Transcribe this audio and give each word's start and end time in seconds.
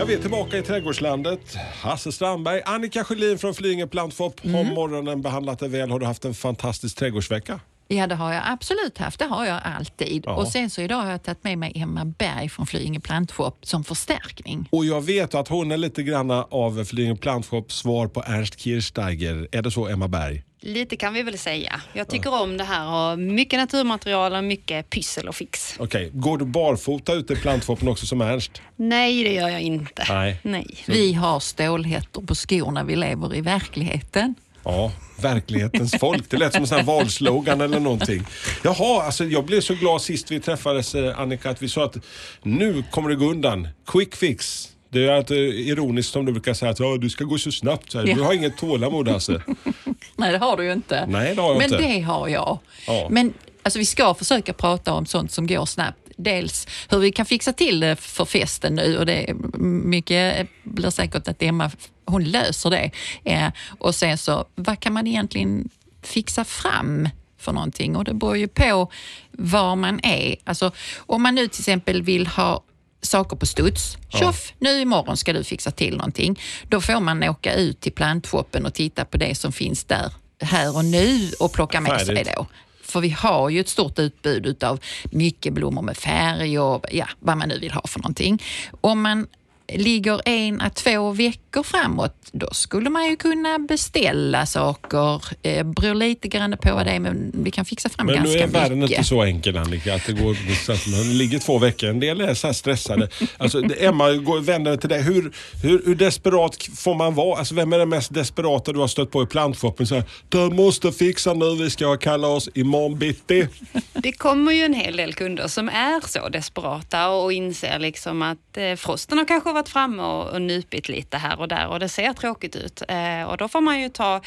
Ja, 0.00 0.06
vi 0.06 0.14
är 0.14 0.18
tillbaka 0.18 0.58
i 0.58 0.62
trädgårdslandet. 0.62 1.54
Hasse 1.82 2.12
Strandberg, 2.12 2.62
Annika 2.64 3.04
Sjölin 3.04 3.38
från 3.38 3.54
Flyinge 3.54 3.86
Plantshop. 3.86 4.40
Har 4.40 4.74
morgonen 4.74 5.22
behandlat 5.22 5.58
dig 5.58 5.68
väl? 5.68 5.90
Har 5.90 5.98
du 5.98 6.06
haft 6.06 6.24
en 6.24 6.34
fantastisk 6.34 6.96
trädgårdsvecka? 6.96 7.60
Ja, 7.92 8.06
det 8.06 8.14
har 8.14 8.32
jag 8.32 8.42
absolut 8.46 8.98
haft. 8.98 9.18
Det 9.18 9.24
har 9.24 9.46
jag 9.46 9.60
alltid. 9.64 10.22
Ja. 10.26 10.34
Och 10.34 10.48
sen 10.48 10.70
så 10.70 10.82
idag 10.82 10.96
har 10.96 11.10
jag 11.10 11.22
tagit 11.22 11.44
med 11.44 11.58
mig 11.58 11.72
Emma 11.74 12.04
Berg 12.04 12.48
från 12.48 12.66
Flyinge 12.66 13.00
Plantshop 13.00 13.58
som 13.62 13.84
förstärkning. 13.84 14.68
Och 14.70 14.84
jag 14.84 15.00
vet 15.00 15.34
att 15.34 15.48
hon 15.48 15.72
är 15.72 15.76
lite 15.76 16.02
granna 16.02 16.46
av 16.50 16.84
Flyinge 16.84 17.16
Plantshops 17.16 17.76
svar 17.76 18.06
på 18.06 18.22
Ernst 18.22 18.60
Kirchsteiger. 18.60 19.48
Är 19.52 19.62
det 19.62 19.70
så, 19.70 19.88
Emma 19.88 20.08
Berg? 20.08 20.42
Lite 20.60 20.96
kan 20.96 21.14
vi 21.14 21.22
väl 21.22 21.38
säga. 21.38 21.80
Jag 21.92 22.08
tycker 22.08 22.42
om 22.42 22.56
det 22.56 22.64
här 22.64 23.12
och 23.12 23.18
mycket 23.18 23.58
naturmaterial 23.58 24.32
och 24.32 24.44
mycket 24.44 24.90
pyssel 24.90 25.28
och 25.28 25.34
fix. 25.34 25.74
Okej, 25.78 26.10
går 26.12 26.38
du 26.38 26.44
barfota 26.44 27.12
ute 27.12 27.32
i 27.32 27.36
plantshopen 27.36 27.88
också 27.88 28.06
som 28.06 28.20
Ernst? 28.20 28.62
Nej, 28.76 29.24
det 29.24 29.32
gör 29.32 29.48
jag 29.48 29.60
inte. 29.60 30.04
Nej. 30.08 30.40
Nej. 30.42 30.76
Vi 30.86 31.12
har 31.12 31.40
stålhättor 31.40 32.22
på 32.22 32.34
skorna. 32.34 32.84
Vi 32.84 32.96
lever 32.96 33.34
i 33.34 33.40
verkligheten. 33.40 34.34
Ja, 34.64 34.92
verklighetens 35.22 35.94
folk. 36.00 36.30
Det 36.30 36.36
lät 36.36 36.52
som 36.52 36.62
en 36.62 36.68
sån 36.68 36.78
här 36.78 36.84
valslogan 36.84 37.60
eller 37.60 37.80
någonting. 37.80 38.22
Jaha, 38.64 39.02
alltså 39.02 39.24
jag 39.24 39.44
blev 39.44 39.60
så 39.60 39.74
glad 39.74 40.02
sist 40.02 40.30
vi 40.30 40.40
träffades 40.40 40.94
eh, 40.94 41.20
Annika 41.20 41.50
att 41.50 41.62
vi 41.62 41.68
sa 41.68 41.84
att 41.84 41.96
nu 42.42 42.84
kommer 42.90 43.08
det 43.08 43.16
gå 43.16 43.24
undan. 43.30 43.68
Quick 43.86 44.16
fix. 44.16 44.68
Det 44.92 45.04
är 45.04 45.12
att, 45.12 45.30
eh, 45.30 45.36
ironiskt 45.38 46.12
som 46.12 46.24
du 46.24 46.32
brukar 46.32 46.54
säga 46.54 46.70
att 46.70 47.00
du 47.00 47.10
ska 47.10 47.24
gå 47.24 47.38
så 47.38 47.52
snabbt. 47.52 47.92
Så 47.92 47.98
här. 47.98 48.04
Du 48.04 48.10
Ja. 48.12 48.24
har 48.24 48.32
inget 48.32 48.56
tålamod 48.58 49.08
Hasse. 49.08 49.42
Nej, 50.16 50.32
det 50.32 50.38
har 50.38 50.56
du 50.56 50.64
ju 50.64 50.72
inte. 50.72 51.06
Nej, 51.06 51.34
det 51.34 51.42
har 51.42 51.48
jag 51.48 51.58
Men 51.58 51.72
inte. 51.72 51.76
det 51.86 52.00
har 52.00 52.28
jag. 52.28 52.58
Ja. 52.86 53.06
Men 53.10 53.32
alltså, 53.62 53.78
vi 53.78 53.84
ska 53.86 54.14
försöka 54.14 54.52
prata 54.52 54.92
om 54.92 55.06
sånt 55.06 55.32
som 55.32 55.46
går 55.46 55.66
snabbt. 55.66 55.96
Dels 56.16 56.66
hur 56.88 56.98
vi 56.98 57.12
kan 57.12 57.26
fixa 57.26 57.52
till 57.52 57.80
det 57.80 57.96
för 57.96 58.24
festen 58.24 58.74
nu 58.74 58.98
och 58.98 59.06
det 59.06 59.30
är 59.30 59.34
mycket 59.58 60.48
blir 60.62 60.90
säkert 60.90 61.28
att 61.28 61.42
Emma 61.42 61.70
hon 62.10 62.24
löser 62.24 62.70
det. 62.70 62.90
Eh, 63.24 63.48
och 63.78 63.94
sen 63.94 64.18
så, 64.18 64.44
vad 64.54 64.80
kan 64.80 64.92
man 64.92 65.06
egentligen 65.06 65.68
fixa 66.02 66.44
fram 66.44 67.08
för 67.38 67.52
någonting? 67.52 67.96
Och 67.96 68.04
det 68.04 68.14
beror 68.14 68.36
ju 68.36 68.48
på 68.48 68.90
var 69.30 69.76
man 69.76 70.00
är. 70.02 70.36
Alltså, 70.44 70.72
om 70.98 71.22
man 71.22 71.34
nu 71.34 71.48
till 71.48 71.60
exempel 71.60 72.02
vill 72.02 72.26
ha 72.26 72.62
saker 73.02 73.36
på 73.36 73.46
studs. 73.46 73.96
Tjoff, 74.08 74.52
nu 74.58 74.80
imorgon 74.80 75.16
ska 75.16 75.32
du 75.32 75.44
fixa 75.44 75.70
till 75.70 75.96
någonting. 75.96 76.40
Då 76.68 76.80
får 76.80 77.00
man 77.00 77.22
åka 77.22 77.54
ut 77.54 77.80
till 77.80 77.92
plantshoppen 77.92 78.66
och 78.66 78.74
titta 78.74 79.04
på 79.04 79.16
det 79.16 79.34
som 79.34 79.52
finns 79.52 79.84
där 79.84 80.12
här 80.40 80.76
och 80.76 80.84
nu 80.84 81.30
och 81.40 81.52
plocka 81.52 81.80
med 81.80 82.00
sig 82.00 82.16
Färdigt. 82.16 82.32
då. 82.36 82.46
För 82.82 83.00
vi 83.00 83.10
har 83.10 83.50
ju 83.50 83.60
ett 83.60 83.68
stort 83.68 83.98
utbud 83.98 84.46
utav 84.46 84.80
mycket 85.10 85.52
blommor 85.52 85.82
med 85.82 85.96
färg 85.96 86.58
och 86.58 86.86
ja, 86.92 87.08
vad 87.18 87.36
man 87.36 87.48
nu 87.48 87.58
vill 87.58 87.72
ha 87.72 87.82
för 87.86 87.98
någonting. 87.98 88.42
Om 88.80 89.02
man 89.02 89.26
ligger 89.74 90.20
en 90.28 90.60
à 90.60 90.70
två 90.70 91.10
veckor 91.10 91.62
framåt, 91.62 92.14
då 92.32 92.48
skulle 92.52 92.90
man 92.90 93.06
ju 93.06 93.16
kunna 93.16 93.58
beställa 93.58 94.46
saker. 94.46 95.22
Eh, 95.42 95.64
beror 95.66 95.94
lite 95.94 96.28
grann 96.28 96.56
på 96.62 96.74
vad 96.74 96.86
det 96.86 96.90
är, 96.92 97.00
men 97.00 97.32
vi 97.34 97.50
kan 97.50 97.64
fixa 97.64 97.88
fram 97.88 98.06
Men 98.06 98.14
nu 98.14 98.20
ganska 98.22 98.42
är 98.42 98.46
världen 98.46 98.78
mycket. 98.78 98.98
inte 98.98 99.08
så 99.08 99.22
enkel 99.22 99.56
Annika, 99.56 99.94
att 99.94 100.06
det 100.06 100.12
går 100.12 100.36
så 100.66 100.72
att 100.72 100.86
man 100.86 101.18
ligger 101.18 101.38
två 101.38 101.58
veckor. 101.58 101.88
En 101.88 102.00
del 102.00 102.20
är 102.20 102.34
så 102.34 102.46
här 102.46 102.54
stressade. 102.54 103.08
Alltså, 103.38 103.60
det- 103.60 103.84
Emma, 103.86 104.12
går- 104.12 104.40
vänder 104.40 104.76
till 104.76 104.88
dig. 104.88 105.02
Hur, 105.02 105.32
hur, 105.62 105.82
hur 105.86 105.94
desperat 105.94 106.56
får 106.76 106.94
man 106.94 107.14
vara? 107.14 107.38
Alltså, 107.38 107.54
vem 107.54 107.72
är 107.72 107.78
den 107.78 107.88
mest 107.88 108.14
desperata 108.14 108.72
du 108.72 108.78
har 108.78 108.88
stött 108.88 109.10
på 109.10 109.22
i 109.22 109.26
plantshoppen? 109.26 109.86
Så 109.86 109.94
här, 109.94 110.04
Du 110.28 110.38
måste 110.50 110.92
fixa 110.92 111.34
nu, 111.34 111.54
vi 111.56 111.70
ska 111.70 111.86
ha 111.86 111.96
kalas 111.96 112.48
imorgon 112.54 112.98
bitti. 112.98 113.46
Det 113.92 114.12
kommer 114.12 114.52
ju 114.52 114.62
en 114.64 114.74
hel 114.74 114.96
del 114.96 115.14
kunder 115.14 115.48
som 115.48 115.68
är 115.68 116.08
så 116.08 116.28
desperata 116.28 117.08
och 117.08 117.32
inser 117.32 117.78
liksom 117.78 118.22
att 118.22 118.56
eh, 118.56 118.74
frosten 118.76 119.18
har 119.18 119.24
kanske 119.24 119.52
varit 119.52 119.59
framme 119.68 120.02
och, 120.02 120.28
och 120.28 120.42
nypit 120.42 120.88
lite 120.88 121.16
här 121.16 121.40
och 121.40 121.48
där 121.48 121.68
och 121.68 121.80
det 121.80 121.88
ser 121.88 122.12
tråkigt 122.12 122.56
ut. 122.56 122.82
Eh, 122.88 123.22
och 123.22 123.36
då 123.36 123.48
får 123.48 123.60
man 123.60 123.80
ju 123.80 123.88
ta 123.88 124.20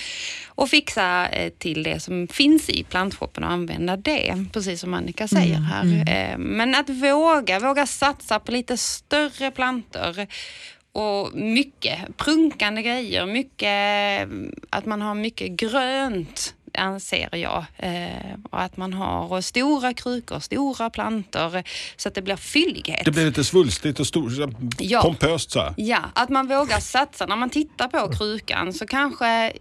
och 0.48 0.70
fixa 0.70 1.28
eh, 1.28 1.50
till 1.58 1.84
det 1.84 2.00
som 2.00 2.28
finns 2.28 2.70
i 2.70 2.84
plantshoppen 2.84 3.44
och 3.44 3.52
använda 3.52 3.98
det, 3.98 4.46
precis 4.54 4.82
som 4.82 4.94
Annika 4.94 5.28
säger 5.28 5.58
här. 5.58 6.04
Eh, 6.08 6.38
men 6.38 6.76
att 6.76 6.90
våga, 6.90 7.60
våga 7.60 7.86
satsa 7.86 8.40
på 8.40 8.52
lite 8.52 8.78
större 8.78 9.52
plantor 9.52 10.28
och 10.92 11.34
mycket 11.34 12.18
prunkande 12.18 12.82
grejer, 12.82 13.26
mycket, 13.26 14.30
att 14.70 14.86
man 14.86 15.02
har 15.02 15.16
mycket 15.16 15.52
grönt 15.52 16.56
anser 16.78 17.30
jag. 17.36 17.66
Eh, 17.78 18.34
och 18.52 18.62
att 18.62 18.78
man 18.78 18.94
har 18.94 19.42
stora 19.42 19.94
krukor, 19.94 20.40
stora 20.40 20.90
plantor 20.90 21.64
så 21.98 22.08
att 22.10 22.16
det 22.16 22.22
blir 22.22 22.36
fyllighet. 22.36 23.06
Det 23.06 23.12
blir 23.12 23.26
lite 23.26 23.44
svulstigt 23.44 24.00
och 24.00 24.08
stor, 24.08 24.30
här 24.30 24.54
Ja. 24.80 25.02
pompöst 25.02 25.52
så 25.52 25.60
här. 25.60 25.74
Ja, 25.78 26.00
att 26.14 26.30
man 26.30 26.48
vågar 26.48 26.80
satsa. 26.80 27.26
När 27.26 27.36
man 27.36 27.50
tittar 27.50 27.88
på 27.88 28.14
krukan 28.14 28.74
så 28.74 28.86
kanske, 28.88 29.54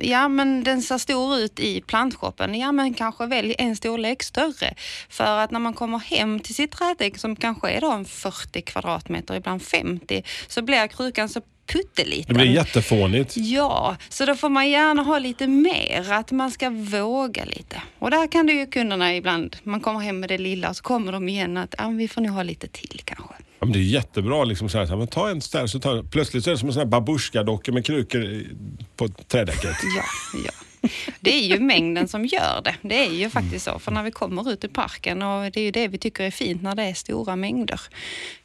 ja 0.00 0.28
men 0.28 0.64
den 0.64 0.82
ser 0.82 0.98
stor 0.98 1.36
ut 1.38 1.60
i 1.60 1.80
plantshoppen. 1.80 2.54
Ja 2.54 2.72
men 2.72 2.94
kanske 2.94 3.26
välj 3.26 3.54
en 3.58 3.76
storlek 3.76 4.22
större. 4.22 4.74
För 5.08 5.38
att 5.38 5.50
när 5.50 5.60
man 5.60 5.74
kommer 5.74 5.98
hem 5.98 6.40
till 6.40 6.54
sitt 6.54 6.70
trädäck 6.72 7.18
som 7.18 7.36
kanske 7.36 7.70
är 7.70 7.80
då 7.80 7.92
en 7.92 8.04
40 8.04 8.62
kvadratmeter, 8.62 9.34
ibland 9.34 9.62
50, 9.62 10.22
så 10.48 10.62
blir 10.62 10.86
krukan 10.86 11.28
så 11.28 11.40
Det 11.72 11.78
pytteliten. 11.78 12.34
blir 12.34 12.46
jättefånigt. 12.46 13.36
Ja, 13.36 13.96
så 14.08 14.24
då 14.24 14.34
får 14.34 14.48
man 14.48 14.70
gärna 14.70 15.02
ha 15.02 15.18
lite 15.18 15.46
mer, 15.46 16.12
att 16.12 16.32
man 16.32 16.50
ska 16.50 16.70
våga 16.70 17.44
lite. 17.44 17.82
Och 17.98 18.10
där 18.10 18.32
kan 18.32 18.46
det 18.46 18.52
ju 18.52 18.66
kunderna 18.66 19.16
ibland, 19.16 19.56
man 19.62 19.80
kommer 19.80 20.00
hem 20.00 20.20
med 20.20 20.28
det 20.28 20.38
lilla 20.38 20.68
och 20.68 20.76
så 20.76 20.82
kommer 20.82 21.12
de 21.12 21.28
igen 21.28 21.56
att 21.56 21.74
ah, 21.78 21.88
vi 21.88 22.08
får 22.08 22.20
nog 22.20 22.32
ha 22.32 22.42
lite 22.42 22.68
till 22.68 23.00
kanske. 23.04 23.34
Ja, 23.60 23.66
men 23.66 23.72
det 23.72 23.78
är 23.78 23.82
jättebra. 23.82 24.44
Liksom 24.44 24.68
så 24.68 24.78
här, 24.78 24.86
så 24.86 24.90
här, 24.90 24.98
men 24.98 25.06
ta 25.06 25.30
en 25.30 25.40
där 25.52 25.66
så 25.66 25.80
tar, 25.80 26.02
plötsligt 26.02 26.44
så 26.44 26.50
är 26.50 26.52
det 26.52 26.58
som 26.58 26.68
en 26.68 26.72
sån 26.72 26.80
här 26.80 26.86
med 27.72 27.84
krukor 27.86 28.42
på 28.96 29.08
trädäcket. 29.08 29.76
Ja, 29.96 30.04
ja. 30.46 30.52
Det 31.20 31.30
är 31.30 31.42
ju 31.42 31.60
mängden 31.60 32.08
som 32.08 32.26
gör 32.26 32.62
det. 32.64 32.74
Det 32.82 33.06
är 33.06 33.12
ju 33.12 33.30
faktiskt 33.30 33.64
så. 33.64 33.78
För 33.78 33.92
när 33.92 34.02
vi 34.02 34.10
kommer 34.10 34.52
ut 34.52 34.64
i 34.64 34.68
parken 34.68 35.22
och 35.22 35.50
det 35.52 35.60
är 35.60 35.64
ju 35.64 35.70
det 35.70 35.88
vi 35.88 35.98
tycker 35.98 36.24
är 36.24 36.30
fint 36.30 36.62
när 36.62 36.74
det 36.74 36.82
är 36.82 36.94
stora 36.94 37.36
mängder. 37.36 37.80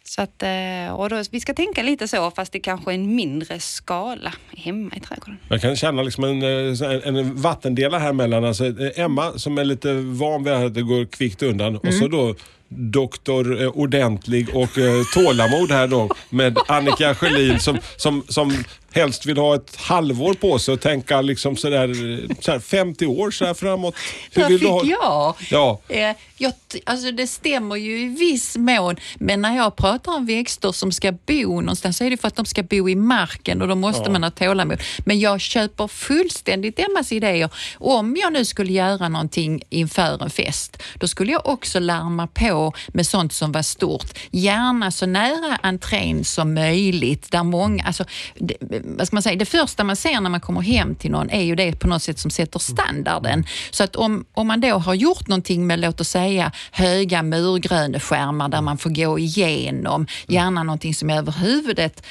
Så 0.03 0.21
att, 0.21 0.43
eh, 0.43 0.95
och 0.95 1.09
då, 1.09 1.23
vi 1.31 1.39
ska 1.39 1.53
tänka 1.53 1.83
lite 1.83 2.07
så 2.07 2.31
fast 2.31 2.51
det 2.51 2.59
kanske 2.59 2.91
är 2.91 2.95
en 2.95 3.15
mindre 3.15 3.59
skala 3.59 4.33
hemma 4.57 4.91
i 4.95 4.99
trädgården. 4.99 5.37
Jag 5.49 5.61
kan 5.61 5.75
känna 5.75 6.01
liksom 6.01 6.23
en, 6.23 6.43
eh, 6.43 7.07
en 7.07 7.35
vattendelare 7.35 7.99
här 7.99 8.13
mellan 8.13 8.45
alltså, 8.45 8.65
eh, 8.65 8.99
Emma 8.99 9.39
som 9.39 9.57
är 9.57 9.63
lite 9.63 9.93
van 9.93 10.43
vid 10.43 10.53
att 10.53 10.73
det 10.73 10.81
går 10.81 11.05
kvickt 11.05 11.43
undan 11.43 11.77
och 11.77 11.93
så 11.93 12.07
då 12.07 12.35
doktor 12.69 13.61
eh, 13.61 13.69
ordentlig 13.69 14.55
och 14.55 14.77
eh, 14.77 15.03
tålamod 15.13 15.71
här 15.71 15.87
då 15.87 16.09
med 16.29 16.57
Annika 16.67 17.15
Sjölin 17.15 17.59
som, 17.59 17.77
som, 17.97 18.23
som 18.29 18.63
helst 18.95 19.25
vill 19.25 19.37
ha 19.37 19.55
ett 19.55 19.75
halvår 19.75 20.33
på 20.33 20.59
sig 20.59 20.73
och 20.73 20.81
tänka 20.81 21.21
liksom 21.21 21.57
sådär, 21.57 21.89
eh, 21.89 22.35
sådär 22.39 22.59
50 22.59 23.05
år 23.05 23.31
så 23.31 23.45
här 23.45 23.53
framåt. 23.53 23.95
Där 24.33 24.49
vill 24.49 24.59
fick 24.59 24.67
du 24.67 24.73
ha? 24.73 24.83
jag. 24.85 25.35
Ja. 25.51 25.79
Eh, 25.87 26.15
jag, 26.37 26.53
alltså 26.85 27.11
det 27.11 27.27
stämmer 27.27 27.75
ju 27.75 27.99
i 27.99 28.07
viss 28.07 28.57
mån, 28.57 28.95
men 29.15 29.41
när 29.41 29.55
jag 29.55 29.75
pratar 29.75 30.11
om 30.11 30.25
växter 30.25 30.71
som 30.71 30.91
ska 30.91 31.11
bo 31.11 31.61
någonstans 31.61 31.97
så 31.97 32.03
är 32.03 32.09
det 32.09 32.17
för 32.17 32.27
att 32.27 32.35
de 32.35 32.45
ska 32.45 32.63
bo 32.63 32.89
i 32.89 32.95
marken 32.95 33.61
och 33.61 33.67
då 33.67 33.75
måste 33.75 34.11
man 34.11 34.23
ha 34.23 34.31
tålamod. 34.31 34.81
Men 35.05 35.19
jag 35.19 35.41
köper 35.41 35.87
fullständigt 35.87 36.79
Emmas 36.79 37.11
idéer. 37.11 37.49
Om 37.77 38.15
jag 38.21 38.33
nu 38.33 38.45
skulle 38.45 38.73
göra 38.73 39.09
någonting 39.09 39.61
inför 39.69 40.23
en 40.23 40.29
fest, 40.29 40.83
då 40.99 41.07
skulle 41.07 41.31
jag 41.31 41.47
också 41.47 41.79
larma 41.79 42.27
på 42.27 42.73
med 42.87 43.07
sånt 43.07 43.33
som 43.33 43.51
var 43.51 43.61
stort. 43.61 44.19
Gärna 44.31 44.91
så 44.91 45.05
nära 45.05 45.59
entrén 45.63 46.23
som 46.23 46.53
möjligt. 46.53 47.31
Där 47.31 47.43
många, 47.43 47.83
alltså, 47.83 48.05
det, 48.35 48.55
vad 48.83 49.07
ska 49.07 49.15
man 49.15 49.23
säga, 49.23 49.35
det 49.35 49.45
första 49.45 49.83
man 49.83 49.95
ser 49.95 50.21
när 50.21 50.29
man 50.29 50.41
kommer 50.41 50.61
hem 50.61 50.95
till 50.95 51.11
någon 51.11 51.29
är 51.29 51.41
ju 51.41 51.55
det 51.55 51.79
på 51.79 51.87
något 51.87 52.03
sätt 52.03 52.19
som 52.19 52.31
sätter 52.31 52.59
standarden. 52.59 53.45
Så 53.71 53.83
att 53.83 53.95
om, 53.95 54.25
om 54.33 54.47
man 54.47 54.61
då 54.61 54.77
har 54.77 54.93
gjort 54.93 55.27
någonting 55.27 55.67
med, 55.67 55.79
låt 55.79 56.01
oss 56.01 56.09
säga, 56.09 56.24
höga 56.71 57.23
murgröneskärmar 57.23 58.49
där 58.49 58.61
man 58.61 58.77
får 58.77 58.89
gå 58.89 59.19
igenom, 59.19 60.07
gärna 60.27 60.63
någonting 60.63 60.93
som 60.93 61.09
är 61.09 61.17
över 61.17 61.31
huvudet 61.31 62.05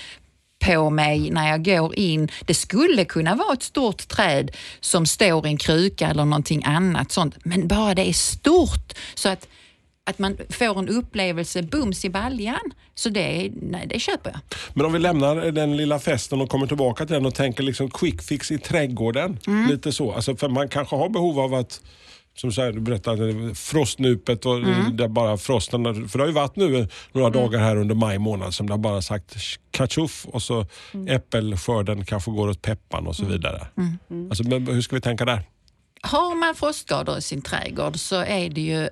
på 0.64 0.90
mig 0.90 1.30
när 1.30 1.50
jag 1.50 1.64
går 1.64 1.98
in. 1.98 2.28
Det 2.46 2.54
skulle 2.54 3.04
kunna 3.04 3.34
vara 3.34 3.52
ett 3.52 3.62
stort 3.62 4.08
träd 4.08 4.50
som 4.80 5.06
står 5.06 5.46
i 5.46 5.50
en 5.50 5.56
kruka 5.56 6.08
eller 6.08 6.24
någonting 6.24 6.64
annat 6.64 7.12
sånt, 7.12 7.36
men 7.44 7.68
bara 7.68 7.94
det 7.94 8.08
är 8.08 8.12
stort 8.12 8.92
så 9.14 9.28
att 9.28 9.48
att 10.06 10.18
man 10.18 10.36
får 10.50 10.78
en 10.78 10.88
upplevelse 10.88 11.62
bums 11.62 12.04
i 12.04 12.10
baljan. 12.10 12.72
Så 12.94 13.08
det, 13.08 13.50
nej, 13.62 13.86
det 13.86 13.98
köper 13.98 14.30
jag. 14.30 14.40
Men 14.74 14.86
om 14.86 14.92
vi 14.92 14.98
lämnar 14.98 15.36
den 15.36 15.76
lilla 15.76 15.98
festen 15.98 16.40
och 16.40 16.48
kommer 16.48 16.66
tillbaka 16.66 17.06
till 17.06 17.14
den 17.14 17.26
och 17.26 17.34
tänker 17.34 17.62
liksom 17.62 17.90
quick 17.90 18.22
fix 18.22 18.50
i 18.50 18.58
trädgården. 18.58 19.38
Mm. 19.46 19.70
Lite 19.70 19.92
så. 19.92 20.12
Alltså 20.12 20.36
för 20.36 20.48
man 20.48 20.68
kanske 20.68 20.96
har 20.96 21.08
behov 21.08 21.40
av 21.40 21.54
att 21.54 21.80
som 22.36 22.52
så 22.52 22.62
här, 22.62 22.72
du 22.72 22.80
berättade, 22.80 23.54
frostnupet 23.54 24.46
och 24.46 24.56
Mm. 24.58 24.96
där 24.96 25.08
bara 25.08 25.36
frosten, 25.36 26.08
för 26.08 26.18
det 26.18 26.22
har 26.22 26.28
ju 26.28 26.32
varit 26.34 26.56
nu 26.56 26.88
några 27.12 27.30
dagar 27.30 27.58
här 27.60 27.76
under 27.76 27.94
maj 27.94 28.18
månad 28.18 28.54
som 28.54 28.66
det 28.66 28.72
har 28.72 28.78
bara 28.78 29.02
sagt 29.02 29.36
kachuff 29.70 30.26
och 30.26 30.42
så 30.42 30.66
Mm. 30.94 31.08
äppelskörden 31.16 32.04
kanske 32.04 32.30
går 32.30 32.48
åt 32.48 32.62
peppan 32.62 33.06
och 33.06 33.16
så 33.16 33.24
vidare. 33.24 33.66
Mm. 33.76 34.28
Alltså, 34.30 34.44
men 34.44 34.66
hur 34.66 34.82
ska 34.82 34.96
vi 34.96 35.00
tänka 35.02 35.24
där? 35.24 35.42
Har 36.02 36.34
man 36.34 36.54
frostskador 36.54 37.18
i 37.18 37.22
sin 37.22 37.42
trädgård 37.42 37.98
så 37.98 38.16
är 38.16 38.48
det 38.48 38.60
ju 38.60 38.82
eh, 38.82 38.88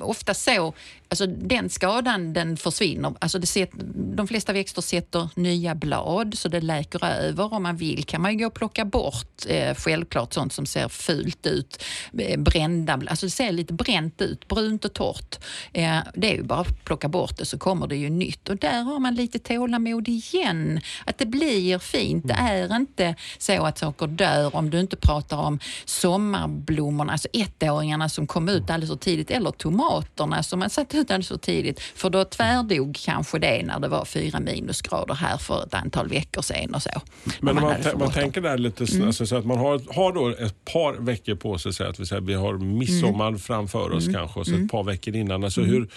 ofta 0.00 0.34
så, 0.34 0.74
alltså 1.08 1.26
den 1.26 1.70
skadan 1.70 2.32
den 2.32 2.56
försvinner. 2.56 3.14
Alltså 3.18 3.38
det 3.38 3.46
set, 3.46 3.70
de 4.16 4.28
flesta 4.28 4.52
växter 4.52 4.82
sätter 4.82 5.28
nya 5.34 5.74
blad 5.74 6.38
så 6.38 6.48
det 6.48 6.60
läker 6.60 7.04
över. 7.04 7.54
Om 7.54 7.62
man 7.62 7.76
vill 7.76 8.04
kan 8.04 8.22
man 8.22 8.32
ju 8.32 8.38
gå 8.38 8.46
och 8.46 8.54
plocka 8.54 8.84
bort 8.84 9.46
eh, 9.48 9.74
självklart 9.74 10.32
sånt 10.32 10.52
som 10.52 10.66
ser 10.66 10.88
fult 10.88 11.46
ut. 11.46 11.82
Eh, 12.18 12.40
brända, 12.40 12.92
alltså 12.92 13.26
det 13.26 13.30
ser 13.30 13.52
lite 13.52 13.72
bränt 13.72 14.20
ut, 14.20 14.48
brunt 14.48 14.84
och 14.84 14.92
torrt. 14.92 15.38
Eh, 15.72 15.98
det 16.14 16.32
är 16.32 16.36
ju 16.36 16.42
bara 16.42 16.60
att 16.60 16.84
plocka 16.84 17.08
bort 17.08 17.36
det 17.36 17.44
så 17.44 17.58
kommer 17.58 17.86
det 17.86 17.96
ju 17.96 18.10
nytt 18.10 18.48
och 18.48 18.56
där 18.56 18.82
har 18.82 18.98
man 18.98 19.14
lite 19.14 19.38
tålamod 19.38 20.08
igen. 20.08 20.80
Att 21.04 21.18
det 21.18 21.26
blir 21.26 21.78
fint. 21.78 22.28
Det 22.28 22.34
är 22.34 22.76
inte 22.76 23.14
så 23.38 23.64
att 23.64 23.78
saker 23.78 24.06
dör 24.06 24.56
om 24.56 24.70
du 24.70 24.80
inte 24.80 24.96
pratar 24.96 25.36
om 25.36 25.58
sommarblommorna, 25.84 27.12
alltså 27.12 27.28
ettåringarna 27.32 28.08
som 28.08 28.26
kom 28.26 28.48
ut 28.48 28.70
alldeles 28.70 28.90
för 28.90 28.96
tidigt 28.96 29.30
eller 29.30 29.50
tomaterna 29.82 30.42
som 30.42 30.58
man 30.58 30.70
satte 30.70 30.96
ut 30.96 31.10
alldeles 31.10 31.28
för 31.28 31.36
tidigt. 31.36 31.80
För 31.80 32.10
då 32.10 32.24
tvärdog 32.24 32.98
kanske 33.04 33.38
det 33.38 33.62
när 33.62 33.80
det 33.80 33.88
var 33.88 34.04
fyra 34.04 34.40
minusgrader 34.40 35.14
här 35.14 35.36
för 35.38 35.62
ett 35.64 35.74
antal 35.74 36.08
veckor 36.08 36.42
sedan 36.42 36.74
och 36.74 36.82
så. 36.82 36.90
Men 37.40 37.54
man, 37.54 37.64
man 37.64 37.74
bråttom. 37.82 38.10
tänker 38.12 38.40
där 38.40 38.58
lite 38.58 38.84
Mm. 38.92 39.06
alltså, 39.06 39.26
så 39.26 39.36
att 39.36 39.46
man 39.46 39.58
har, 39.58 39.94
har 39.94 40.12
då 40.12 40.28
ett 40.28 40.64
par 40.64 40.92
veckor 40.92 41.34
på 41.34 41.58
sig, 41.58 41.72
så 41.72 41.84
att 41.84 42.00
vi, 42.00 42.06
säger, 42.06 42.22
vi 42.22 42.34
har 42.34 42.54
midsommar 42.58 43.28
Mm. 43.28 43.38
framför 43.40 43.90
oss 43.92 44.08
kanske 44.12 44.40
och 44.40 44.46
så 44.46 44.54
ett 44.54 44.70
par 44.70 44.84
veckor 44.84 45.16
innan. 45.16 45.44
Alltså, 45.44 45.60
hur, 45.60 45.88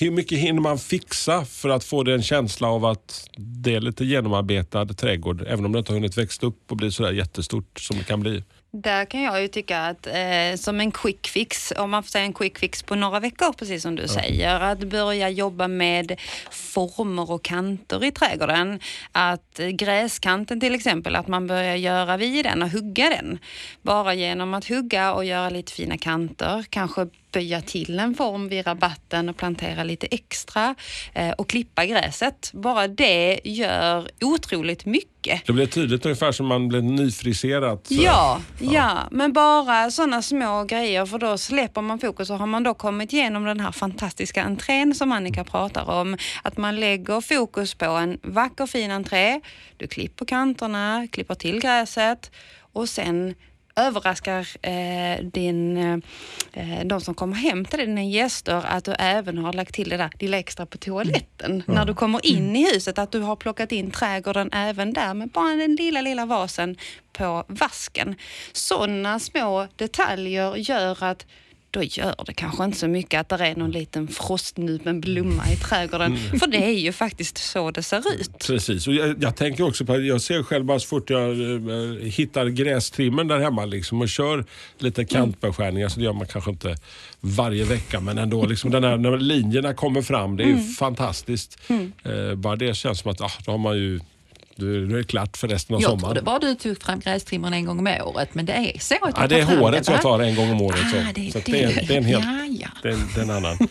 hur 0.00 0.10
mycket 0.10 0.38
hinner 0.38 0.60
man 0.60 0.78
fixa 0.78 1.44
för 1.44 1.68
att 1.68 1.84
få 1.84 2.10
en 2.10 2.22
känsla 2.22 2.68
av 2.68 2.84
att 2.84 3.28
det 3.36 3.74
är 3.74 3.80
lite 3.80 4.04
genomarbetad 4.04 4.86
trädgård 4.86 5.44
även 5.48 5.64
om 5.64 5.72
det 5.72 5.78
inte 5.78 5.92
har 5.92 5.96
hunnit 5.96 6.18
växa 6.18 6.46
upp 6.46 6.70
och 6.70 6.76
bli 6.76 6.92
sådär 6.92 7.12
jättestort 7.12 7.80
som 7.80 7.98
det 7.98 8.04
kan 8.04 8.20
bli? 8.20 8.42
Där 8.76 9.04
kan 9.04 9.22
jag 9.22 9.42
ju 9.42 9.48
tycka 9.48 9.80
att 9.80 10.06
eh, 10.06 10.56
som 10.56 10.80
en 10.80 10.92
quick 10.92 11.26
fix, 11.26 11.72
om 11.76 11.90
man 11.90 12.02
får 12.02 12.10
säga 12.10 12.24
en 12.24 12.32
quick 12.32 12.58
fix 12.58 12.82
på 12.82 12.94
några 12.94 13.20
veckor, 13.20 13.52
precis 13.52 13.82
som 13.82 13.96
du 13.96 14.08
säger, 14.08 14.60
att 14.60 14.78
börja 14.78 15.28
jobba 15.30 15.68
med 15.68 16.20
former 16.50 17.30
och 17.30 17.42
kanter 17.44 18.04
i 18.04 18.10
trädgården. 18.10 18.80
Att 19.12 19.60
eh, 19.60 19.68
gräskanten 19.68 20.60
till 20.60 20.74
exempel, 20.74 21.16
att 21.16 21.28
man 21.28 21.46
börjar 21.46 21.76
göra 21.76 22.16
vid 22.16 22.44
den 22.44 22.62
och 22.62 22.70
hugga 22.70 23.10
den. 23.10 23.38
Bara 23.82 24.14
genom 24.14 24.54
att 24.54 24.68
hugga 24.68 25.14
och 25.14 25.24
göra 25.24 25.50
lite 25.50 25.72
fina 25.72 25.98
kanter, 25.98 26.64
kanske 26.70 27.06
böja 27.32 27.60
till 27.60 27.98
en 27.98 28.14
form 28.14 28.48
vid 28.48 28.66
rabatten 28.66 29.28
och 29.28 29.36
plantera 29.36 29.84
lite 29.84 30.06
extra 30.10 30.74
eh, 31.12 31.30
och 31.30 31.48
klippa 31.48 31.86
gräset. 31.86 32.50
Bara 32.52 32.88
det 32.88 33.40
gör 33.44 34.08
otroligt 34.20 34.84
mycket. 34.84 35.13
Det 35.46 35.52
blir 35.52 35.66
tydligt 35.66 36.06
ungefär 36.06 36.32
som 36.32 36.46
man 36.46 36.68
blir 36.68 36.82
nyfriserat. 36.82 37.86
så- 37.86 37.94
Ja, 37.94 38.40
ja, 38.60 38.98
men 39.10 39.32
bara 39.32 39.90
sådana 39.90 40.22
små 40.22 40.64
grejer 40.64 41.06
för 41.06 41.18
då 41.18 41.38
släpper 41.38 41.80
man 41.80 41.98
fokus 41.98 42.30
och 42.30 42.38
har 42.38 42.46
man 42.46 42.62
då 42.62 42.74
kommit 42.74 43.12
igenom 43.12 43.44
den 43.44 43.60
här 43.60 43.72
fantastiska 43.72 44.42
entrén 44.44 44.94
som 44.94 45.12
Annika 45.12 45.44
pratar 45.44 45.90
om. 45.90 46.16
Att 46.42 46.56
man 46.56 46.76
lägger 46.76 47.20
fokus 47.20 47.74
på 47.74 47.84
en 47.84 48.18
vacker 48.22 48.66
fin 48.66 48.90
entré, 48.90 49.40
du 49.76 49.86
klipper 49.86 50.24
kanterna, 50.24 51.08
klipper 51.12 51.34
till 51.34 51.60
gräset 51.60 52.30
och 52.72 52.88
sen 52.88 53.34
överraskar 53.76 54.48
eh, 54.62 55.24
din, 55.24 55.76
eh, 56.52 56.84
de 56.84 57.00
som 57.00 57.14
kommer 57.14 57.36
hem 57.36 57.64
till 57.64 57.78
dig, 57.78 57.86
dina 57.86 58.04
gäster, 58.04 58.62
att 58.66 58.84
du 58.84 58.92
även 58.98 59.38
har 59.38 59.52
lagt 59.52 59.74
till 59.74 59.88
det 59.88 59.96
där 59.96 60.10
lilla 60.20 60.38
extra 60.38 60.66
på 60.66 60.78
toaletten. 60.78 61.62
När 61.66 61.84
du 61.84 61.94
kommer 61.94 62.26
in 62.26 62.56
i 62.56 62.72
huset, 62.72 62.98
att 62.98 63.12
du 63.12 63.20
har 63.20 63.36
plockat 63.36 63.72
in 63.72 63.90
trädgården 63.90 64.50
även 64.52 64.92
där 64.92 65.14
med 65.14 65.28
bara 65.28 65.56
den 65.56 65.74
lilla, 65.74 66.00
lilla 66.00 66.26
vasen 66.26 66.76
på 67.12 67.44
vasken. 67.48 68.14
Sådana 68.52 69.18
små 69.18 69.66
detaljer 69.76 70.56
gör 70.56 71.04
att 71.04 71.26
då 71.74 71.82
gör 71.82 72.14
det 72.26 72.34
kanske 72.34 72.64
inte 72.64 72.78
så 72.78 72.88
mycket 72.88 73.20
att 73.20 73.38
det 73.38 73.46
är 73.46 73.56
någon 73.56 73.70
liten 73.70 74.08
frostnupen 74.08 75.00
blomma 75.00 75.42
i 75.52 75.56
trädgården. 75.56 76.18
För 76.40 76.46
det 76.46 76.64
är 76.64 76.78
ju 76.78 76.92
faktiskt 76.92 77.38
så 77.38 77.70
det 77.70 77.82
ser 77.82 78.20
ut. 78.20 78.38
Precis, 78.38 78.86
och 78.86 78.94
jag, 78.94 79.22
jag 79.22 79.36
tänker 79.36 79.64
också 79.64 79.84
på, 79.84 80.00
jag 80.00 80.20
ser 80.20 80.42
själv 80.42 80.64
bara 80.64 80.80
så 80.80 80.88
fort 80.88 81.10
jag 81.10 81.30
eh, 81.30 81.96
hittar 82.02 82.46
grästrimmen 82.46 83.28
där 83.28 83.38
hemma 83.38 83.64
liksom, 83.64 84.00
och 84.00 84.08
kör 84.08 84.44
lite 84.78 85.04
kantbeskärningar, 85.04 85.88
så 85.88 86.00
det 86.00 86.04
gör 86.04 86.12
man 86.12 86.26
kanske 86.26 86.50
inte 86.50 86.76
varje 87.20 87.64
vecka, 87.64 88.00
men 88.00 88.18
ändå 88.18 88.46
liksom 88.46 88.70
den 88.70 88.84
här, 88.84 88.96
när 88.96 89.16
linjerna 89.16 89.74
kommer 89.74 90.02
fram, 90.02 90.36
det 90.36 90.44
är 90.44 90.48
ju 90.48 90.58
fantastiskt. 90.58 91.58
Eh, 92.02 92.34
bara 92.34 92.56
det 92.56 92.76
känns 92.76 92.98
som 92.98 93.10
att 93.10 93.20
ah, 93.20 93.32
då 93.44 93.50
har 93.50 93.58
man 93.58 93.76
ju, 93.76 94.00
då 94.56 94.66
är 94.66 94.96
det 94.96 95.04
klart 95.04 95.36
för 95.36 95.48
resten 95.48 95.76
av 95.76 95.82
Jag 95.82 95.90
sommaren. 95.90 96.14
trodde 96.14 96.22
bara 96.24 96.38
du 96.38 96.54
tog 96.54 96.82
fram 96.82 97.00
grästrimmern 97.00 97.52
en 97.54 97.64
gång 97.64 97.78
om 97.78 97.86
året, 98.04 98.34
men 98.34 98.46
det 98.46 98.52
är 98.52 98.78
så 98.78 98.94
att 99.02 99.14
Ja, 99.16 99.26
det 99.26 99.40
är 99.40 99.44
håret 99.44 99.88
va? 99.88 99.92
jag 99.94 100.02
tar 100.02 100.20
en 100.20 100.34
gång 100.36 100.50
om 100.50 100.62
året. 100.62 100.90
Så, 100.90 100.96
Ah, 100.96 101.12
det 101.14 101.28
är 101.28 101.30
så 101.30 101.38
det. 101.38 101.52
det, 101.52 101.62
är, 101.62 101.84
det 101.88 101.94
är 101.94 101.98
en 101.98 102.04
helt... 102.04 102.24
Ja, 102.24 102.44
ja. 102.60 102.68
Det 102.82 102.88
är, 102.88 102.96
det 103.14 103.20
är 103.20 103.24
en 103.24 103.30
annan. 103.30 103.58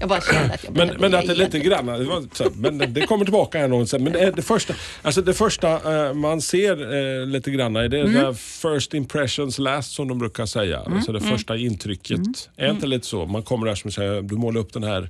Jag 0.00 0.08
bara 0.08 0.20
kände 0.20 0.54
att 0.54 0.64
jag 0.64 0.76
Men, 1.00 1.14
att 1.14 1.26
det 1.26 1.32
är 1.32 1.36
lite 1.36 1.58
grann, 1.58 1.86
det, 1.86 2.04
var, 2.04 2.24
så, 2.32 2.44
men 2.54 2.78
det, 2.94 3.06
kommer 3.06 3.24
tillbaka 3.24 3.58
här 3.58 3.68
någonstans. 3.68 4.02
Men 4.02 4.12
det, 4.12 4.30
det 4.30 4.42
första, 4.42 4.74
alltså 5.02 5.22
det 5.22 5.34
första 5.34 6.06
eh, 6.08 6.14
man 6.14 6.40
ser 6.40 6.94
eh, 7.20 7.26
lite 7.26 7.50
grann 7.50 7.76
är 7.76 7.88
det 7.88 8.00
Mm. 8.00 8.34
first 8.34 8.94
impressions 8.94 9.58
last 9.58 9.92
som 9.92 10.08
de 10.08 10.18
brukar 10.18 10.46
säga. 10.46 10.80
Alltså 10.80 11.12
det 11.12 11.20
första 11.20 11.56
intrycket. 11.56 12.18
Mm. 12.18 12.32
Är 12.56 12.70
inte 12.70 12.86
lite 12.86 13.06
så? 13.06 13.26
Man 13.26 13.42
kommer 13.42 13.66
där 13.66 13.74
som 13.74 13.90
säger, 13.90 14.22
du 14.22 14.34
målar 14.34 14.60
upp 14.60 14.72
den 14.72 14.82
här, 14.84 15.08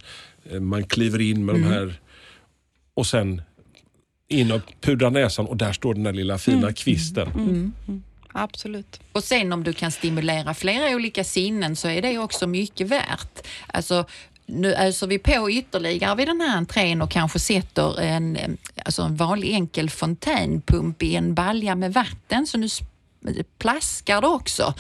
eh, 0.53 0.61
man 0.61 0.85
kliver 0.85 1.21
in 1.21 1.45
med 1.45 1.55
Mm. 1.55 1.69
de 1.71 1.75
här 1.77 2.01
och 2.95 3.07
sen 3.07 3.43
in 4.29 4.53
och 4.53 4.61
pudrar 4.81 5.11
näsan 5.11 5.47
och 5.47 5.57
där 5.57 5.73
står 5.73 5.95
den 5.95 6.03
där 6.03 6.13
lilla 6.13 6.39
fina 6.39 6.59
Mm. 6.59 6.75
kvisten. 6.75 7.73
Absolut. 8.33 9.01
Och 9.13 9.25
sen 9.25 9.53
om 9.53 9.65
du 9.65 9.73
kan 9.73 9.91
stimulera 9.93 10.55
flera 10.55 10.97
olika 10.97 11.25
sinnen 11.25 11.77
så 11.77 11.89
är 11.89 12.03
det 12.03 12.19
också 12.19 12.47
mycket 12.47 12.89
värt. 12.89 13.47
Alltså, 13.67 14.05
nu 14.47 14.75
öser 14.75 15.07
vi 15.07 15.19
på 15.19 15.51
ytterligare 15.51 16.15
vid 16.17 16.29
den 16.29 16.41
här 16.41 16.57
entrén 16.57 17.03
och 17.03 17.11
kanske 17.11 17.39
sätter 17.39 18.01
en, 18.01 18.39
alltså 18.85 19.03
en 19.03 19.17
vanlig 19.17 19.53
enkel 19.53 19.91
fontänpump 19.91 21.03
i 21.03 21.17
en 21.17 21.35
balja 21.35 21.75
med 21.75 21.93
vatten 21.93 22.47
så 22.47 22.59
nu 22.59 22.69
plaskar 23.59 24.21
det 24.21 24.27
också. 24.27 24.75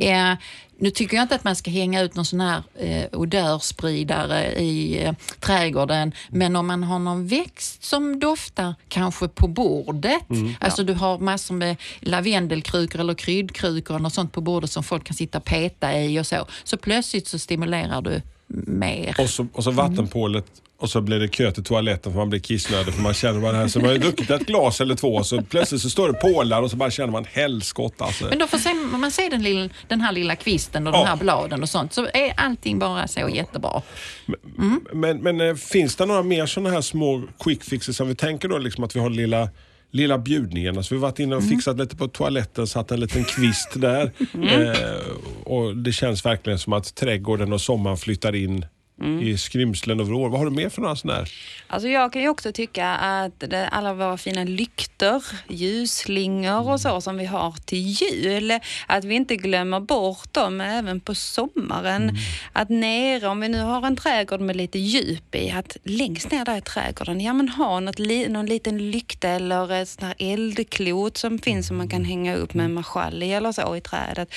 Eh, 0.00 0.34
nu 0.78 0.90
tycker 0.90 1.16
jag 1.16 1.24
inte 1.24 1.34
att 1.34 1.44
man 1.44 1.56
ska 1.56 1.70
hänga 1.70 2.02
ut 2.02 2.14
någon 2.14 2.24
sån 2.24 2.40
här 2.40 2.62
eh, 2.74 3.04
odörspridare 3.12 4.52
i 4.52 5.04
eh, 5.04 5.12
trädgården, 5.40 6.12
men 6.28 6.56
om 6.56 6.66
man 6.66 6.82
har 6.82 6.98
någon 6.98 7.26
växt 7.26 7.84
som 7.84 8.20
doftar 8.20 8.74
kanske 8.88 9.28
på 9.28 9.48
bordet, 9.48 10.22
alltså 10.60 10.84
du 10.84 10.92
har 10.92 11.18
massor 11.18 11.54
med 11.54 11.76
lavendelkrukor 12.00 13.00
eller 13.00 13.14
kryddkrukor 13.14 14.04
och 14.04 14.12
sånt 14.12 14.32
på 14.32 14.40
bordet 14.40 14.70
som 14.70 14.82
folk 14.84 15.04
kan 15.04 15.16
sitta 15.16 15.38
och 15.38 15.44
peta 15.44 16.00
i 16.00 16.20
och 16.20 16.26
så, 16.26 16.46
så 16.64 16.76
plötsligt 16.76 17.28
så 17.28 17.38
stimulerar 17.38 18.02
du 18.02 18.22
mer. 18.66 19.16
Och 19.18 19.30
så, 19.30 19.46
och 19.52 19.64
så 19.64 19.70
vattenpålet 19.70 20.46
och 20.84 20.90
så 20.90 21.00
blir 21.00 21.18
det 21.20 21.28
kö 21.28 21.50
till 21.52 21.64
toaletten 21.64 22.12
för 22.12 22.18
man 22.18 22.30
blir 22.30 22.40
kissnödig 22.40 22.94
för 22.94 23.02
man 23.02 23.14
känner 23.14 23.40
bara 23.40 23.52
det 23.52 23.58
här. 23.58 23.68
Så 23.68 23.80
man 23.80 23.88
har 23.90 23.98
druckit 23.98 24.30
ett 24.30 24.46
glas 24.46 24.80
eller 24.80 24.94
två 24.94 25.22
så 25.24 25.42
plötsligt 25.42 25.80
så 25.80 25.90
står 25.90 26.08
det 26.08 26.14
pålar 26.14 26.62
och 26.62 26.70
så 26.70 26.76
bara 26.76 26.90
känner 26.90 27.12
man 27.12 27.24
helskotta. 27.32 28.04
Alltså. 28.04 28.24
Men 28.24 28.38
då 28.38 28.46
får 28.46 28.58
se, 28.58 28.74
man 28.74 29.10
ser 29.10 29.30
den, 29.30 29.42
lilla, 29.42 29.68
den 29.88 30.00
här 30.00 30.12
lilla 30.12 30.36
kvisten 30.36 30.86
och 30.86 30.94
Ja. 30.94 30.98
de 30.98 31.06
här 31.06 31.16
bladen 31.16 31.62
och 31.62 31.68
sånt 31.68 31.92
så 31.92 32.06
är 32.14 32.32
allting 32.36 32.78
bara 32.78 33.08
så 33.08 33.28
jättebra. 33.28 33.82
Men, 34.92 35.18
men 35.22 35.40
eh, 35.40 35.54
finns 35.54 35.96
det 35.96 36.06
några 36.06 36.22
mer 36.22 36.46
sådana 36.46 36.70
här 36.70 36.80
små 36.80 37.22
quick 37.40 37.64
fixes 37.64 37.96
som 37.96 38.08
vi 38.08 38.14
tänker 38.14 38.48
då 38.48 38.58
liksom 38.58 38.84
att 38.84 38.96
vi 38.96 39.00
har 39.00 39.10
lilla 39.10 39.48
Lilla 39.90 40.18
bjudningen. 40.18 40.76
Alltså 40.76 40.94
vi 40.94 41.00
har 41.00 41.08
varit 41.08 41.18
inne 41.18 41.36
och 41.36 41.48
fixat 41.48 41.76
lite 41.76 41.96
på 41.96 42.08
toaletten, 42.08 42.66
satt 42.66 42.90
en 42.90 43.00
liten 43.00 43.24
kvist 43.24 43.68
där. 43.74 44.10
Eh, 44.42 45.00
och 45.44 45.76
Det 45.76 45.92
känns 45.92 46.24
verkligen 46.24 46.58
som 46.58 46.72
att 46.72 46.94
trädgården 46.94 47.52
och 47.52 47.60
sommaren 47.60 47.96
flyttar 47.96 48.34
in 48.34 48.66
i 49.22 49.38
skrymslen 49.38 50.00
och 50.00 50.06
vrår. 50.06 50.28
Vad 50.28 50.40
har 50.40 50.44
du 50.46 50.56
mer 50.56 50.68
för 50.68 50.82
några 50.82 50.96
sådana 50.96 51.18
här? 51.18 51.32
Alltså 51.66 51.88
jag 51.88 52.12
kan 52.12 52.22
ju 52.22 52.28
också 52.28 52.52
tycka 52.52 52.88
att 52.88 53.40
det, 53.40 53.68
alla 53.68 53.94
våra 53.94 54.16
fina 54.16 54.44
lyktor, 54.44 55.24
ljusslingor 55.48 56.70
och 56.70 56.80
så 56.80 57.00
som 57.00 57.16
vi 57.16 57.24
har 57.24 57.52
till 57.64 57.78
jul, 57.78 58.52
att 58.86 59.04
vi 59.04 59.14
inte 59.14 59.36
glömmer 59.36 59.80
bort 59.80 60.32
dem 60.32 60.60
även 60.60 61.00
på 61.00 61.14
sommaren. 61.14 62.16
Att 62.52 62.68
nere, 62.68 63.28
om 63.28 63.40
vi 63.40 63.48
nu 63.48 63.60
har 63.60 63.86
en 63.86 63.96
trädgård 63.96 64.40
med 64.40 64.56
lite 64.56 64.78
djup 64.78 65.34
i, 65.34 65.50
att 65.50 65.76
längst 65.84 66.30
ner 66.30 66.44
där 66.44 66.56
i 66.56 66.60
trädgården, 66.60 67.20
ja 67.20 67.32
men 67.32 67.48
ha 67.48 67.80
något, 67.80 67.98
li- 67.98 68.28
någon 68.28 68.46
liten 68.46 68.90
lykta 68.90 69.28
eller 69.28 69.72
ett 69.72 69.88
sånt 69.88 70.02
här 70.02 70.14
eldklot 70.18 71.16
som 71.16 71.38
finns 71.38 71.66
som 71.66 71.76
man 71.76 71.88
kan 71.88 72.04
hänga 72.04 72.36
upp 72.36 72.54
med 72.54 72.64
en 72.64 72.74
marschall 72.74 73.22
eller 73.22 73.52
så 73.52 73.76
i 73.76 73.80
trädet 73.80 74.28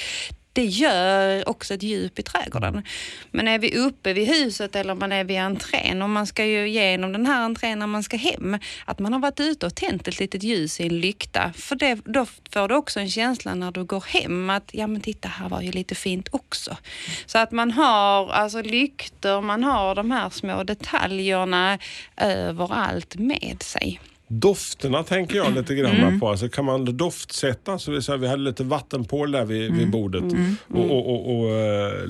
det 0.58 0.66
gör 0.66 1.50
också 1.50 1.74
ett 1.74 1.84
djup 1.84 2.20
i 2.20 2.24
trädgården. 2.24 2.84
Men 3.32 3.48
är 3.48 3.60
vi 3.60 3.78
uppe 3.78 4.14
vid 4.14 4.28
huset 4.28 4.76
eller 4.76 4.96
man 4.96 5.12
är 5.12 5.24
vid 5.24 5.40
entrén 5.40 6.02
och 6.02 6.10
man 6.10 6.28
ska 6.28 6.46
ju 6.46 6.70
genom 6.70 7.12
den 7.12 7.26
här 7.26 7.42
entrén 7.42 7.80
när 7.80 7.88
man 7.88 8.04
ska 8.04 8.18
hem, 8.18 8.58
att 8.86 9.00
man 9.00 9.14
har 9.14 9.20
varit 9.20 9.40
ute 9.40 9.66
och 9.66 9.76
tänt 9.76 10.08
ett 10.08 10.20
litet 10.20 10.44
ljus 10.44 10.80
i 10.80 10.84
en 10.84 11.00
lykta. 11.00 11.54
För 11.54 11.76
det, 11.76 11.96
då 12.06 12.26
får 12.26 12.68
du 12.68 12.76
också 12.76 13.00
en 13.00 13.10
känsla 13.10 13.56
när 13.56 13.72
du 13.72 13.84
går 13.84 14.04
hem 14.08 14.50
att, 14.50 14.70
ja 14.72 14.88
men 14.88 15.02
titta 15.02 15.28
här 15.28 15.50
var 15.50 15.62
ju 15.62 15.72
lite 15.72 15.96
fint 15.96 16.30
också. 16.32 16.78
Så 17.26 17.38
att 17.38 17.52
man 17.52 17.72
har 17.72 18.30
alltså 18.30 18.62
lyktor, 18.62 19.42
man 19.42 19.64
har 19.64 19.96
de 19.96 20.12
här 20.12 20.30
små 20.30 20.64
detaljerna 20.64 21.80
överallt 22.18 23.16
med 23.16 23.64
sig. 23.64 24.00
Dofterna 24.28 25.04
tänker 25.04 25.36
jag 25.36 25.56
lite 25.56 25.76
grann 25.76 26.20
på. 26.20 26.30
Alltså 26.30 26.50
kan 26.50 26.66
man 26.66 26.98
doftsätta? 26.98 27.80
Så 27.80 27.92
vi, 27.92 28.02
så 28.02 28.12
här, 28.12 28.20
vi 28.20 28.28
hade 28.28 28.44
lite 28.44 28.64
vattenpål 28.64 29.32
där 29.32 29.46
vid, 29.46 29.74
vid 29.76 29.92
bordet 29.92 30.24
och, 30.68 30.86
och, 30.92 31.10
och, 31.10 31.40
och 31.40 31.50
eh, 31.50 32.10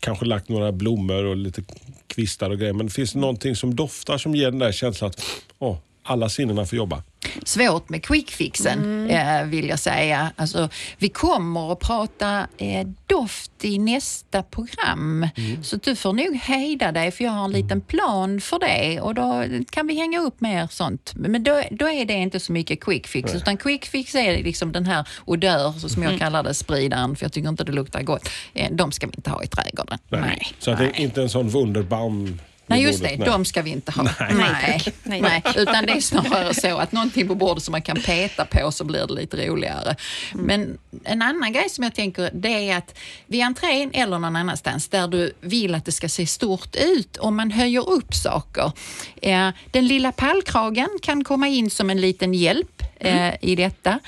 kanske 0.00 0.24
lagt 0.24 0.48
några 0.48 0.72
blommor 0.72 1.24
och 1.24 1.36
lite 1.36 1.62
kvistar 2.06 2.50
och 2.50 2.58
grejer. 2.58 2.72
Men 2.72 2.90
finns 2.90 3.12
det 3.12 3.18
någonting 3.18 3.56
som 3.56 3.74
doftar 3.74 4.18
som 4.18 4.34
ger 4.34 4.50
den 4.50 4.58
där 4.58 4.72
känslan 4.72 5.10
att 5.10 5.22
åh, 5.58 5.76
alla 6.02 6.28
sinnena 6.28 6.66
får 6.66 6.76
jobba? 6.76 7.02
Svårt 7.44 7.88
med 7.88 8.04
quickfixen 8.04 9.10
eh, 9.10 9.44
vill 9.44 9.68
jag 9.68 9.78
säga. 9.78 10.32
Alltså, 10.36 10.68
vi 10.98 11.08
kommer 11.08 11.72
att 11.72 11.78
prata 11.78 12.46
eh, 12.58 12.86
doft 13.06 13.64
i 13.64 13.78
nästa 13.78 14.42
program. 14.42 15.28
Så 15.62 15.76
du 15.76 15.96
får 15.96 16.12
nog 16.12 16.36
hejda 16.36 16.92
dig 16.92 17.10
för 17.10 17.24
jag 17.24 17.30
har 17.30 17.44
en 17.44 17.52
liten 17.52 17.80
plan 17.80 18.40
för 18.40 18.58
det 18.58 19.00
och 19.00 19.14
då 19.14 19.44
kan 19.70 19.86
vi 19.86 19.94
hänga 19.94 20.20
upp 20.20 20.40
mer 20.40 20.66
sånt. 20.70 21.12
Men 21.14 21.42
då, 21.44 21.62
då 21.70 21.90
är 21.90 22.04
det 22.04 22.14
inte 22.14 22.40
så 22.40 22.52
mycket 22.52 22.80
quickfix 22.80 23.34
utan 23.34 23.56
quickfix 23.56 24.14
är 24.14 24.42
liksom 24.42 24.72
den 24.72 24.86
här 24.86 25.08
odör 25.24 25.72
så 25.72 25.88
som 25.88 26.02
jag 26.02 26.18
kallar 26.18 26.42
det, 26.42 26.54
spridaren 26.54 27.16
för 27.16 27.24
jag 27.24 27.32
tycker 27.32 27.48
inte 27.48 27.64
det 27.64 27.72
luktar 27.72 28.02
gott. 28.02 28.28
Eh, 28.54 28.72
de 28.72 28.92
ska 28.92 29.06
vi 29.06 29.12
inte 29.16 29.30
ha 29.30 29.42
i 29.42 29.46
trädgården. 29.46 29.98
Nej. 30.08 30.46
Så 30.58 30.70
att 30.70 30.78
det 30.78 30.84
är 30.84 31.00
inte 31.00 31.22
en 31.22 31.28
sån 31.28 31.48
Wunderbaum 31.48 32.38
Nej, 32.70 32.82
just 32.82 33.02
det. 33.02 33.16
De 33.16 33.44
ska 33.44 33.62
vi 33.62 33.70
inte 33.70 33.92
ha. 33.92 34.02
Nej, 34.02 34.34
Nej. 34.34 34.82
Nej. 35.02 35.20
Nej. 35.20 35.42
Utan 35.56 35.86
det 35.86 35.92
är 35.92 36.00
snarare 36.00 36.54
så 36.54 36.78
att 36.78 36.92
någonting 36.92 37.28
på 37.28 37.34
bordet 37.34 37.62
som 37.62 37.72
man 37.72 37.82
kan 37.82 37.96
peta 37.96 38.44
på 38.44 38.72
så 38.72 38.84
blir 38.84 39.06
det 39.06 39.14
lite 39.14 39.46
roligare. 39.46 39.96
Men 40.32 40.78
en 41.04 41.22
annan 41.22 41.52
grej 41.52 41.68
som 41.68 41.84
jag 41.84 41.94
tänker 41.94 42.30
det 42.34 42.70
är 42.70 42.76
att 42.76 42.98
vid 43.26 43.42
entrén 43.42 43.90
eller 43.92 44.18
någon 44.18 44.36
annanstans 44.36 44.88
där 44.88 45.08
du 45.08 45.32
vill 45.40 45.74
att 45.74 45.84
det 45.84 45.92
ska 45.92 46.08
se 46.08 46.26
stort 46.26 46.76
ut 46.76 47.16
om 47.16 47.36
man 47.36 47.50
höjer 47.50 47.90
upp 47.90 48.14
saker. 48.14 48.72
Eh, 49.22 49.48
den 49.70 49.86
lilla 49.86 50.12
pallkragen 50.12 50.88
kan 51.02 51.24
komma 51.24 51.48
in 51.48 51.70
som 51.70 51.90
en 51.90 52.00
liten 52.00 52.34
hjälp 52.34 52.82
eh, 53.00 53.34
i 53.40 53.56
detta. 53.56 53.98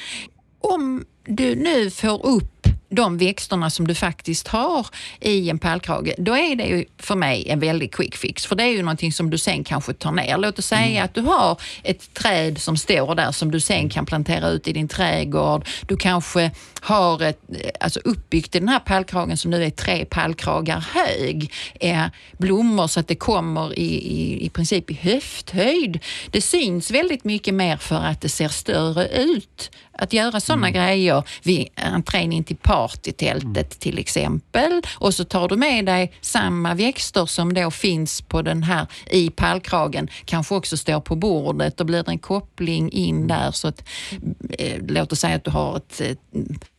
Om 0.60 1.04
du 1.24 1.54
nu 1.54 1.90
får 1.90 2.26
upp 2.26 2.51
de 2.92 3.18
växterna 3.18 3.70
som 3.70 3.86
du 3.86 3.94
faktiskt 3.94 4.48
har 4.48 4.86
i 5.20 5.50
en 5.50 5.58
pallkrage, 5.58 6.14
då 6.18 6.36
är 6.36 6.56
det 6.56 6.64
ju 6.64 6.84
för 6.98 7.14
mig 7.14 7.48
en 7.48 7.60
väldig 7.60 7.94
quick 7.94 8.16
fix. 8.16 8.46
För 8.46 8.56
det 8.56 8.62
är 8.62 8.68
ju 8.68 8.82
någonting 8.82 9.12
som 9.12 9.30
du 9.30 9.38
sen 9.38 9.64
kanske 9.64 9.92
tar 9.92 10.12
ner. 10.12 10.38
Låt 10.38 10.58
oss 10.58 10.66
säga 10.66 11.04
att 11.04 11.14
du 11.14 11.20
har 11.20 11.60
ett 11.82 12.14
träd 12.14 12.58
som 12.58 12.76
står 12.76 13.14
där 13.14 13.32
som 13.32 13.50
du 13.50 13.60
sen 13.60 13.88
kan 13.88 14.06
plantera 14.06 14.48
ut 14.48 14.68
i 14.68 14.72
din 14.72 14.88
trädgård. 14.88 15.68
Du 15.86 15.96
kanske 15.96 16.50
har 16.82 17.22
ett, 17.22 17.40
alltså 17.80 18.00
uppbyggt 18.04 18.54
i 18.54 18.58
den 18.58 18.68
här 18.68 18.78
pallkragen 18.78 19.36
som 19.36 19.50
nu 19.50 19.64
är 19.64 19.70
tre 19.70 20.04
pallkragar 20.04 20.88
hög, 20.94 21.52
eh, 21.80 22.04
blommor 22.38 22.86
så 22.86 23.00
att 23.00 23.08
det 23.08 23.14
kommer 23.14 23.78
i, 23.78 23.94
i, 23.94 24.46
i 24.46 24.50
princip 24.50 24.90
i 24.90 24.94
höfthöjd. 24.94 25.98
Det 26.30 26.40
syns 26.40 26.90
väldigt 26.90 27.24
mycket 27.24 27.54
mer 27.54 27.76
för 27.76 27.96
att 27.96 28.20
det 28.20 28.28
ser 28.28 28.48
större 28.48 29.08
ut. 29.08 29.70
Att 29.92 30.12
göra 30.12 30.40
sådana 30.40 30.70
grejer 30.70 31.22
vid 31.42 31.68
entrén 31.76 32.32
in 32.32 32.44
till 32.44 32.56
partytältet 32.56 33.80
till 33.80 33.98
exempel 33.98 34.82
och 34.94 35.14
så 35.14 35.24
tar 35.24 35.48
du 35.48 35.56
med 35.56 35.86
dig 35.86 36.12
samma 36.20 36.74
växter 36.74 37.26
som 37.26 37.54
då 37.54 37.70
finns 37.70 38.20
på 38.20 38.42
den 38.42 38.62
här 38.62 38.86
i 39.10 39.30
pallkragen, 39.30 40.08
kanske 40.24 40.54
också 40.54 40.76
står 40.76 41.00
på 41.00 41.16
bordet. 41.16 41.76
Då 41.76 41.84
blir 41.84 42.02
det 42.02 42.10
en 42.10 42.18
koppling 42.18 42.90
in 42.90 43.26
där 43.26 43.50
så 43.50 43.68
att 43.68 43.84
eh, 44.58 44.82
låt 44.88 45.12
oss 45.12 45.20
säga 45.20 45.36
att 45.36 45.44
du 45.44 45.50
har 45.50 45.76
ett, 45.76 46.00
ett, 46.00 46.18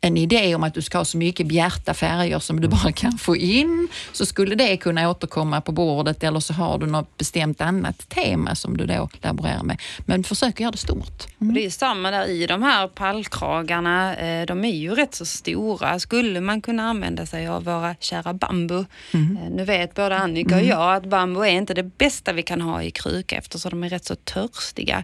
en 0.06 0.18
idé 0.18 0.56
om 0.56 0.64
att 0.64 0.74
du 0.74 0.82
ska 0.82 0.98
ha 0.98 1.06
så 1.06 1.18
mycket 1.18 1.48
bjärta 1.48 1.94
färger 1.94 2.40
som 2.40 2.62
du 2.62 2.68
bara 2.68 2.92
kan 2.92 3.12
få 3.18 3.36
in 3.36 3.88
så 4.12 4.26
skulle 4.26 4.56
det 4.56 4.78
kunna 4.78 5.10
återkomma 5.10 5.62
på 5.62 5.72
bordet 5.72 6.24
eller 6.24 6.40
så 6.40 6.54
har 6.54 6.78
du 6.78 6.86
något 6.86 7.18
bestämt 7.18 7.62
annat 7.62 8.10
tema 8.10 8.56
som 8.56 8.78
du 8.78 8.86
då 8.86 9.10
laborerar 9.22 9.64
med. 9.64 9.82
Men 10.06 10.24
försök 10.24 10.60
göra 10.60 10.72
det 10.72 10.78
stort. 10.78 11.24
Och 11.40 11.46
det 11.54 11.66
är 11.66 11.70
samma 11.70 12.12
där 12.12 12.26
i 12.30 12.48
de 12.48 12.64
här 12.64 12.88
pallkragarna. 12.88 14.16
eh, 14.16 14.46
De 14.46 14.66
är 14.66 14.76
ju 14.76 14.96
rätt 14.96 15.16
så 15.16 15.26
stora. 15.26 16.00
Skulle 16.00 16.42
man 16.42 16.62
kunna 16.62 16.84
använda 16.84 17.26
sig 17.26 17.48
av 17.48 17.64
våra 17.64 17.96
kära 18.00 18.34
bambu? 18.34 18.80
Eh, 19.14 19.20
Nu 19.52 19.64
vet 19.66 19.94
både 19.94 20.18
Annika 20.18 20.56
och 20.56 20.64
jag 20.64 20.96
att 20.96 21.06
bambu 21.06 21.42
är 21.42 21.48
inte 21.52 21.74
det 21.74 21.98
bästa 21.98 22.34
vi 22.34 22.44
kan 22.44 22.62
ha 22.62 22.84
i 22.84 22.92
kruka 22.92 23.36
eftersom 23.36 23.72
de 23.72 23.84
är 23.84 23.90
rätt 23.90 24.06
så 24.06 24.16
törstiga. 24.16 25.04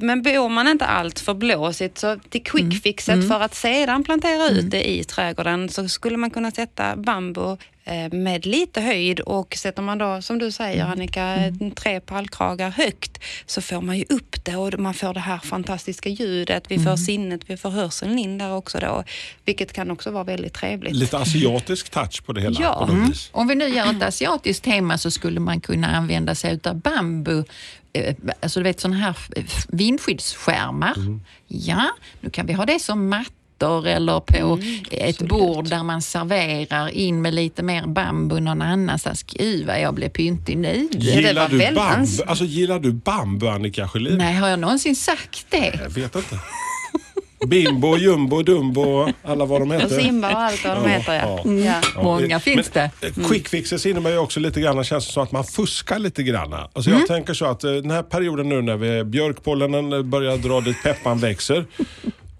Men 0.00 0.22
bor 0.22 0.48
man 0.48 0.68
inte 0.68 0.84
allt 0.86 1.18
för 1.20 1.34
blåsigt 1.34 1.98
så 1.98 2.16
till 2.28 2.42
quickfixet 2.44 3.28
för 3.28 3.40
att 3.40 3.54
sedan 3.54 4.04
plantera 4.04 4.27
ut 4.50 4.70
det 4.70 4.88
i 4.90 5.04
trädgården 5.04 5.68
så 5.68 5.88
skulle 5.88 6.16
man 6.16 6.30
kunna 6.30 6.50
sätta 6.50 6.96
bambu 6.96 7.56
eh, 7.84 8.12
med 8.12 8.46
lite 8.46 8.80
höjd 8.80 9.20
och 9.20 9.54
sätter 9.56 9.82
man 9.82 9.98
då, 9.98 10.22
som 10.22 10.38
du 10.38 10.50
säger 10.52 10.84
Annika, 10.84 11.36
tre 11.74 12.00
pallkragar 12.00 12.70
högt 12.70 13.18
så 13.46 13.60
får 13.60 13.80
man 13.80 13.98
ju 13.98 14.04
upp 14.08 14.44
det 14.44 14.56
och 14.56 14.78
man 14.78 14.94
får 14.94 15.14
det 15.14 15.20
här 15.20 15.38
fantastiska 15.38 16.08
ljudet. 16.08 16.64
Vi 16.68 16.78
får 16.78 16.96
sinnet, 16.96 17.40
vi 17.46 17.56
får 17.56 17.70
hörseln 17.70 18.18
in 18.18 18.38
där 18.38 18.54
också 18.54 18.78
då, 18.78 19.04
vilket 19.44 19.72
kan 19.72 19.90
också 19.90 20.10
vara 20.10 20.24
väldigt 20.24 20.54
trevligt. 20.54 20.94
Lite 20.94 21.18
asiatisk 21.18 21.90
touch 21.90 22.24
på 22.24 22.32
det 22.32 22.40
hela. 22.40 22.60
Ja. 22.60 22.86
På 22.86 22.94
vis. 22.94 23.28
Om 23.32 23.48
vi 23.48 23.54
nu 23.54 23.68
gör 23.68 23.90
ett 23.90 24.02
asiatiskt 24.02 24.64
tema 24.64 24.98
så 24.98 25.10
skulle 25.10 25.40
man 25.40 25.60
kunna 25.60 25.86
använda 25.86 26.34
sig 26.34 26.60
av 26.64 26.74
bambu 26.74 27.44
eh, 27.92 28.16
Alltså 28.40 28.60
du 28.60 28.64
vet 28.64 28.80
sådana 28.80 28.96
här 28.96 29.16
eh, 29.36 29.44
vindskyddsskärmar. 29.68 30.94
Ja, 31.48 31.90
nu 32.20 32.30
kan 32.30 32.46
vi 32.46 32.52
ha 32.52 32.66
det 32.66 32.78
som 32.78 33.08
mattor 33.58 33.86
eller 33.86 34.20
på 34.20 34.58
ett 34.90 35.18
bord 35.22 35.68
där 35.68 35.82
man 35.82 36.02
serverar 36.02 36.88
in 36.88 37.22
med 37.22 37.34
lite 37.34 37.62
mer 37.62 37.86
bambu 37.86 38.40
någon 38.40 38.62
annanstans. 38.62 39.22
Gud 39.22 39.66
vad 39.66 39.80
jag 39.80 39.94
blev 39.94 40.08
pyntig 40.08 40.58
nu. 40.58 40.88
det 40.92 40.98
Gillar, 40.98 41.34
var 41.34 41.48
du 41.48 41.74
bambu? 41.74 42.22
Alltså, 42.26 42.44
gillar 42.44 42.78
du 42.78 42.92
bambu, 42.92 43.48
Annika 43.48 43.88
Sjölin? 43.88 44.18
Nej, 44.18 44.34
har 44.34 44.48
jag 44.48 44.58
någonsin 44.58 44.96
sagt 44.96 45.46
det? 45.50 45.80
Jag 45.82 45.90
vet 45.90 46.16
inte. 46.16 46.38
Bimbo, 47.46 47.96
Jumbo, 47.96 48.42
Dumbo, 48.42 49.08
alla 49.24 49.44
vad 49.44 49.60
de 49.60 49.70
Och 49.70 49.80
heter. 49.80 50.00
Simba 50.00 50.30
och 50.32 50.38
allt 50.40 50.64
vad 50.64 50.76
de 50.76 50.82
Ja, 50.82 50.88
heter 50.98 51.14
ja. 51.14 51.40
ja. 51.44 51.52
ja. 51.52 51.80
Ja, 51.94 52.02
Många 52.02 52.40
finns 52.40 52.70
det. 52.70 52.90
eh, 53.00 53.28
Quick 53.28 53.48
fixes 53.48 53.86
innebär 53.86 54.10
ju 54.10 54.18
också 54.18 54.40
lite 54.40 54.60
grann, 54.60 54.84
känns 54.84 55.06
det 55.06 55.12
som 55.12 55.22
att 55.22 55.32
man 55.32 55.44
fuskar 55.44 55.98
lite 55.98 56.22
grann. 56.22 56.52
Alltså 56.52 56.90
Mm. 56.90 57.00
jag 57.00 57.08
tänker 57.08 57.34
så 57.34 57.44
att 57.46 57.64
eh, 57.64 57.70
den 57.72 57.90
här 57.90 58.02
perioden 58.02 58.48
nu 58.48 58.62
när 58.62 58.76
vi, 58.76 59.04
björkpollenen 59.04 60.10
börjar 60.10 60.36
dra 60.36 60.60
dit 60.60 60.82
peppan 60.82 61.18
växer 61.18 61.64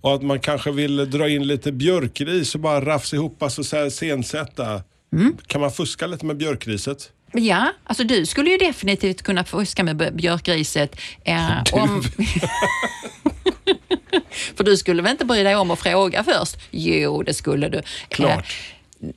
och 0.09 0.15
att 0.15 0.23
man 0.23 0.41
kanske 0.41 0.71
vill 0.71 1.11
dra 1.11 1.29
in 1.29 1.47
lite 1.47 1.73
björkris 1.73 2.55
och 2.55 2.61
bara 2.61 2.85
rafsa 2.85 3.17
ihop, 3.17 3.43
alltså 3.43 3.65
så 3.65 3.77
här 3.77 3.91
sensätta. 3.91 4.83
Mm. 5.13 5.37
Kan 5.47 5.61
man 5.61 5.71
fuska 5.73 6.07
lite 6.07 6.27
med 6.27 6.37
björkriset? 6.37 7.11
Ja, 7.33 7.73
alltså 7.85 8.05
du 8.05 8.27
skulle 8.27 8.51
ju 8.51 8.57
definitivt 8.57 9.23
kunna 9.23 9.45
fuska 9.45 9.85
med 9.85 10.15
björkriset. 10.17 10.97
Eh, 11.25 11.63
om... 11.73 12.03
För 14.57 14.65
du 14.65 14.77
skulle 14.77 15.03
väl 15.03 15.11
inte 15.13 15.25
bry 15.25 15.43
dig 15.43 15.57
om 15.57 15.71
att 15.71 15.79
fråga 15.79 16.25
först? 16.25 16.57
Jo, 16.71 17.23
det 17.23 17.35
skulle 17.35 17.69
du. 17.69 17.83
Klart. 18.09 18.47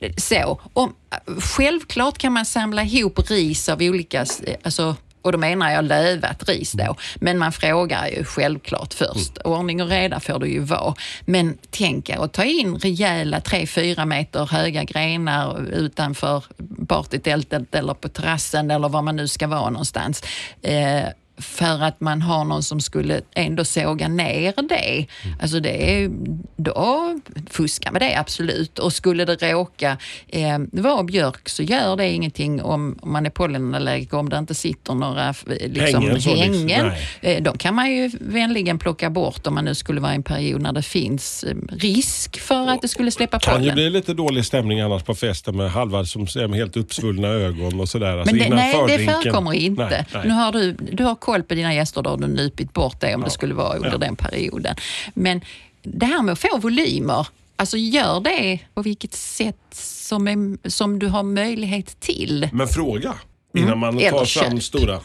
Eh, 0.00 0.12
så, 0.16 0.60
om, 0.72 0.94
självklart 1.40 2.18
kan 2.18 2.32
man 2.32 2.44
samla 2.44 2.82
ihop 2.84 3.30
ris 3.30 3.68
av 3.68 3.82
olika, 3.82 4.22
s- 4.22 4.42
alltså 4.62 4.96
och 5.22 5.32
då 5.32 5.38
menar 5.38 5.70
jag 5.70 5.84
lövat 5.84 6.48
ris 6.48 6.72
då. 6.72 6.96
Men 7.14 7.38
man 7.38 7.52
frågar 7.52 8.08
ju 8.08 8.24
självklart 8.24 8.94
först. 8.94 9.38
Ordning 9.44 9.82
och 9.82 9.88
reda 9.88 10.20
får 10.20 10.38
det 10.38 10.48
ju 10.48 10.60
vara. 10.60 10.94
Men 11.24 11.58
tänk 11.70 12.08
er 12.08 12.24
att 12.24 12.32
ta 12.32 12.44
in 12.44 12.78
rejäla 12.78 13.38
3-4 13.38 14.04
meter 14.04 14.46
höga 14.46 14.84
grenar 14.84 15.68
utanför 15.72 16.44
partytältet 16.88 17.74
eller 17.74 17.94
på 17.94 18.08
terrassen 18.08 18.70
eller 18.70 18.88
var 18.88 19.02
man 19.02 19.16
nu 19.16 19.28
ska 19.28 19.46
vara 19.46 19.70
någonstans. 19.70 20.22
Eh, 20.62 21.04
för 21.38 21.82
att 21.82 22.00
man 22.00 22.22
har 22.22 22.44
någon 22.44 22.62
som 22.62 22.80
skulle 22.80 23.20
ändå 23.34 23.64
såga 23.64 24.08
ner 24.08 24.54
det. 24.68 25.06
Alltså 25.40 25.60
det 25.60 26.02
är, 26.02 26.10
då 26.56 27.14
fuska 27.50 27.92
med 27.92 28.02
det 28.02 28.18
absolut. 28.18 28.78
Och 28.78 28.92
skulle 28.92 29.24
det 29.24 29.52
råka 29.52 29.96
eh, 30.28 30.58
vara 30.72 31.02
björk 31.02 31.48
så 31.48 31.62
gör 31.62 31.96
det 31.96 32.10
ingenting 32.10 32.62
om, 32.62 32.98
om 33.02 33.12
man 33.12 33.26
är 33.26 33.30
pollenallergiker, 33.30 34.16
om 34.16 34.28
det 34.28 34.38
inte 34.38 34.54
sitter 34.54 34.94
några 34.94 35.34
liksom, 35.46 36.02
Hängen 36.02 36.14
liksom, 36.14 36.36
hängen. 36.36 36.92
Eh, 37.20 37.42
de 37.42 37.58
kan 37.58 37.74
man 37.74 37.90
ju 37.90 38.10
vänligen 38.20 38.78
plocka 38.78 39.10
bort 39.10 39.46
om 39.46 39.54
man 39.54 39.64
nu 39.64 39.74
skulle 39.74 40.00
vara 40.00 40.12
i 40.12 40.16
en 40.16 40.22
period 40.22 40.60
när 40.62 40.72
det 40.72 40.82
finns 40.82 41.44
eh, 41.44 41.56
risk 41.68 42.40
för 42.40 42.68
att 42.68 42.82
det 42.82 42.88
skulle 42.88 43.10
släppa 43.10 43.38
kan 43.38 43.54
ju 43.54 43.60
pollen. 43.60 43.74
bli 43.74 43.90
lite 43.90 44.14
dålig 44.14 44.44
stämning 44.44 44.80
annars 44.80 45.02
på 45.02 45.14
festen 45.14 45.56
med 45.56 45.70
halva 45.70 46.04
som 46.04 46.26
ser 46.26 46.48
med 46.48 46.58
helt 46.58 46.76
uppsvullna 46.76 47.28
ögon 47.28 47.80
och 47.80 47.88
sådär. 47.88 48.18
Alltså 48.18 48.34
Men 48.34 48.50
det, 48.50 48.56
nej, 48.56 48.72
det 48.72 48.78
fördrinken. 48.78 49.14
förekommer 49.22 49.52
inte. 49.52 49.88
Nej, 49.90 50.04
nej. 50.14 50.22
Nu 50.24 50.30
har 50.30 50.52
du, 50.52 50.72
du 50.72 51.04
har 51.04 51.14
koll 51.22 51.42
på 51.42 51.54
dina 51.54 51.74
gäster, 51.74 52.02
då 52.02 52.10
har 52.10 52.16
du 52.16 52.26
nypit 52.26 52.72
bort 52.72 53.00
det 53.00 53.14
om 53.14 53.20
det 53.22 53.30
skulle 53.30 53.54
vara 53.54 53.76
under 53.76 53.90
Ja. 53.90 53.98
den 53.98 54.16
perioden. 54.16 54.76
Men 55.14 55.40
det 55.82 56.06
här 56.06 56.22
med 56.22 56.32
att 56.32 56.38
få 56.38 56.58
volymer, 56.58 57.26
Alltså 57.56 57.76
gör 57.76 58.20
det 58.20 58.58
på 58.74 58.82
vilket 58.82 59.14
sätt 59.14 59.56
som, 59.72 60.28
är, 60.28 60.68
som 60.68 60.98
du 60.98 61.06
har 61.08 61.22
möjlighet 61.22 62.00
till. 62.00 62.48
Men 62.52 62.68
fråga 62.68 63.14
innan 63.56 63.78
man 63.78 63.98
Eller 63.98 64.10
tar 64.10 64.24
fram 64.24 64.50
köp. 64.52 64.62
stora. 64.62 65.00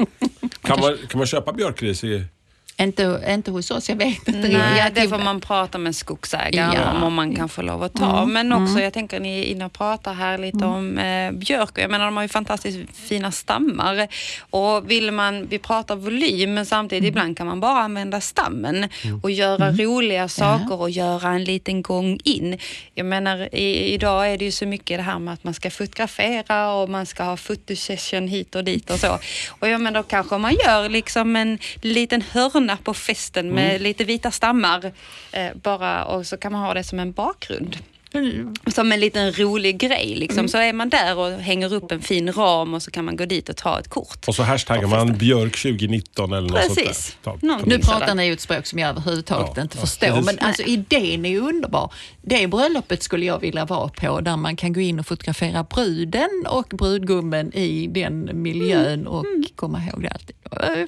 Kan 0.62 0.80
man, 0.80 0.98
kan 1.08 1.18
man 1.18 1.26
köpa 1.26 1.52
björkris 1.52 2.04
i... 2.04 2.24
Inte, 2.80 3.24
inte 3.28 3.50
hos 3.50 3.70
oss, 3.70 3.88
jag 3.88 3.96
vet 3.96 4.28
inte. 4.28 4.48
Nej, 4.48 4.78
Jag- 4.78 4.94
det 4.94 5.08
får 5.08 5.18
man 5.18 5.40
prata 5.40 5.78
med 5.78 5.96
skogsägaren 5.96 6.72
Ja. 6.74 6.90
om, 6.92 7.02
om 7.02 7.14
man 7.14 7.36
kan 7.36 7.48
få 7.48 7.62
lov 7.62 7.82
att 7.82 7.94
ta. 7.94 8.26
Men 8.26 8.52
också, 8.52 8.80
jag 8.80 8.92
tänker 8.92 9.20
ni 9.20 9.38
är 9.40 9.44
inne 9.44 9.64
och 9.64 9.72
pratar 9.72 10.14
här 10.14 10.38
lite 10.38 10.64
om 10.64 10.98
eh, 10.98 11.30
björk. 11.32 11.70
Jag 11.74 11.90
menar, 11.90 12.04
de 12.04 12.16
har 12.16 12.24
ju 12.24 12.28
fantastiskt 12.28 12.78
fina 12.94 13.32
stammar. 13.32 14.08
Och 14.50 14.90
vill 14.90 15.10
man, 15.12 15.46
vi 15.46 15.58
pratar 15.58 15.96
volym, 15.96 16.54
men 16.54 16.66
samtidigt 16.66 17.08
ibland 17.08 17.36
kan 17.36 17.46
man 17.46 17.60
bara 17.60 17.80
använda 17.80 18.20
stammen 18.20 18.88
och 19.22 19.30
göra 19.30 19.70
roliga 19.72 20.28
saker 20.28 20.80
och 20.80 20.90
göra 20.90 21.28
en 21.28 21.44
liten 21.44 21.82
gång 21.82 22.18
in. 22.24 22.58
Jag 22.94 23.06
menar, 23.06 23.54
i, 23.54 23.94
idag 23.94 24.32
är 24.32 24.38
det 24.38 24.44
ju 24.44 24.50
så 24.52 24.66
mycket 24.66 24.98
det 24.98 25.02
här 25.02 25.18
med 25.18 25.34
att 25.34 25.44
man 25.44 25.54
ska 25.54 25.70
fotografera 25.70 26.72
och 26.74 26.88
man 26.88 27.06
ska 27.06 27.22
ha 27.24 27.36
fotosession 27.36 28.28
hit 28.28 28.54
och 28.54 28.64
dit 28.64 28.90
och 28.90 28.98
så. 28.98 29.18
Och 29.60 29.68
jag 29.68 29.80
menar, 29.80 30.00
då 30.00 30.08
kanske 30.08 30.38
man 30.38 30.52
gör 30.66 30.88
liksom 30.88 31.36
en 31.36 31.58
liten 31.82 32.22
hörna 32.32 32.61
på 32.84 32.94
festen 32.94 33.54
med 33.54 33.80
lite 33.80 34.04
vita 34.04 34.30
stammar. 34.30 34.92
Eh, 35.32 35.50
bara, 35.54 36.04
och 36.04 36.26
så 36.26 36.36
kan 36.36 36.52
man 36.52 36.60
ha 36.60 36.74
det 36.74 36.84
som 36.84 36.98
en 36.98 37.12
bakgrund. 37.12 37.76
Som 38.74 38.92
en 38.92 39.00
liten 39.00 39.32
rolig 39.32 39.78
grej. 39.78 40.14
Liksom. 40.16 40.48
Så 40.48 40.58
är 40.58 40.72
man 40.72 40.88
där 40.88 41.18
och 41.18 41.30
hänger 41.30 41.74
upp 41.74 41.92
en 41.92 42.00
fin 42.02 42.32
ram 42.32 42.74
och 42.74 42.82
så 42.82 42.90
kan 42.90 43.04
man 43.04 43.16
gå 43.16 43.24
dit 43.24 43.48
och 43.48 43.56
ta 43.56 43.78
ett 43.80 43.88
kort. 43.88 44.28
Och 44.28 44.34
så 44.34 44.42
hashtaggar 44.42 44.88
man 44.88 45.18
björk 45.18 45.56
2019 45.62 46.32
eller 46.32 46.48
något 46.48 46.60
Precis. 46.60 47.16
sånt 47.24 47.40
där. 47.42 47.48
Ta- 47.58 47.64
Nu 47.66 47.78
pratar 47.78 48.14
ni 48.14 48.26
ju 48.26 48.32
ett 48.32 48.40
språk 48.40 48.66
som 48.66 48.78
jag 48.78 48.88
överhuvudtaget 48.90 49.52
Ja, 49.56 49.62
inte 49.62 49.76
ja, 49.78 49.80
förstår. 49.80 50.06
precis. 50.06 50.24
Men 50.26 50.38
alltså, 50.38 50.62
idén 50.62 51.24
är 51.26 51.30
ju 51.30 51.40
underbar. 51.40 51.92
Det 52.22 52.46
bröllopet 52.46 53.02
skulle 53.02 53.26
jag 53.26 53.38
vilja 53.40 53.64
vara 53.64 53.88
på 53.88 54.20
där 54.20 54.36
man 54.36 54.56
kan 54.56 54.72
gå 54.72 54.80
in 54.80 54.98
och 55.00 55.06
fotografera 55.06 55.62
bruden 55.64 56.44
och 56.48 56.66
brudgummen 56.70 57.52
i 57.54 57.86
den 57.86 58.30
miljön 58.42 59.06
och 59.06 59.24
komma 59.56 59.78
ihåg 59.84 60.02
det 60.02 60.08
alltid. 60.10 60.36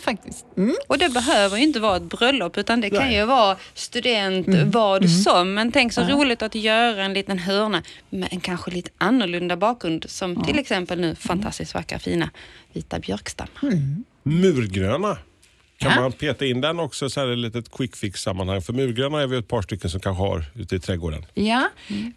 Faktiskt. 0.02 0.44
Mm. 0.56 0.74
Och 0.88 0.98
det 0.98 1.08
behöver 1.08 1.56
ju 1.56 1.62
inte 1.62 1.80
vara 1.80 1.96
ett 1.96 2.02
bröllop 2.02 2.58
utan 2.58 2.80
det 2.80 2.90
kan 2.90 2.98
Nej. 3.06 3.14
ju 3.16 3.24
vara 3.24 3.56
student, 3.74 4.46
vad 4.64 5.10
som. 5.10 5.54
Men 5.54 5.72
tänk 5.72 5.92
så 5.92 6.02
roligt 6.02 6.42
att 6.42 6.54
göra 6.54 7.04
en 7.04 7.13
liten 7.14 7.38
hörna 7.38 7.82
med 8.10 8.28
en 8.32 8.40
kanske 8.40 8.70
lite 8.70 8.90
annorlunda 8.98 9.56
bakgrund. 9.56 10.04
Som 10.08 10.44
till 10.44 10.58
exempel 10.58 11.00
nu 11.00 11.14
fantastiskt 11.14 11.74
vackra 11.74 11.98
fina 11.98 12.30
vita 12.72 12.98
björkstammar. 12.98 13.78
Murgröna. 14.22 15.18
Kan 15.78 15.92
Ja. 15.92 16.00
man 16.00 16.12
peta 16.12 16.44
in 16.46 16.60
den 16.60 16.80
också 16.80 17.10
så 17.10 17.20
här 17.20 17.28
i 17.28 17.32
ett 17.32 17.38
litet 17.38 17.70
quick 17.72 17.96
fix 17.96 18.20
sammanhang? 18.22 18.62
För 18.62 18.72
murgröna 18.72 19.20
är 19.22 19.26
vi 19.26 19.36
ett 19.36 19.48
par 19.48 19.62
stycken 19.62 19.90
som 19.90 20.00
kanske 20.00 20.22
har 20.22 20.44
ute 20.54 20.76
i 20.76 20.80
trädgården. 20.80 21.26
Ja. 21.34 21.68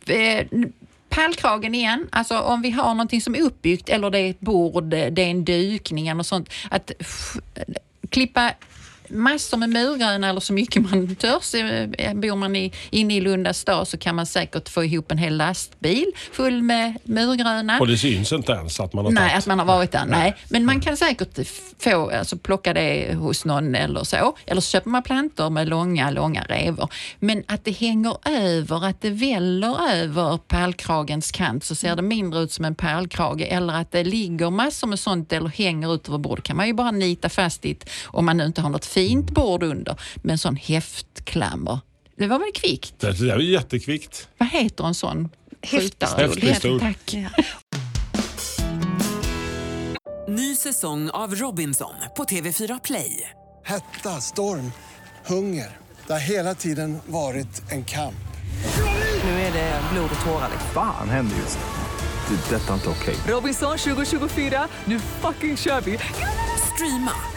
Eh, 0.06 0.46
Pärlkragen 1.10 1.76
igen, 1.76 2.08
alltså 2.12 2.40
om 2.40 2.62
vi 2.62 2.72
har 2.72 2.90
någonting 2.94 3.22
som 3.22 3.36
är 3.36 3.42
uppbyggt 3.42 3.90
eller 3.90 4.10
det 4.10 4.20
är 4.20 4.30
ett 4.30 4.40
bord, 4.40 4.84
det 4.84 5.06
är 5.06 5.20
en 5.20 5.46
dukning 5.46 6.08
eller 6.08 6.24
sånt. 6.24 6.50
Att 6.70 6.92
klippa 8.10 8.52
massor 9.10 9.58
med 9.58 9.70
murgröna 9.70 10.30
eller 10.30 10.40
så 10.40 10.54
mycket 10.54 10.92
man 10.92 11.16
törs. 11.16 11.54
Eh, 11.56 12.14
Bor 12.14 12.36
man 12.36 12.56
i, 12.56 12.72
inne 12.90 13.16
i 13.18 13.22
Lunda 13.22 13.54
stad 13.54 13.88
så 13.88 13.98
kan 13.98 14.16
man 14.16 14.26
säkert 14.26 14.70
få 14.70 14.84
ihop 14.84 15.12
en 15.12 15.18
hel 15.18 15.38
lastbil 15.38 16.12
full 16.32 16.62
med 16.62 16.98
murgröna. 17.04 17.80
Och 17.80 17.88
det 17.88 17.98
syns 17.98 18.32
inte 18.32 18.52
ens 18.52 18.80
att 18.80 18.94
man 18.94 19.06
har 19.06 19.12
Nej, 19.12 19.30
tagit. 19.30 19.38
att 19.38 19.46
man 19.48 19.60
har 19.60 19.66
varit 19.66 19.92
där. 19.92 20.06
Nej. 20.06 20.36
Men 20.50 20.66
man 20.66 20.82
kan 20.82 20.98
säkert 20.98 21.40
få, 21.80 22.10
alltså 22.10 22.38
plocka 22.38 22.74
det 22.74 23.14
hos 23.16 23.46
någon 23.46 23.76
eller 23.76 24.04
så. 24.04 24.38
Eller 24.46 24.62
så 24.62 24.72
köper 24.72 24.90
man 24.90 25.04
plantor 25.04 25.50
med 25.50 25.68
långa, 25.70 26.10
långa 26.10 26.44
revor. 26.50 26.90
Men 27.20 27.44
att 27.48 27.66
det 27.66 27.72
hänger 27.72 28.18
över, 28.30 28.86
att 28.86 29.02
det 29.02 29.10
väller 29.10 29.92
över 29.92 30.38
pärlkragens 30.38 31.32
kant 31.32 31.64
så 31.64 31.76
ser 31.76 31.96
det 31.96 32.02
mindre 32.02 32.40
ut 32.40 32.52
som 32.52 32.66
en 32.66 32.76
pärlkrage. 32.76 33.42
Eller 33.50 33.74
att 33.74 33.92
det 33.92 34.04
ligger 34.04 34.50
massor 34.50 34.88
med 34.88 35.00
sånt 35.00 35.34
eller 35.34 35.50
hänger 35.50 35.96
ut 35.96 36.08
över 36.08 36.18
bordet. 36.18 36.44
kan 36.46 36.58
man 36.58 36.68
ju 36.68 36.74
bara 36.74 36.92
nita 36.92 37.30
fast 37.30 37.66
ett, 37.66 37.90
om 38.06 38.26
man 38.26 38.38
nu 38.38 38.46
inte 38.46 38.62
har 38.62 38.70
något 38.70 38.86
fint 38.98 39.32
bord 39.32 39.64
under, 39.64 40.00
med 40.16 40.32
en 40.32 40.38
sån 40.38 40.56
häftklammer. 40.56 41.80
Det 42.16 42.28
var 42.28 42.40
väl 42.40 42.52
kvickt? 42.54 43.00
Det 43.00 43.12
där 43.12 43.36
är 43.36 43.40
ju 43.40 43.52
jättekvickt. 43.52 44.30
Vad 44.38 44.50
heter 44.50 44.88
en 44.88 44.94
sån? 44.94 45.30
Häftpistol. 45.62 46.20
Häftpistol. 46.20 46.80
Tack. 46.80 47.16
Ny 50.28 50.56
säsong 50.56 51.10
av 51.10 51.36
Robinson 51.36 51.94
på 52.18 52.24
TV4 52.24 52.80
Play. 52.84 53.30
Hetta, 53.66 54.22
storm, 54.22 54.72
hunger. 55.26 55.78
Det 56.08 56.14
har 56.14 56.20
hela 56.20 56.56
tiden 56.56 56.98
varit 57.06 57.72
en 57.72 57.86
kamp. 57.86 58.28
Nu 59.24 59.30
är 59.30 59.54
det 59.54 59.82
blod 59.94 60.10
och 60.20 60.26
tårar. 60.26 60.50
Fan 60.74 61.10
händer 61.10 61.36
just 61.38 61.60
nu. 61.60 62.36
Det. 62.36 62.56
är 62.56 62.60
Detta 62.60 62.70
är 62.70 62.76
inte 62.76 62.90
okej. 62.90 63.16
Robinson 63.28 63.78
2024, 63.78 64.68
nu 64.86 65.00
fucking 65.00 65.58
kör 65.58 65.82
vi! 65.82 66.00
Streama 66.74 67.37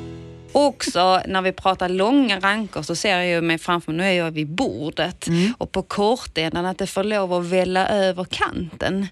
Också 0.51 1.21
när 1.27 1.41
vi 1.41 1.51
pratar 1.51 1.89
långa 1.89 2.39
rankor 2.39 2.81
så 2.81 2.95
ser 2.95 3.17
jag 3.17 3.27
ju 3.27 3.41
mig 3.41 3.57
framför 3.57 3.91
mig, 3.91 3.97
nu 3.97 4.03
är 4.03 4.25
jag 4.25 4.31
vid 4.31 4.47
bordet 4.47 5.27
och 5.57 5.71
på 5.71 5.81
kortändan 5.81 6.65
att 6.65 6.77
det 6.77 6.87
får 6.87 7.03
lov 7.03 7.33
att 7.33 7.45
välla 7.45 7.87
över 7.87 8.23
kanten. 8.23 9.07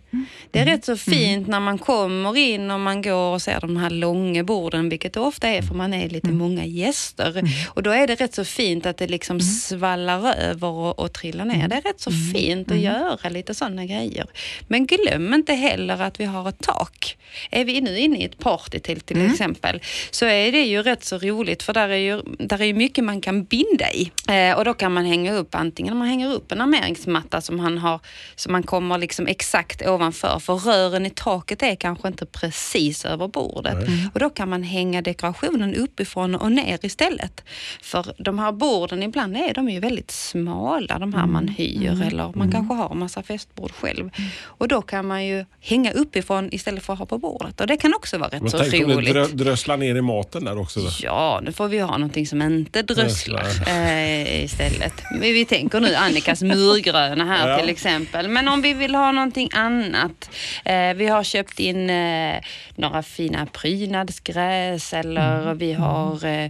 Det 0.51 0.59
är 0.59 0.65
rätt 0.65 0.85
så 0.85 0.97
fint 0.97 1.47
när 1.47 1.59
man 1.59 1.77
kommer 1.77 2.37
in 2.37 2.71
och 2.71 2.79
man 2.79 3.01
går 3.01 3.33
och 3.33 3.41
ser 3.41 3.59
de 3.61 3.77
här 3.77 3.89
långa 3.89 4.43
borden, 4.43 4.89
vilket 4.89 5.13
det 5.13 5.19
ofta 5.19 5.47
är 5.47 5.61
för 5.61 5.75
man 5.75 5.93
är 5.93 6.09
lite 6.09 6.27
många 6.27 6.65
gäster. 6.65 7.43
Och 7.67 7.83
då 7.83 7.91
är 7.91 8.07
det 8.07 8.15
rätt 8.15 8.33
så 8.33 8.45
fint 8.45 8.85
att 8.85 8.97
det 8.97 9.07
liksom 9.07 9.39
svallar 9.39 10.35
över 10.35 10.67
och, 10.67 10.99
och 10.99 11.13
trillar 11.13 11.45
ner. 11.45 11.67
Det 11.67 11.75
är 11.75 11.81
rätt 11.81 12.01
så 12.01 12.11
fint 12.33 12.71
att 12.71 12.79
göra 12.79 13.29
lite 13.29 13.53
sådana 13.53 13.85
grejer. 13.85 14.25
Men 14.67 14.85
glöm 14.85 15.33
inte 15.33 15.53
heller 15.53 16.01
att 16.01 16.19
vi 16.19 16.25
har 16.25 16.49
ett 16.49 16.59
tak. 16.61 17.17
Är 17.51 17.65
vi 17.65 17.81
nu 17.81 17.99
inne 17.99 18.17
i 18.17 18.25
ett 18.25 18.39
party 18.39 18.79
till, 18.79 19.01
till 19.01 19.31
exempel, 19.31 19.81
så 20.11 20.25
är 20.25 20.51
det 20.51 20.61
ju 20.61 20.83
rätt 20.83 21.03
så 21.03 21.17
roligt 21.17 21.28
för 21.63 21.73
där 21.73 21.89
är 21.89 21.95
ju, 21.95 22.21
där 22.39 22.61
är 22.61 22.73
mycket 22.73 23.03
man 23.03 23.21
kan 23.21 23.43
binda 23.43 23.91
i. 23.91 24.11
Eh, 24.29 24.57
och 24.57 24.65
då 24.65 24.73
kan 24.73 24.93
man 24.93 25.05
hänga 25.05 25.33
upp 25.33 25.55
antingen 25.55 25.97
man 25.97 26.07
hänger 26.07 26.33
upp 26.33 26.51
en 26.51 26.61
armeringsmatta 26.61 27.41
som 27.41 27.59
han 27.59 27.77
har, 27.77 27.99
som 28.35 28.51
man 28.51 28.63
kommer 28.63 28.97
liksom 28.97 29.27
exakt 29.27 29.87
ovanför. 29.87 30.39
För 30.39 30.55
rören 30.55 31.05
i 31.05 31.09
taket 31.09 31.63
är 31.63 31.75
kanske 31.75 32.07
inte 32.07 32.25
precis 32.25 33.05
över 33.05 33.27
bordet. 33.27 33.77
Och 34.13 34.19
då 34.19 34.29
kan 34.29 34.49
man 34.49 34.63
hänga 34.63 35.01
dekorationen 35.01 35.75
uppifrån 35.75 36.35
och 36.35 36.51
ner 36.51 36.79
istället. 36.85 37.43
För 37.81 38.13
de 38.17 38.39
här 38.39 38.51
borden, 38.51 39.03
ibland 39.03 39.37
är 39.37 39.53
de 39.53 39.69
ju 39.69 39.79
väldigt 39.79 40.11
smala, 40.11 40.99
de 40.99 41.13
här 41.13 41.25
man 41.25 41.47
hyr 41.47 42.01
eller 42.07 42.31
man 42.35 42.51
kanske 42.51 42.73
har 42.73 42.95
massa 42.95 43.23
festbord 43.23 43.71
själv. 43.71 44.09
Och 44.43 44.67
då 44.67 44.81
kan 44.81 45.07
man 45.07 45.25
ju 45.25 45.45
hänga 45.61 45.91
uppifrån 45.91 46.49
istället 46.51 46.83
för 46.83 46.93
att 46.93 46.99
ha 46.99 47.05
på 47.05 47.17
bordet. 47.17 47.61
Och 47.61 47.67
det 47.67 47.77
kan 47.77 47.93
också 47.93 48.17
vara 48.17 48.29
rätt 48.29 48.41
Men 48.41 48.51
så 48.51 48.57
tänk 48.57 48.73
om 48.73 48.89
det 48.89 48.95
roligt. 48.95 49.13
drö, 49.13 49.27
drösslar 49.27 49.77
ner 49.77 49.95
i 49.95 50.01
maten 50.01 50.45
där 50.45 50.57
också. 50.59 50.79
Då. 50.79 50.89
Ja, 51.01 51.18
nu 51.43 51.51
får 51.51 51.67
vi 51.67 51.79
ha 51.79 51.97
någonting 51.97 52.27
som 52.27 52.41
inte 52.41 52.81
Dröslar. 52.81 53.45
eh, 53.67 54.43
istället. 54.43 54.93
Vi, 55.21 55.31
vi 55.31 55.45
tänker 55.45 55.79
nu 55.79 55.95
Annikas 55.95 56.41
murgröna 56.41 57.25
här 57.25 57.49
Ja. 57.49 57.59
till 57.59 57.69
exempel. 57.69 58.27
Men 58.27 58.47
om 58.47 58.61
vi 58.61 58.73
vill 58.73 58.95
ha 58.95 59.11
någonting 59.11 59.49
annat. 59.53 60.29
Eh, 60.65 60.93
vi 60.93 61.07
har 61.07 61.23
köpt 61.23 61.59
in 61.59 61.89
eh, 61.89 62.35
några 62.75 63.03
fina 63.03 63.45
prydnadsgräs 63.45 64.93
eller 64.93 65.41
Mm. 65.41 65.57
vi 65.57 65.73
har 65.73 66.25
eh, 66.25 66.49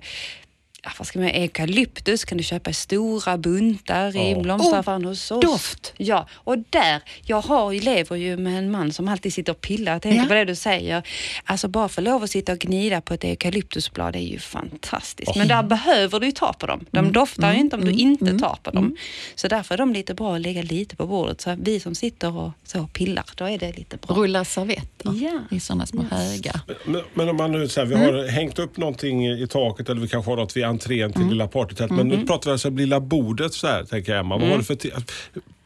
vad 0.98 1.08
ska 1.08 1.20
man? 1.20 1.28
Eukalyptus 1.30 2.26
kan 2.26 2.38
du 2.38 2.44
köpa 2.44 2.70
i 2.70 2.74
stora 2.74 3.38
buntar 3.38 4.16
i 4.18 4.36
blomsteraffären 4.42 5.06
hos 5.06 5.32
oss. 5.32 5.42
doft. 5.42 5.94
Ja, 5.98 6.28
och 6.34 6.56
där, 6.70 7.02
jag 7.26 7.42
har, 7.42 7.74
lever 7.74 8.16
ju 8.16 8.38
med 8.38 8.58
en 8.58 8.72
man 8.72 8.94
som 8.94 9.08
alltid 9.08 9.34
sitter 9.34 9.52
och 9.52 9.62
pillar. 9.62 9.92
Jag 9.94 10.02
tänker 10.02 10.20
Ja. 10.20 10.26
på 10.28 10.34
det 10.34 10.46
du 10.46 10.56
säger. 10.56 11.04
Alltså 11.44 11.68
bara 11.68 11.90
få 11.90 12.02
lov 12.02 12.24
att 12.24 12.30
sitta 12.32 12.52
och 12.52 12.60
gnida 12.60 13.02
på 13.02 13.14
ett 13.14 13.24
eukalyptusblad 13.24 14.16
är 14.16 14.20
ju 14.20 14.40
fantastiskt. 14.40 15.36
Men 15.36 15.48
där 15.48 15.64
behöver 15.64 16.20
du 16.20 16.26
ju 16.26 16.32
ta 16.32 16.54
på 16.54 16.66
dem. 16.66 16.86
De 16.92 16.98
Mm. 17.00 17.12
doftar 17.12 17.54
ju 17.54 17.60
inte 17.60 17.76
om 17.76 17.86
du 17.86 17.92
inte 17.92 18.40
tar 18.40 18.58
på 18.64 18.72
dem. 18.72 18.96
Så 19.36 19.48
därför 19.48 19.74
är 19.76 19.78
de 19.78 19.94
lite 19.94 20.14
bra 20.14 20.36
att 20.36 20.42
lägga 20.42 20.62
lite 20.62 20.96
på 20.96 21.08
bordet. 21.08 21.42
Så 21.42 21.56
vi 21.62 21.80
som 21.80 21.96
sitter 21.96 22.38
och 22.38 22.52
så 22.66 22.88
pillar, 22.88 23.26
då 23.36 23.46
är 23.46 23.58
det 23.58 23.78
lite 23.78 23.98
bra. 23.98 24.16
Rulla 24.16 24.46
servetter 24.46 25.14
Ja. 25.16 25.40
i 25.52 25.60
sådana 25.60 25.86
små 25.86 26.06
högar. 26.12 26.60
Men, 26.86 27.02
men 27.14 27.30
om 27.30 27.36
man 27.38 27.52
nu 27.52 27.68
säger, 27.68 27.88
vi 27.88 27.96
Mm. 27.96 28.16
har 28.16 28.28
hängt 28.28 28.60
upp 28.60 28.78
någonting 28.78 29.28
i 29.28 29.48
taket 29.48 29.90
eller 29.90 30.02
vi 30.02 30.08
kanske 30.08 30.32
har 30.32 30.38
något 30.38 30.58
vi 30.58 30.64
entrén 30.70 31.14
till 31.14 31.28
lilla 31.28 31.48
partytält. 31.48 31.92
Men 31.92 32.08
nu 32.08 32.26
pratar 32.26 32.50
vi 32.50 32.52
alltså 32.52 32.68
om 32.68 32.78
lilla 32.78 33.00
bordet 33.00 33.54
så 33.54 33.68
här, 33.68 33.84
tänker 33.84 34.12
jag 34.12 34.20
Emma. 34.20 34.38
Vad 34.38 34.50
har 34.50 34.58
du 34.58 34.64
för 34.64 34.78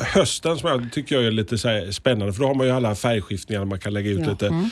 Hösten 0.03 0.57
som 0.57 0.69
jag 0.69 0.91
tycker 0.91 1.15
jag 1.15 1.25
är 1.25 1.31
lite 1.31 1.57
så 1.57 1.87
spännande 1.91 2.33
för 2.33 2.41
då 2.41 2.47
har 2.47 2.55
man 2.55 2.67
ju 2.67 2.73
alla 2.73 2.95
färgskiftningar. 2.95 3.65
Man 3.65 3.79
kan 3.79 3.93
lägga 3.93 4.11
ut 4.11 4.27
lite 4.27 4.69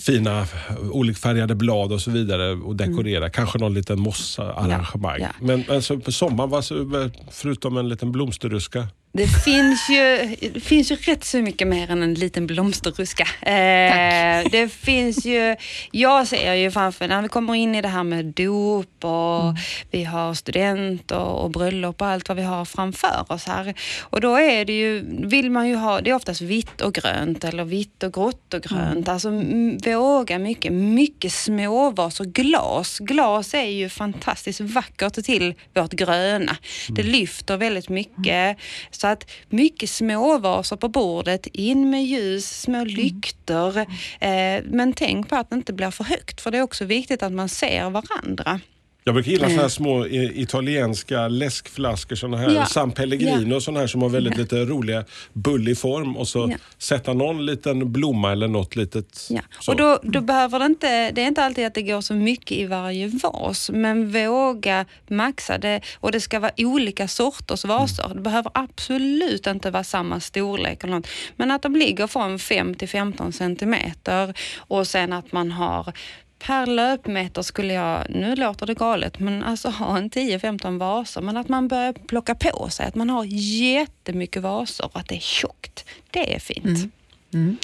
fina 0.00 0.46
olikfärgade 0.90 1.54
blad 1.54 1.92
och 1.92 2.00
så 2.00 2.10
vidare 2.10 2.52
och 2.52 2.76
dekorera. 2.76 3.30
Kanske 3.30 3.58
någon 3.58 3.74
liten 3.74 4.00
mossa-arrangemang. 4.00 5.20
Ja, 5.20 5.28
Men 5.40 5.64
alltså, 5.68 5.98
på 5.98 6.12
sommaren, 6.12 7.10
förutom 7.30 7.76
en 7.76 7.88
liten 7.88 8.12
blomsterruska? 8.12 8.86
Det 9.16 9.26
finns, 9.26 9.88
ju, 9.90 10.36
det 10.52 10.60
finns 10.60 10.92
ju 10.92 10.96
rätt 10.96 11.24
så 11.24 11.38
mycket 11.38 11.68
mer 11.68 11.90
än 11.90 12.02
en 12.02 12.14
liten 12.14 12.46
blomsterruska. 12.46 13.22
Eh, 13.42 14.44
det 14.50 14.68
finns 14.72 15.24
ju, 15.26 15.56
jag 15.90 16.26
ser 16.26 16.54
ju 16.54 16.70
framför 16.70 17.08
när 17.08 17.22
vi 17.22 17.28
kommer 17.28 17.54
in 17.54 17.74
i 17.74 17.82
det 17.82 17.88
här 17.88 18.02
med 18.04 18.24
dop 18.24 19.04
och 19.04 19.54
vi 19.90 20.04
har 20.04 20.34
student 20.34 21.10
och, 21.10 21.50
bröllop 21.50 22.00
och 22.00 22.06
allt 22.06 22.28
vad 22.28 22.36
vi 22.36 22.42
har 22.42 22.64
framför 22.64 23.24
oss 23.28 23.46
här. 23.46 23.74
Och 24.00 24.20
då 24.20 24.36
är 24.36 24.64
det 24.64 24.72
ju, 24.72 25.04
vill 25.26 25.50
man 25.50 25.68
ju 25.68 25.74
ha, 25.74 26.00
det 26.00 26.10
är 26.10 26.14
oftast 26.14 26.40
vitt 26.40 26.80
och 26.80 26.94
grönt 26.94 27.44
eller 27.44 27.64
vitt 27.64 28.02
och 28.02 28.12
grått 28.12 28.54
och 28.54 28.62
grönt. 28.62 29.08
Alltså 29.08 29.28
m- 29.28 29.78
våga 29.84 30.38
mycket, 30.38 30.72
mycket 30.72 31.32
småvas 31.32 32.20
och 32.20 32.26
glas. 32.26 32.98
Glas 32.98 33.54
är 33.54 33.64
ju 33.70 33.88
fantastiskt 33.88 34.60
vackert 34.60 35.24
till 35.24 35.54
vårt 35.74 35.92
gröna. 35.92 36.56
Det 36.88 37.02
lyfter 37.02 37.56
väldigt 37.56 37.88
mycket. 37.88 38.56
Så 38.90 39.05
att 39.06 39.30
mycket 39.48 39.90
småvaser 39.90 40.76
på 40.76 40.88
bordet, 40.88 41.46
in 41.46 41.90
med 41.90 42.04
ljus, 42.04 42.60
små 42.60 42.84
lyktor. 42.84 43.78
Eh, 44.20 44.62
men 44.64 44.92
tänk 44.96 45.28
på 45.28 45.36
att 45.36 45.50
det 45.50 45.56
inte 45.56 45.72
blir 45.72 45.90
för 45.90 46.04
högt 46.04 46.40
för 46.40 46.50
det 46.50 46.58
är 46.58 46.62
också 46.62 46.84
viktigt 46.84 47.22
att 47.22 47.32
man 47.32 47.48
ser 47.48 47.90
varandra. 47.90 48.60
Jag 49.08 49.14
brukar 49.14 49.30
gilla 49.30 49.44
Mm. 49.44 49.54
såna 49.56 49.62
här 49.62 49.68
små 49.68 50.04
eh, 50.04 50.38
italienska 50.40 51.28
läskflaskor, 51.28 52.16
såna 52.16 52.36
här 52.36 52.50
Ja. 52.54 52.66
San 52.66 52.92
Pellegrino 52.92 53.54
och 53.54 53.62
såna 53.62 53.80
här 53.80 53.86
som 53.86 54.02
har 54.02 54.08
väldigt 54.08 54.36
lite 54.36 54.56
roliga 54.64 55.04
bullig 55.32 55.78
form 55.78 56.16
och 56.16 56.28
så 56.28 56.48
Ja. 56.50 56.56
sätta 56.78 57.12
någon 57.14 57.46
liten 57.46 57.92
blomma 57.92 58.32
eller 58.32 58.48
något 58.48 58.76
litet. 58.76 59.26
Ja. 59.30 59.40
så. 59.60 59.70
Och 59.72 59.78
då, 59.78 59.98
då 60.02 60.20
behöver 60.20 60.58
det 60.58 60.64
inte, 60.66 61.10
det 61.10 61.22
är 61.22 61.26
inte 61.26 61.42
alltid 61.44 61.66
att 61.66 61.74
det 61.74 61.82
går 61.82 62.00
så 62.00 62.14
mycket 62.14 62.52
i 62.58 62.66
varje 62.66 63.08
vas, 63.22 63.70
men 63.70 64.12
våga 64.12 64.84
maxa 65.08 65.58
det. 65.58 65.80
Och 66.00 66.12
det 66.12 66.20
ska 66.20 66.40
vara 66.40 66.52
olika 66.56 67.08
sorters 67.08 67.64
vaser. 67.64 68.10
Det 68.14 68.20
behöver 68.20 68.52
absolut 68.54 69.46
inte 69.46 69.70
vara 69.70 69.84
samma 69.84 70.20
storlek 70.20 70.84
eller 70.84 70.94
något. 70.94 71.08
Men 71.36 71.50
att 71.50 71.62
de 71.62 71.76
ligger 71.76 72.06
från 72.06 72.38
5 72.38 72.74
till 72.74 72.88
15 72.88 73.32
centimeter 73.32 74.34
och 74.58 74.86
sen 74.86 75.12
att 75.12 75.32
man 75.32 75.50
har 75.52 75.92
per 76.38 76.66
löpmeter 76.66 77.42
skulle 77.42 77.74
jag, 77.74 78.06
nu 78.10 78.36
låter 78.36 78.66
det 78.66 78.74
galet, 78.74 79.18
men 79.18 79.42
alltså 79.42 79.68
ha 79.68 79.98
en 79.98 80.10
10-15 80.10 80.78
vaser. 80.78 81.20
Men 81.20 81.36
att 81.36 81.48
man 81.48 81.68
börjar 81.68 81.92
plocka 81.92 82.34
på 82.34 82.68
sig, 82.68 82.86
att 82.86 82.94
man 82.94 83.10
har 83.10 83.24
jättemycket 83.28 84.42
vaser 84.42 84.84
och 84.84 84.96
att 84.96 85.08
det 85.08 85.16
är 85.16 85.20
tjockt. 85.20 85.84
Det 86.10 86.34
är 86.34 86.38
fint. 86.38 86.66
Mm. 86.66 86.90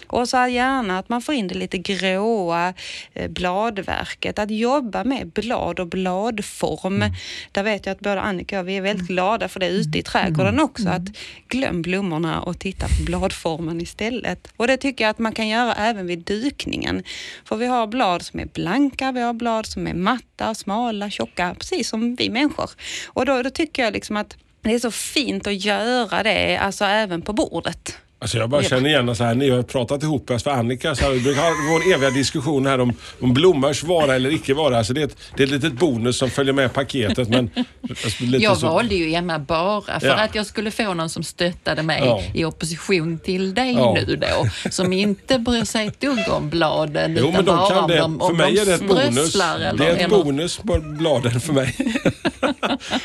Och 0.06 0.28
så 0.28 0.37
gärna 0.37 0.98
att 0.98 1.08
man 1.08 1.22
får 1.22 1.35
in 1.35 1.48
det 1.48 1.54
lite 1.54 1.78
gråa 1.78 2.74
eh, 3.12 3.30
bladverket. 3.30 4.38
Att 4.38 4.50
jobba 4.50 5.04
med 5.04 5.26
blad 5.26 5.80
och 5.80 5.87
bladform. 5.87 7.04
Där 7.52 7.62
vet 7.62 7.87
jag 7.87 7.92
att 7.92 8.00
både 8.00 8.20
Annika 8.20 8.56
och 8.56 8.58
jag, 8.58 8.64
vi 8.64 8.76
är 8.76 8.80
väldigt 8.80 9.08
glada 9.08 9.48
för 9.48 9.61
det 9.61 9.68
ute 9.68 9.98
i 9.98 10.02
trädgården 10.02 10.61
också. 10.61 10.88
Att 10.88 11.08
glöm 11.48 11.82
blommorna 11.82 12.42
och 12.42 12.58
titta 12.58 12.87
på 12.87 13.04
bladformen 13.06 13.80
istället. 13.80 14.48
Och 14.56 14.66
det 14.66 14.76
tycker 14.76 15.04
jag 15.04 15.11
att 15.11 15.18
man 15.18 15.32
kan 15.32 15.48
göra 15.48 15.74
även 15.74 16.06
vid 16.06 16.18
dukningen. 16.18 17.02
För 17.44 17.56
vi 17.56 17.66
har 17.66 17.87
blad 17.87 18.22
som 18.22 18.40
är 18.40 18.46
blanka, 18.46 19.12
vi 19.12 19.20
har 19.20 19.32
blad 19.32 19.66
som 19.66 19.87
är 19.87 19.94
matta, 19.94 20.54
smala, 20.54 21.11
tjocka, 21.11 21.54
precis 21.58 21.88
som 21.88 22.16
vi 22.16 22.30
människor. 22.30 22.70
Och 23.06 23.26
då, 23.26 23.42
då 23.42 23.50
tycker 23.50 23.85
jag 23.85 23.92
liksom 23.92 24.16
att 24.16 24.37
det 24.62 24.74
är 24.74 24.78
så 24.78 24.90
fint 24.90 25.46
att 25.46 25.64
göra 25.64 26.22
det, 26.22 26.56
alltså 26.56 26.85
även 26.85 27.22
på 27.22 27.32
bordet. 27.32 27.98
Alltså 28.22 28.38
jag 28.38 28.50
bara 28.50 28.62
känner 28.62 28.88
igen 28.88 29.16
så 29.16 29.24
här, 29.24 29.35
ni 29.35 29.50
har 29.50 29.62
pratat 29.62 30.02
ihop 30.02 30.30
er 30.30 30.38
för 30.38 30.50
Annika, 30.50 30.94
så 30.94 31.04
här, 31.04 31.11
vi 31.12 31.20
brukar 31.20 31.42
ha 31.42 31.50
vår 31.72 31.94
eviga 31.94 32.11
diskussion 32.11 32.66
här 32.66 32.78
om, 32.80 32.92
om 33.20 33.35
blommors 33.35 33.82
vara 33.85 34.14
eller 34.14 34.30
icke 34.35 34.54
vara. 34.54 34.78
Alltså 34.78 34.92
det, 34.92 35.00
är 35.00 35.04
ett, 35.04 35.16
det 35.37 35.42
är 35.42 35.46
ett 35.46 35.52
litet 35.52 35.72
bonus 35.72 36.16
som 36.18 36.30
följer 36.30 36.52
med 36.54 36.72
paketet. 36.72 37.28
Men, 37.28 37.50
alltså, 37.90 38.24
lite 38.24 38.44
Jag 38.44 38.56
så- 38.56 38.66
valde 38.68 38.94
ju 38.94 39.14
Emma 39.14 39.38
bara 39.38 40.00
för 40.00 40.06
Ja. 40.06 40.14
att 40.14 40.35
jag 40.35 40.46
skulle 40.46 40.70
få 40.70 40.94
någon 40.94 41.08
som 41.11 41.22
stöttade 41.22 41.82
mig 41.82 42.02
Ja. 42.04 42.22
i 42.35 42.44
opposition 42.44 43.18
till 43.18 43.54
dig 43.54 43.72
Ja. 43.72 43.94
nu 44.06 44.16
då. 44.16 44.70
Som 44.70 44.92
inte 44.92 45.38
bryr 45.38 45.64
sig 45.64 45.87
ett 45.87 46.00
dugg 46.00 46.24
om 46.30 46.50
bladen 46.50 47.16
Jo, 47.20 47.28
utan 47.28 47.44
bara 47.44 47.80
om 47.80 47.88
det. 47.90 47.96
de, 47.98 48.18
För 48.18 48.26
om 48.30 48.37
mig 48.37 48.54
de 48.54 48.61
är 48.61 48.64
det 48.66 48.74
ett 48.74 48.88
bonus. 48.88 49.35
Eller, 49.35 49.72
Det 49.76 49.87
är 49.87 49.90
ett 49.90 49.96
eller, 49.98 50.08
bonus 50.08 50.58
på 50.58 50.78
bladen 50.78 51.40
för 51.40 51.52
mig. 51.52 51.76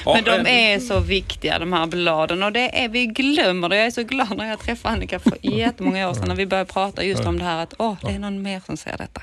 Ja, 0.06 0.14
Men 0.24 0.24
de 0.24 0.50
är 0.74 0.80
så 0.80 1.00
viktiga 1.00 1.60
de 1.60 1.74
här 1.74 1.86
bladen 1.88 2.44
och 2.44 2.52
det 2.52 2.84
är, 2.84 2.90
vi 2.90 3.06
glömmer 3.06 3.70
det. 3.70 3.76
Jag 3.78 3.86
är 3.86 3.92
så 3.92 4.04
glad 4.04 4.38
när 4.38 4.50
jag 4.50 4.60
träffade 4.60 4.94
Annika 4.96 5.07
för 5.08 5.38
jättemånga 5.42 6.10
år 6.10 6.14
sedan 6.14 6.28
när 6.28 6.36
vi 6.36 6.46
började 6.46 6.74
prata 6.74 7.04
just 7.04 7.26
om 7.26 7.40
det 7.40 7.46
här 7.46 7.64
att 7.64 7.74
åh, 7.80 7.96
det 8.02 8.12
är 8.12 8.20
någon 8.20 8.42
mer 8.42 8.62
som 8.66 8.78
ser 8.78 8.98
detta. 8.98 9.22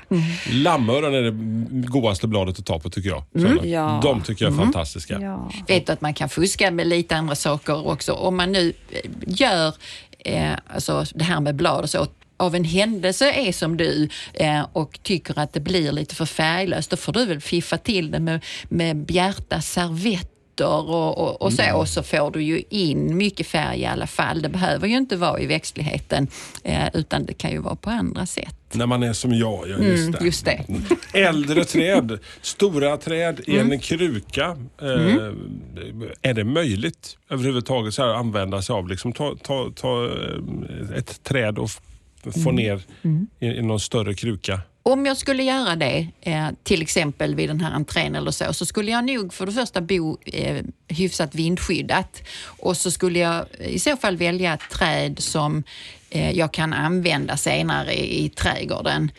Lammöron 0.51 1.15
är 1.15 1.21
det 1.21 1.31
godaste 1.87 2.27
bladet 2.27 2.59
att 2.59 2.65
ta 2.65 2.79
på 2.79 2.89
tycker 2.89 3.09
jag. 3.09 3.23
Sådana. 3.33 3.65
Ja. 3.65 3.99
De 4.03 4.21
tycker 4.21 4.45
jag 4.45 4.53
är 4.53 4.57
fantastiska. 4.57 5.19
Ja. 5.21 5.51
vet 5.67 5.87
du 5.87 5.93
att 5.93 6.01
man 6.01 6.13
kan 6.13 6.29
fuska 6.29 6.71
med 6.71 6.87
lite 6.87 7.15
andra 7.15 7.35
saker 7.35 7.87
också. 7.87 8.13
Om 8.13 8.37
man 8.37 8.51
nu 8.51 8.73
eh, 8.91 9.11
gör 9.27 9.73
eh, 10.19 10.53
alltså 10.67 11.05
det 11.15 11.23
här 11.23 11.39
med 11.41 11.55
blad 11.55 11.83
och 11.83 11.89
så 11.89 12.07
av 12.37 12.55
en 12.55 12.63
händelse 12.63 13.31
är 13.31 13.51
som 13.51 13.77
du 13.77 14.09
eh, 14.33 14.65
och 14.73 14.99
tycker 15.03 15.39
att 15.39 15.53
det 15.53 15.59
blir 15.59 15.91
lite 15.91 16.15
för 16.15 16.25
färglöst, 16.25 16.89
då 16.89 16.97
får 16.97 17.13
du 17.13 17.25
väl 17.25 17.41
fiffa 17.41 17.77
till 17.77 18.11
det 18.11 18.19
med, 18.19 18.43
med 18.69 18.97
bjärta 18.97 19.61
servetter 20.55 20.89
och, 20.89 21.17
och, 21.17 21.41
och 21.41 21.53
så, 21.53 21.75
och 21.77 21.87
så 21.87 22.03
får 22.03 22.31
du 22.31 22.43
ju 22.43 22.63
in 22.69 23.17
mycket 23.17 23.47
färg 23.47 23.79
i 23.79 23.85
alla 23.85 24.07
fall. 24.07 24.41
Det 24.41 24.49
behöver 24.49 24.87
ju 24.87 24.97
inte 24.97 25.15
vara 25.17 25.39
i 25.39 25.45
växtligheten, 25.45 26.27
eh, 26.63 26.87
utan 26.93 27.25
det 27.25 27.33
kan 27.33 27.51
ju 27.51 27.59
vara 27.61 27.75
på 27.75 27.89
andra 27.89 28.25
sätt. 28.25 28.55
När 28.73 28.85
man 28.85 29.03
är 29.03 29.13
som 29.13 29.33
jag, 29.33 29.69
ja 29.69 29.77
just 29.77 29.99
Mm, 30.07 30.11
det. 30.11 30.25
just 30.25 30.45
det. 30.45 30.65
Äldre 31.13 31.63
träd, 31.65 32.19
stora 32.41 32.97
träd 32.97 33.41
i 33.47 33.55
Mm. 33.57 33.71
en 33.71 33.79
kruka. 33.79 34.57
Eh, 34.81 35.31
Är 36.21 36.33
det 36.33 36.43
möjligt 36.43 37.17
överhuvudtaget 37.29 37.93
så 37.93 38.01
här, 38.03 38.09
att 38.09 38.17
använda 38.19 38.61
sig 38.61 38.73
av? 38.73 38.87
Liksom, 38.87 39.13
ta, 39.13 39.35
ta, 39.43 39.71
ta 39.75 40.05
eh, 40.05 40.97
ett 40.97 41.23
träd 41.23 41.57
och 41.57 41.69
få 42.43 42.49
Mm. 42.49 42.55
ner 42.55 42.81
i, 43.39 43.45
i 43.47 43.61
någon 43.61 43.79
större 43.79 44.13
kruka. 44.13 44.61
Om 44.89 45.05
jag 45.05 45.17
skulle 45.17 45.43
göra 45.43 45.75
det, 45.75 46.07
eh, 46.21 46.47
till 46.63 46.81
exempel 46.81 47.35
vid 47.35 47.49
den 47.49 47.61
här 47.61 47.71
entrén 47.71 48.15
eller 48.15 48.31
så, 48.31 48.53
så 48.53 48.65
skulle 48.65 48.91
jag 48.91 49.05
nog 49.05 49.33
för 49.33 49.45
det 49.45 49.51
första 49.51 49.81
bo 49.81 50.17
eh, 50.25 50.63
hyfsat 50.87 51.35
vindskyddat 51.35 52.21
och 52.45 52.77
så 52.77 52.91
skulle 52.91 53.19
jag 53.19 53.45
i 53.59 53.79
så 53.79 53.97
fall 53.97 54.17
välja 54.17 54.53
ett 54.53 54.69
träd 54.71 55.19
som 55.19 55.63
eh, 56.09 56.31
jag 56.31 56.53
kan 56.53 56.73
använda 56.73 57.37
senare 57.37 57.93
i, 57.93 58.29
trädgården. 58.29 59.11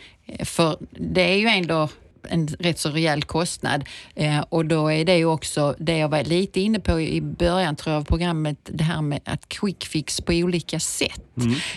För 0.45 0.77
det 0.91 1.23
är 1.23 1.37
ju 1.37 1.47
ändå 1.47 1.89
en 2.31 2.49
rätt 2.49 2.79
så 2.79 2.91
rejäl 2.91 3.23
kostnad 3.23 3.85
eh, 4.15 4.41
och 4.49 4.67
då 4.67 4.93
är 4.93 5.05
det 5.05 5.17
ju 5.17 5.25
också 5.25 5.75
det 5.79 5.99
jag 5.99 6.09
var 6.09 6.25
lite 6.25 6.61
inne 6.61 6.81
på 6.81 7.01
i 7.01 7.21
början 7.21 7.77
tror 7.77 7.93
jag 7.93 8.01
av 8.01 8.05
programmet, 8.05 8.59
det 8.65 8.85
här 8.85 9.03
med 9.03 9.21
att 9.25 9.49
quick 9.49 9.85
fix 9.85 10.21
på 10.21 10.33
olika 10.33 10.81
sätt. 10.81 11.23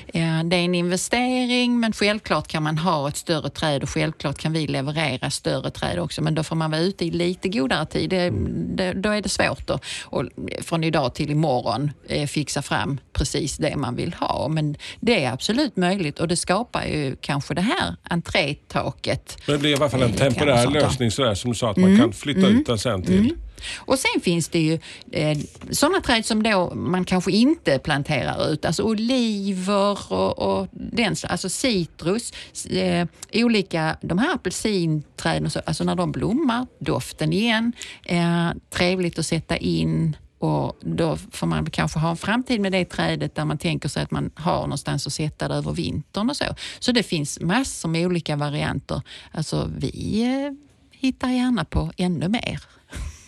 Eh, 0.07 0.43
det 0.43 0.55
är 0.55 0.63
en 0.63 0.75
investering 0.75 1.79
men 1.79 1.93
självklart 1.93 2.47
kan 2.47 2.63
man 2.63 2.77
ha 2.77 3.07
ett 3.07 3.17
större 3.17 3.49
träd 3.49 3.83
och 3.83 3.89
självklart 3.89 4.37
kan 4.37 4.53
vi 4.53 4.67
leverera 4.67 5.29
större 5.29 5.71
träd 5.71 5.99
också 5.99 6.21
men 6.21 6.35
då 6.35 6.43
får 6.43 6.55
man 6.55 6.71
vara 6.71 6.81
ute 6.81 7.05
i 7.05 7.11
lite 7.11 7.49
godare 7.49 7.85
tid. 7.85 8.09
Det, 8.09 8.29
det, 8.75 8.93
då 8.93 9.09
är 9.09 9.21
det 9.21 9.29
svårt 9.29 9.69
att 9.69 9.83
och 10.03 10.23
från 10.61 10.83
idag 10.83 11.15
till 11.15 11.31
imorgon 11.31 11.91
eh, 12.09 12.27
fixa 12.27 12.61
fram 12.61 12.99
precis 13.13 13.57
det 13.57 13.75
man 13.75 13.95
vill 13.95 14.13
ha. 14.13 14.47
Men 14.47 14.75
det 14.99 15.23
är 15.23 15.31
absolut 15.31 15.77
möjligt 15.77 16.19
och 16.19 16.27
det 16.27 16.35
skapar 16.35 16.83
ju 16.83 17.15
kanske 17.21 17.53
det 17.53 17.61
här 17.61 17.95
entrétaket 18.03 19.37
det 19.45 19.57
blir 19.57 19.71
i 19.71 19.75
alla 19.75 19.89
fall 19.89 20.01
en 20.01 20.11
Lite 20.11 20.38
temporär 20.39 20.63
sånt 20.63 20.73
där. 20.73 20.81
lösning 20.81 21.11
sådär, 21.11 21.35
som 21.35 21.51
du 21.51 21.57
sa, 21.57 21.71
att 21.71 21.77
man 21.77 21.97
kan 21.97 22.13
flytta 22.13 22.47
ut 22.47 22.65
den 22.65 22.77
sen 22.77 23.03
till... 23.03 23.33
Och 23.77 23.99
sen 23.99 24.21
finns 24.21 24.49
det 24.49 24.59
ju 24.59 24.79
eh, 25.11 25.37
sådana 25.71 26.01
träd 26.01 26.25
som 26.25 26.43
då 26.43 26.73
man 26.75 27.05
kanske 27.05 27.31
inte 27.31 27.79
planterar 27.79 28.51
ut, 28.51 28.65
alltså 28.65 28.83
oliver 28.83 30.11
och, 30.11 30.39
och 30.39 30.67
den, 30.71 31.15
alltså 31.23 31.49
citrus, 31.49 32.33
eh, 32.69 33.07
olika, 33.33 33.97
de 34.01 34.17
här 34.17 34.33
apelsinträden, 34.33 35.45
och 35.45 35.51
så, 35.51 35.59
alltså 35.65 35.83
när 35.83 35.95
de 35.95 36.11
blommar, 36.11 36.67
doften 36.79 37.33
igen, 37.33 37.73
eh, 38.05 38.49
trevligt 38.69 39.19
att 39.19 39.25
sätta 39.25 39.57
in 39.57 40.15
och 40.39 40.77
då 40.81 41.17
får 41.31 41.47
man 41.47 41.69
kanske 41.69 41.99
ha 41.99 42.09
en 42.09 42.17
framtid 42.17 42.61
med 42.61 42.71
det 42.71 42.85
trädet 42.85 43.35
där 43.35 43.45
man 43.45 43.57
tänker 43.57 43.89
sig 43.89 44.03
att 44.03 44.11
man 44.11 44.31
har 44.35 44.61
någonstans 44.61 45.07
att 45.07 45.13
sätta 45.13 45.47
det 45.47 45.55
över 45.55 45.71
vintern 45.71 46.29
och 46.29 46.37
så. 46.37 46.45
Så 46.79 46.91
det 46.91 47.03
finns 47.03 47.39
massor 47.39 47.89
med 47.89 48.05
olika 48.05 48.35
varianter. 48.35 49.01
Alltså 49.31 49.71
vi 49.77 50.21
eh, 50.23 50.51
hittar 50.99 51.29
gärna 51.29 51.65
på 51.65 51.91
ännu 51.97 52.27
mer. 52.27 52.59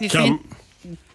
Kan- 0.09 0.39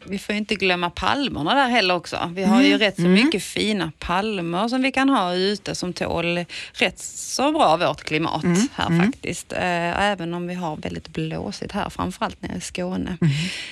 vi 0.08 0.18
får 0.18 0.34
inte 0.34 0.54
glömma 0.54 0.90
palmerna 0.90 1.54
där 1.54 1.68
heller 1.68 1.94
också. 1.94 2.30
Vi 2.34 2.44
har 2.44 2.62
ju 2.62 2.78
rätt 2.78 2.96
så 2.96 3.02
mycket 3.02 3.42
fina 3.42 3.92
palmer 3.98 4.68
som 4.68 4.82
vi 4.82 4.92
kan 4.92 5.08
ha 5.08 5.34
ute 5.34 5.74
som 5.74 5.92
tål 5.92 6.44
rätt 6.72 6.98
så 6.98 7.52
bra 7.52 7.76
vårt 7.76 8.04
klimat 8.04 8.44
här 8.74 9.00
faktiskt. 9.04 9.52
Eh, 9.52 10.00
Även 10.06 10.34
om 10.34 10.46
vi 10.46 10.54
har 10.54 10.76
väldigt 10.76 11.08
blåsigt 11.08 11.72
här, 11.72 11.90
framförallt 11.90 12.42
nere 12.42 12.56
i 12.56 12.60
Skåne. 12.60 13.16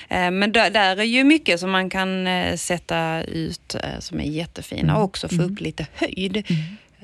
Eh, 0.09 0.31
Men 0.31 0.51
där, 0.51 0.69
där 0.69 0.97
är 0.97 1.03
ju 1.03 1.23
mycket 1.23 1.59
som 1.59 1.71
man 1.71 1.89
kan 1.89 2.27
eh, 2.27 2.55
sätta 2.55 3.23
ut 3.23 3.75
som 3.99 4.19
är 4.19 4.23
jättefina 4.23 4.97
och 4.97 5.03
också 5.03 5.27
få 5.29 5.41
upp 5.41 5.59
lite 5.61 5.87
höjd. 5.93 6.43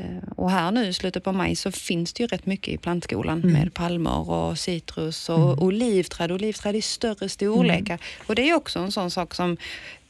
Eh, 0.02 0.30
Och 0.36 0.52
här 0.52 0.72
nu 0.72 0.88
i 0.88 0.94
slutet 0.94 1.24
på 1.24 1.32
maj 1.32 1.56
så 1.56 1.72
finns 1.72 2.14
det 2.14 2.24
ju 2.24 2.28
rätt 2.28 2.46
mycket 2.46 2.74
i 2.74 2.78
plantskolan 2.78 3.40
med 3.40 3.74
palmer 3.74 4.30
och 4.30 4.58
citrus 4.60 5.30
och 5.30 5.62
olivträd. 5.64 6.32
Olivträd 6.32 6.76
i 6.76 6.82
större 6.82 7.30
storlekar. 7.30 8.00
Och 8.28 8.36
det 8.36 8.50
är 8.50 8.56
också 8.56 8.80
en 8.80 8.92
sån 8.92 9.12
sak 9.12 9.36
som 9.36 9.58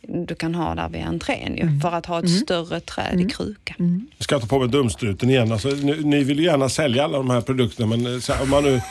du 0.08 0.36
kan 0.36 0.56
ha 0.56 0.75
där 0.75 0.89
vid 0.89 1.01
entrén 1.01 1.58
ju, 1.58 1.80
för 1.80 1.91
att 1.91 2.06
ha 2.06 2.19
ett 2.19 2.30
större 2.30 2.80
träd 2.80 3.21
i 3.21 3.30
kruka. 3.30 3.75
Jag 4.17 4.23
ska 4.23 4.39
ta 4.39 4.47
på 4.47 4.60
mig 4.60 4.67
dumstruten 4.69 5.30
igen. 5.30 5.51
Alltså, 5.51 5.67
ni, 5.69 6.04
ni 6.04 6.23
vill 6.23 6.39
ju 6.39 6.45
gärna 6.45 6.69
sälja 6.69 7.04
alla 7.04 7.17
de 7.17 7.30
här 7.30 7.41
produkterna 7.41 7.88
men 7.88 8.13
eh, 8.13 8.19
så 8.19 8.34
här, 8.34 8.43
om 8.43 8.49
man 8.49 8.63
nu 8.63 8.82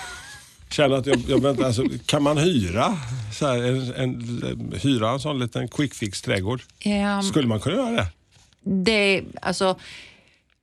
känner 0.70 0.96
att 0.96 1.06
jag, 1.06 1.22
jag 1.28 1.42
väntar, 1.42 1.64
alltså, 1.64 1.84
kan 2.06 2.22
man 2.22 2.38
hyra 2.38 2.98
så 3.32 3.46
här, 3.46 3.62
en, 3.62 3.94
en, 3.94 4.74
hyra 4.82 5.10
en 5.10 5.20
sån 5.20 5.38
liten 5.38 5.68
quick 5.68 5.94
fix 5.94 6.22
trädgård? 6.22 6.62
Ehm, 6.80 7.22
Skulle 7.22 7.48
man 7.48 7.60
kunna 7.60 7.76
göra 7.76 7.90
det? 7.90 8.06
det, 8.62 9.22
alltså, 9.42 9.76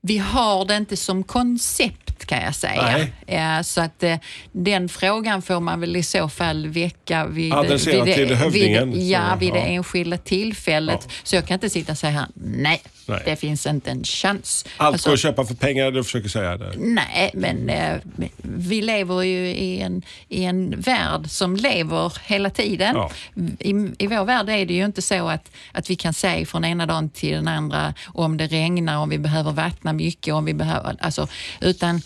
vi 0.07 0.17
har 0.17 0.65
det 0.65 0.77
inte 0.77 0.97
som 0.97 1.23
koncept 1.23 2.25
kan 2.25 2.41
jag 2.41 2.55
säga. 2.55 3.07
Nej. 3.27 3.63
Så 3.63 3.81
att 3.81 4.03
eh, 4.03 4.17
den 4.51 4.89
frågan 4.89 5.41
får 5.41 5.59
man 5.59 5.79
väl 5.79 5.95
i 5.95 6.03
så 6.03 6.29
fall 6.29 6.67
väcka 6.67 7.25
vid, 7.25 7.53
Adressera 7.53 8.03
vid, 8.03 8.15
till 8.15 8.35
hövdingen, 8.35 8.91
vid, 8.91 9.09
ja, 9.09 9.35
vid 9.39 9.53
det 9.53 9.59
ja. 9.59 9.65
enskilda 9.65 10.17
tillfället. 10.17 10.99
Ja. 11.07 11.13
Så 11.23 11.35
jag 11.35 11.47
kan 11.47 11.53
inte 11.53 11.69
sitta 11.69 11.91
och 11.91 11.97
säga 11.97 12.11
här, 12.11 12.27
nej, 12.33 12.81
Nej. 13.07 13.21
det 13.25 13.35
finns 13.35 13.65
inte 13.65 13.91
en 13.91 14.03
chans. 14.03 14.65
Allt 14.77 14.93
Alltså, 14.93 15.09
går 15.09 15.13
att 15.13 15.19
köpa 15.19 15.45
för 15.45 15.55
pengar, 15.55 15.91
du 15.91 16.03
försöker 16.03 16.29
säga 16.29 16.57
det. 16.57 16.73
Nej, 16.77 17.31
men 17.33 17.69
eh, 17.69 17.97
vi 18.41 18.81
lever 18.81 19.21
ju 19.21 19.47
i 19.47 19.81
en, 19.81 20.01
i 20.29 20.43
en 20.43 20.81
värld 20.81 21.29
som 21.29 21.55
lever 21.55 22.17
hela 22.25 22.49
tiden. 22.49 22.95
Ja. 22.95 23.11
I, 23.59 23.69
I 23.97 24.07
vår 24.07 24.25
värld 24.25 24.49
är 24.49 24.65
det 24.65 24.73
ju 24.73 24.85
inte 24.85 25.01
så 25.01 25.29
att, 25.29 25.51
att 25.71 25.89
vi 25.89 25.95
kan 25.95 26.13
säga 26.13 26.45
från 26.45 26.65
ena 26.65 26.85
dagen 26.85 27.09
till 27.09 27.33
den 27.33 27.47
andra 27.47 27.93
om 28.07 28.37
det 28.37 28.47
regnar, 28.47 28.97
om 28.97 29.09
vi 29.09 29.17
behöver 29.17 29.51
vattna 29.51 29.93
mycket, 29.93 30.33
om 30.33 30.45
vi 30.45 30.53
behöver, 30.53 30.95
alltså, 30.99 31.27
utan 31.61 32.01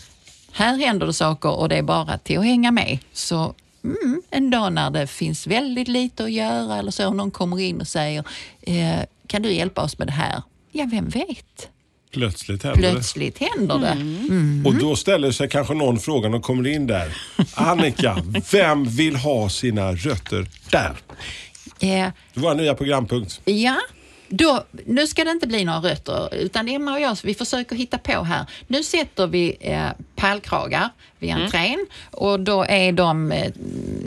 här 0.52 0.78
händer 0.78 1.08
det 1.08 1.14
saker 1.14 1.50
och 1.50 1.70
det 1.70 1.78
är 1.78 1.84
bara 1.84 2.18
till 2.18 2.40
att 2.40 2.46
hänga 2.46 2.72
med. 2.72 3.00
Så 3.14 3.54
mm, 3.84 4.22
en 4.30 4.50
dag 4.50 4.74
när 4.74 4.90
det 4.90 5.08
finns 5.08 5.48
väldigt 5.48 5.88
lite 5.88 6.24
att 6.24 6.32
göra 6.32 6.78
eller 6.78 6.92
så, 6.92 7.14
någon 7.14 7.32
kommer 7.32 7.60
in 7.60 7.82
och 7.82 7.88
säger 7.88 8.24
eh, 8.62 9.00
kan 9.28 9.42
du 9.42 9.54
hjälpa 9.54 9.82
oss 9.82 9.98
med 9.98 10.08
det 10.08 10.12
här? 10.12 10.42
Ja, 10.72 10.88
vem 10.92 11.10
vet? 11.10 11.70
Plötsligt 12.14 12.64
händer 12.64 12.82
det. 12.82 12.92
Plötsligt 12.92 13.38
händer 13.38 13.78
det. 13.80 14.70
Och 14.70 14.76
då 14.76 14.96
ställer 14.96 15.32
sig 15.32 15.50
kanske 15.50 15.74
någon 15.74 16.00
frågan 16.00 16.34
och 16.34 16.44
kommer 16.44 16.68
in 16.70 16.88
där. 16.88 17.18
Annika, 17.54 18.18
vem 18.52 18.84
vill 18.86 19.16
ha 19.16 19.50
sina 19.50 19.92
rötter 19.94 20.48
där? 20.72 20.96
Eh, 21.80 22.10
Det 22.34 22.40
var 22.40 22.52
en 22.52 22.58
nya 22.58 22.76
programpunkt. 22.76 23.42
Ja, 23.46 23.78
då, 24.32 24.64
nu 24.86 25.08
ska 25.08 25.24
det 25.24 25.32
inte 25.32 25.48
bli 25.48 25.64
några 25.66 25.80
rötter, 25.80 26.36
utan 26.36 26.68
Emma 26.68 26.94
och 26.94 27.00
jag 27.02 27.18
vi 27.24 27.34
försöker 27.34 27.76
hitta 27.76 27.98
på 27.98 28.24
här. 28.24 28.46
Nu 28.68 28.84
sätter 28.84 29.28
vi 29.28 29.58
eh, 29.60 29.86
pallkragar 30.16 30.90
vid 31.20 31.32
entrén 31.32 31.86
och 32.12 32.40
då 32.40 32.66
är 32.70 32.92
de 32.92 33.32
eh, 33.32 33.52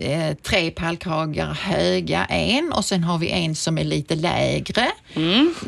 eh, 0.01 0.35
tre 0.37 0.71
pallkragar 0.71 1.53
höga, 1.55 2.25
en 2.25 2.73
och 2.73 2.85
sen 2.85 3.05
har 3.05 3.19
vi 3.19 3.31
en 3.31 3.55
som 3.55 3.79
är 3.79 3.85
lite 3.85 4.15
lägre. 4.15 4.87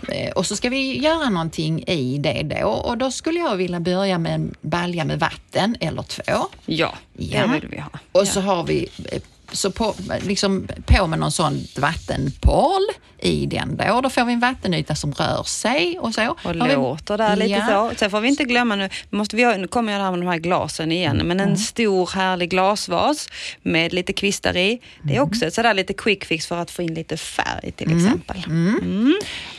Eh, 0.09 0.33
och 0.35 0.47
så 0.47 0.57
ska 0.57 0.69
vi 0.69 0.99
göra 1.03 1.31
någonting 1.31 1.83
i 1.87 2.19
det 2.19 2.43
då 2.43 2.69
och 2.69 2.99
då 2.99 3.11
skulle 3.11 3.41
jag 3.41 3.57
vilja 3.57 3.81
börja 3.81 4.19
med 4.19 4.35
en 4.35 4.55
balja 4.61 5.05
med 5.05 5.19
vatten 5.21 5.77
eller 5.81 6.03
två. 6.03 6.23
Ja, 6.67 6.95
det 7.13 7.25
Ja. 7.25 7.47
vill 7.47 7.69
vi 7.71 7.79
ha. 7.79 7.91
Och 8.13 8.29
så 8.29 8.41
har 8.41 8.65
vi 8.65 8.89
eh, 9.13 9.23
så 9.53 9.71
på, 9.71 9.95
liksom 10.21 10.69
på 10.87 11.07
med 11.07 11.19
någon 11.19 11.33
sån 11.33 11.61
vattenpål 11.79 12.81
i 13.19 13.47
den 13.47 13.77
då. 13.77 14.01
Då 14.01 14.11
får 14.11 14.25
vi 14.25 14.33
en 14.33 14.41
vattenyta 14.41 14.95
som 14.95 15.13
rör 15.13 15.43
sig 15.43 15.99
och 15.99 16.15
så. 16.15 16.29
Och 16.31 16.41
Har 16.55 16.69
vi- 16.69 16.75
låter 16.75 17.19
där 17.19 17.37
lite 17.37 17.51
Ja. 17.51 17.91
så. 17.91 17.97
Sen 17.99 18.11
får 18.11 18.21
vi 18.21 18.29
inte 18.29 18.45
glömma 18.45 18.77
nu, 18.77 18.89
måste 19.11 19.37
vi 19.37 19.45
ha, 19.45 19.57
nu 19.57 19.67
kommer 19.69 19.93
jag 19.93 20.01
där 20.03 20.11
med 20.11 20.21
de 20.21 20.27
här 20.27 20.39
glasen 20.39 20.93
igen, 20.93 21.17
men 21.17 21.41
Mm. 21.41 21.51
en 21.51 21.57
stor 21.57 22.11
härlig 22.15 22.51
glasvas 22.51 23.29
med 23.63 23.93
lite 23.93 24.13
kvistar 24.13 24.57
i. 24.57 24.81
Det 25.03 25.13
är 25.13 25.17
Mm. 25.17 25.29
också 25.29 25.47
ett 25.47 25.55
sådär 25.55 25.75
lite 25.75 25.93
quick 25.93 26.25
fix 26.25 26.47
för 26.47 26.57
att 26.59 26.71
få 26.71 26.83
in 26.83 26.95
lite 26.95 27.17
färg 27.17 27.73
till 27.73 27.87
Mm. 27.93 28.07
exempel. 28.07 28.37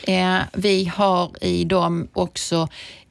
Eh, 0.02 0.38
vi 0.52 0.84
har 0.94 1.44
i 1.44 1.64
dem 1.64 2.08
också 2.12 2.68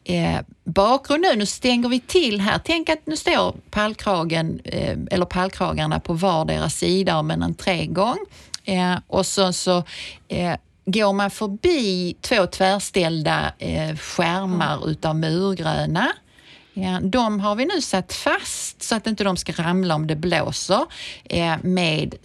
eh, 0.08 0.39
bakgrund 0.63 1.22
nu. 1.22 1.36
Nu 1.36 1.46
stänger 1.46 1.89
vi 1.89 2.00
till 2.00 2.41
här. 2.41 2.60
Tänk 2.63 2.89
att 2.89 3.08
nu 3.08 3.15
står 3.15 3.56
pallkragen, 3.72 4.60
eh, 4.63 4.98
eller 5.12 5.26
pallkragarna 5.26 6.00
på 6.00 6.13
vardera 6.13 6.70
sida 6.70 7.17
om 7.17 7.32
en 7.32 7.43
entregång. 7.43 8.17
Eh, 8.63 8.96
och 9.08 9.26
så, 9.26 9.54
så 9.54 9.84
eh, 10.28 10.56
går 10.86 11.13
man 11.13 11.32
förbi 11.32 12.15
två 12.22 12.46
tvärställda 12.46 13.54
eh, 13.60 13.96
skärmar 13.96 14.89
utav 14.89 15.15
murgröna. 15.15 16.08
Ja, 16.74 17.00
de 17.02 17.39
har 17.39 17.56
vi 17.56 17.65
nu 17.65 17.82
satt 17.82 18.13
fast 18.13 18.84
så 18.84 18.96
att 18.96 19.08
inte 19.08 19.24
de 19.24 19.38
ska 19.38 19.52
ramla 19.52 19.96
om 19.96 20.08
det 20.08 20.15
blåser 20.15 20.86
eh, 21.26 21.56
med 21.62 22.15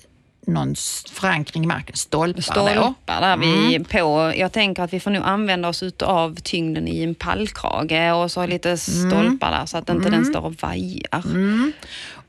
någon 0.46 0.74
förankring 1.12 1.64
i 1.64 1.66
marken, 1.66 1.96
stolpar. 1.96 2.40
Stolpar 2.42 3.20
där 3.20 3.36
vi 3.36 3.74
Mm. 3.76 3.84
på. 3.84 4.32
Jag 4.36 4.52
tänker 4.52 4.82
att 4.82 4.92
vi 4.92 5.00
får 5.00 5.10
nu 5.10 5.18
använda 5.22 5.68
oss 5.68 5.82
av 6.02 6.34
tyngden 6.36 6.88
i 6.88 7.02
en 7.02 7.14
pallkrage 7.14 8.14
och 8.22 8.30
så 8.32 8.46
lite 8.46 8.68
Mm. 8.68 8.76
stolpar 8.78 9.50
där 9.50 9.66
så 9.66 9.78
att 9.78 9.88
inte 9.88 10.10
den 10.10 10.24
står 10.24 10.40
och 10.40 10.54
vajar. 10.62 11.22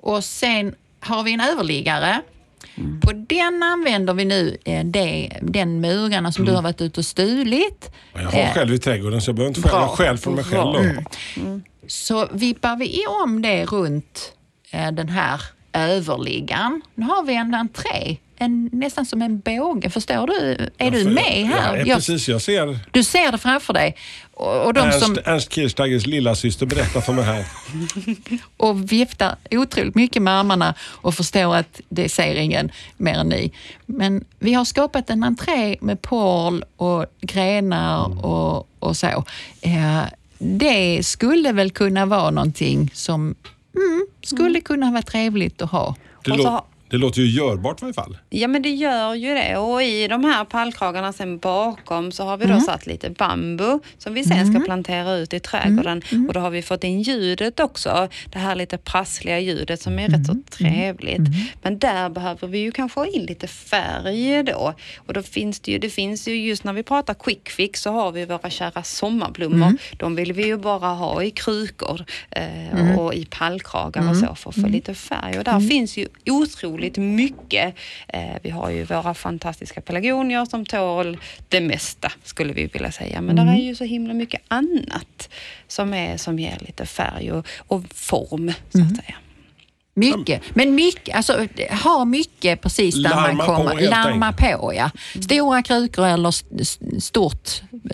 Och 0.02 0.24
sen 0.24 0.76
har 1.00 1.24
vi 1.24 1.34
en 1.34 1.42
överliggare. 1.42 2.22
Mm. 2.76 3.00
På 3.02 3.12
den 3.14 3.64
använder 3.64 4.14
vi 4.14 4.26
nu 4.26 4.58
eh, 4.66 4.86
det, 4.86 5.38
den 5.42 5.82
murarna 5.82 6.32
som 6.32 6.46
du 6.46 6.52
har 6.52 6.62
varit 6.62 6.82
ute 6.82 7.00
och 7.00 7.06
stulit. 7.06 7.92
Jag 8.14 8.22
har 8.22 8.40
Eh, 8.40 8.54
själv 8.54 8.74
i 8.74 8.80
trädgården 8.80 9.22
så 9.22 9.30
jag 9.30 9.36
behöver 9.36 9.50
inte 9.58 9.62
bra, 9.70 9.88
själv 9.88 10.18
från 10.18 10.36
mig 10.36 10.44
själv. 10.44 10.76
Mm. 11.38 11.64
Så 11.88 12.28
vippar 12.32 12.76
vi 12.76 13.04
om 13.24 13.42
det 13.42 13.66
runt 13.66 14.34
eh, 14.72 14.92
den 14.92 15.10
här 15.10 15.42
överliggaren. 15.74 16.82
Nu 16.96 17.06
har 17.06 17.24
vi 17.24 17.36
en 17.36 17.54
entré, 17.54 18.18
en, 18.38 18.70
nästan 18.74 19.06
som 19.06 19.22
en 19.22 19.40
båge. 19.40 19.90
Förstår 19.90 20.28
du? 20.28 20.70
Är 20.78 20.92
du 20.92 21.04
för- 21.04 21.10
med 21.12 21.48
här? 21.48 21.78
Ja, 21.78 21.84
Jag- 21.86 21.98
precis. 21.98 22.28
Jag 22.30 22.42
ser 22.42 22.80
Du 22.92 23.04
ser 23.04 23.32
det 23.32 23.38
framför 23.38 23.74
dig. 23.74 23.96
Och, 24.34 24.66
och 24.66 24.74
de 24.74 24.80
Ernst, 24.80 25.00
som 25.00 25.18
Ernst 25.26 25.54
Kirchstaggers 25.54 26.06
lilla 26.06 26.36
syster 26.36 26.66
berättar 26.66 27.02
för 27.02 27.14
mig 27.14 27.24
här. 27.26 27.46
och 28.58 28.92
viftar 28.92 29.36
otroligt 29.52 29.96
mycket 29.96 30.22
med 30.22 30.34
armarna 30.40 30.74
och 30.82 31.16
förstår 31.16 31.56
att 31.56 31.82
det 31.90 32.10
ser 32.10 32.36
ingen 32.36 32.72
mer 32.98 33.14
än 33.14 33.30
ni. 33.30 33.52
Men 33.86 34.26
vi 34.40 34.54
har 34.54 34.66
skapat 34.66 35.10
en 35.10 35.24
entré 35.24 35.78
med 35.82 36.02
pål 36.02 36.64
och 36.78 37.06
grenar 37.22 38.26
och, 38.26 38.68
och 38.80 38.98
så. 38.98 39.24
Eh, 39.62 40.02
det 40.40 41.04
skulle 41.06 41.52
väl 41.52 41.72
kunna 41.72 42.06
vara 42.06 42.32
någonting 42.32 42.92
som 42.94 43.36
mm, 43.76 44.08
skulle 44.24 44.62
kunna 44.62 44.92
vara 44.92 45.02
trevligt 45.02 45.62
att 45.62 45.72
ha. 45.72 45.96
Det, 46.26 46.32
Och 46.32 46.38
så 46.38 46.44
lå- 46.44 46.64
det 46.94 47.00
låter 47.00 47.22
ju 47.22 47.28
görbart 47.28 47.82
i 47.82 47.86
varje 47.86 47.94
fall. 47.94 48.18
Ja 48.30 48.48
men 48.48 48.62
det 48.62 48.70
gör 48.70 49.14
ju 49.14 49.34
det. 49.34 49.58
Och 49.58 49.84
i 49.84 50.08
de 50.08 50.24
här 50.24 50.46
pallkragarna 50.46 51.14
sen 51.14 51.38
bakom 51.38 52.12
så 52.12 52.24
har 52.24 52.38
vi 52.38 52.46
då 52.46 52.60
satt 52.60 52.86
lite 52.86 53.10
bambu 53.10 53.80
som 53.98 54.14
vi 54.14 54.24
sen 54.24 54.54
ska 54.54 54.66
plantera 54.66 55.14
ut 55.14 55.34
i 55.34 55.40
trädgården. 55.40 56.02
Och 56.28 56.34
då 56.34 56.40
har 56.40 56.50
vi 56.50 56.62
fått 56.62 56.84
in 56.84 57.02
ljudet 57.02 57.60
också. 57.60 58.08
Det 58.32 58.40
här 58.40 58.56
lite 58.56 58.78
prassliga 58.78 59.40
ljudet 59.40 59.82
som 59.82 60.00
är 60.00 60.10
rätt 60.10 60.26
så 60.26 60.36
trevligt. 60.50 61.22
Men 61.62 61.80
där 61.80 62.10
behöver 62.10 62.48
vi 62.48 62.58
ju 62.58 62.72
kanske 62.72 63.00
ha 63.00 63.08
in 63.08 63.26
lite 63.26 63.48
färg 63.48 64.44
då. 64.44 64.74
Och 64.98 65.14
då 65.14 65.24
finns 65.24 65.60
det 65.60 65.72
ju, 65.72 65.80
det 65.80 65.90
finns 65.90 66.28
ju 66.28 66.36
just 66.48 66.64
när 66.64 66.74
vi 66.74 66.84
pratar 66.84 67.14
quick 67.14 67.50
fix 67.50 67.82
så 67.82 67.92
har 67.92 68.12
vi 68.12 68.26
våra 68.26 68.50
kära 68.50 68.84
sommarblommor. 68.84 69.74
De 69.98 70.16
vill 70.16 70.34
vi 70.34 70.46
ju 70.46 70.58
bara 70.58 70.88
ha 70.88 71.24
i 71.24 71.32
krukor 71.32 72.06
eh, 72.32 73.00
och 73.00 73.14
i 73.14 73.26
pallkragar 73.26 74.10
och 74.10 74.18
så 74.18 74.36
för 74.36 74.50
att 74.50 74.56
få 74.56 74.68
lite 74.68 74.94
färg. 74.94 75.38
Och 75.38 75.44
där 75.44 75.60
finns 75.60 75.98
ju 75.98 76.08
otroligt 76.26 76.83
mycket. 76.98 77.76
Eh, 78.08 78.36
vi 78.44 78.50
har 78.50 78.70
ju 78.70 78.84
våra 78.84 79.14
fantastiska 79.14 79.82
pelargonier 79.82 80.46
som 80.46 80.66
tål 80.66 81.18
det 81.50 81.62
mesta 81.62 82.12
skulle 82.24 82.54
vi 82.54 82.66
vilja 82.66 82.92
säga. 82.92 83.22
Men 83.22 83.36
där 83.36 83.46
är 83.54 83.58
ju 83.58 83.76
så 83.76 83.84
himla 83.84 84.14
mycket 84.14 84.42
annat 84.48 85.30
som, 85.68 85.94
är, 85.94 86.18
som 86.18 86.40
ger 86.40 86.58
lite 86.60 86.86
färg 86.86 87.32
och, 87.32 87.48
och 87.68 87.84
form 87.94 88.54
så 88.70 88.82
att 88.82 88.96
säga. 88.96 89.16
Mycket, 89.96 90.42
men 90.56 90.76
mycket, 90.76 91.16
alltså 91.16 91.48
ha 91.84 92.06
mycket 92.06 92.62
precis 92.62 92.96
där 92.96 93.02
Larma 93.10 93.34
man 93.34 93.48
på, 93.48 93.56
kommer. 93.56 93.76
helt 93.76 93.90
Larma 93.90 94.34
på, 94.34 94.74
ja. 94.76 94.92
Stora 95.22 95.64
krukor 95.64 96.06
eller 96.06 96.30
st- 96.30 96.56
st- 96.62 97.02
stort 97.02 97.50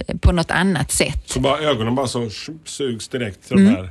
eh, 0.07 0.17
på 0.17 0.31
något 0.31 0.51
annat 0.51 0.91
sätt. 0.91 1.23
Så 1.29 1.39
bara 1.39 1.59
ögonen 1.59 1.95
bara 1.95 2.07
så 2.07 2.29
sugs 2.65 3.07
direkt 3.07 3.47
till 3.47 3.57
Mm, 3.57 3.73
de 3.73 3.79
här. 3.81 3.89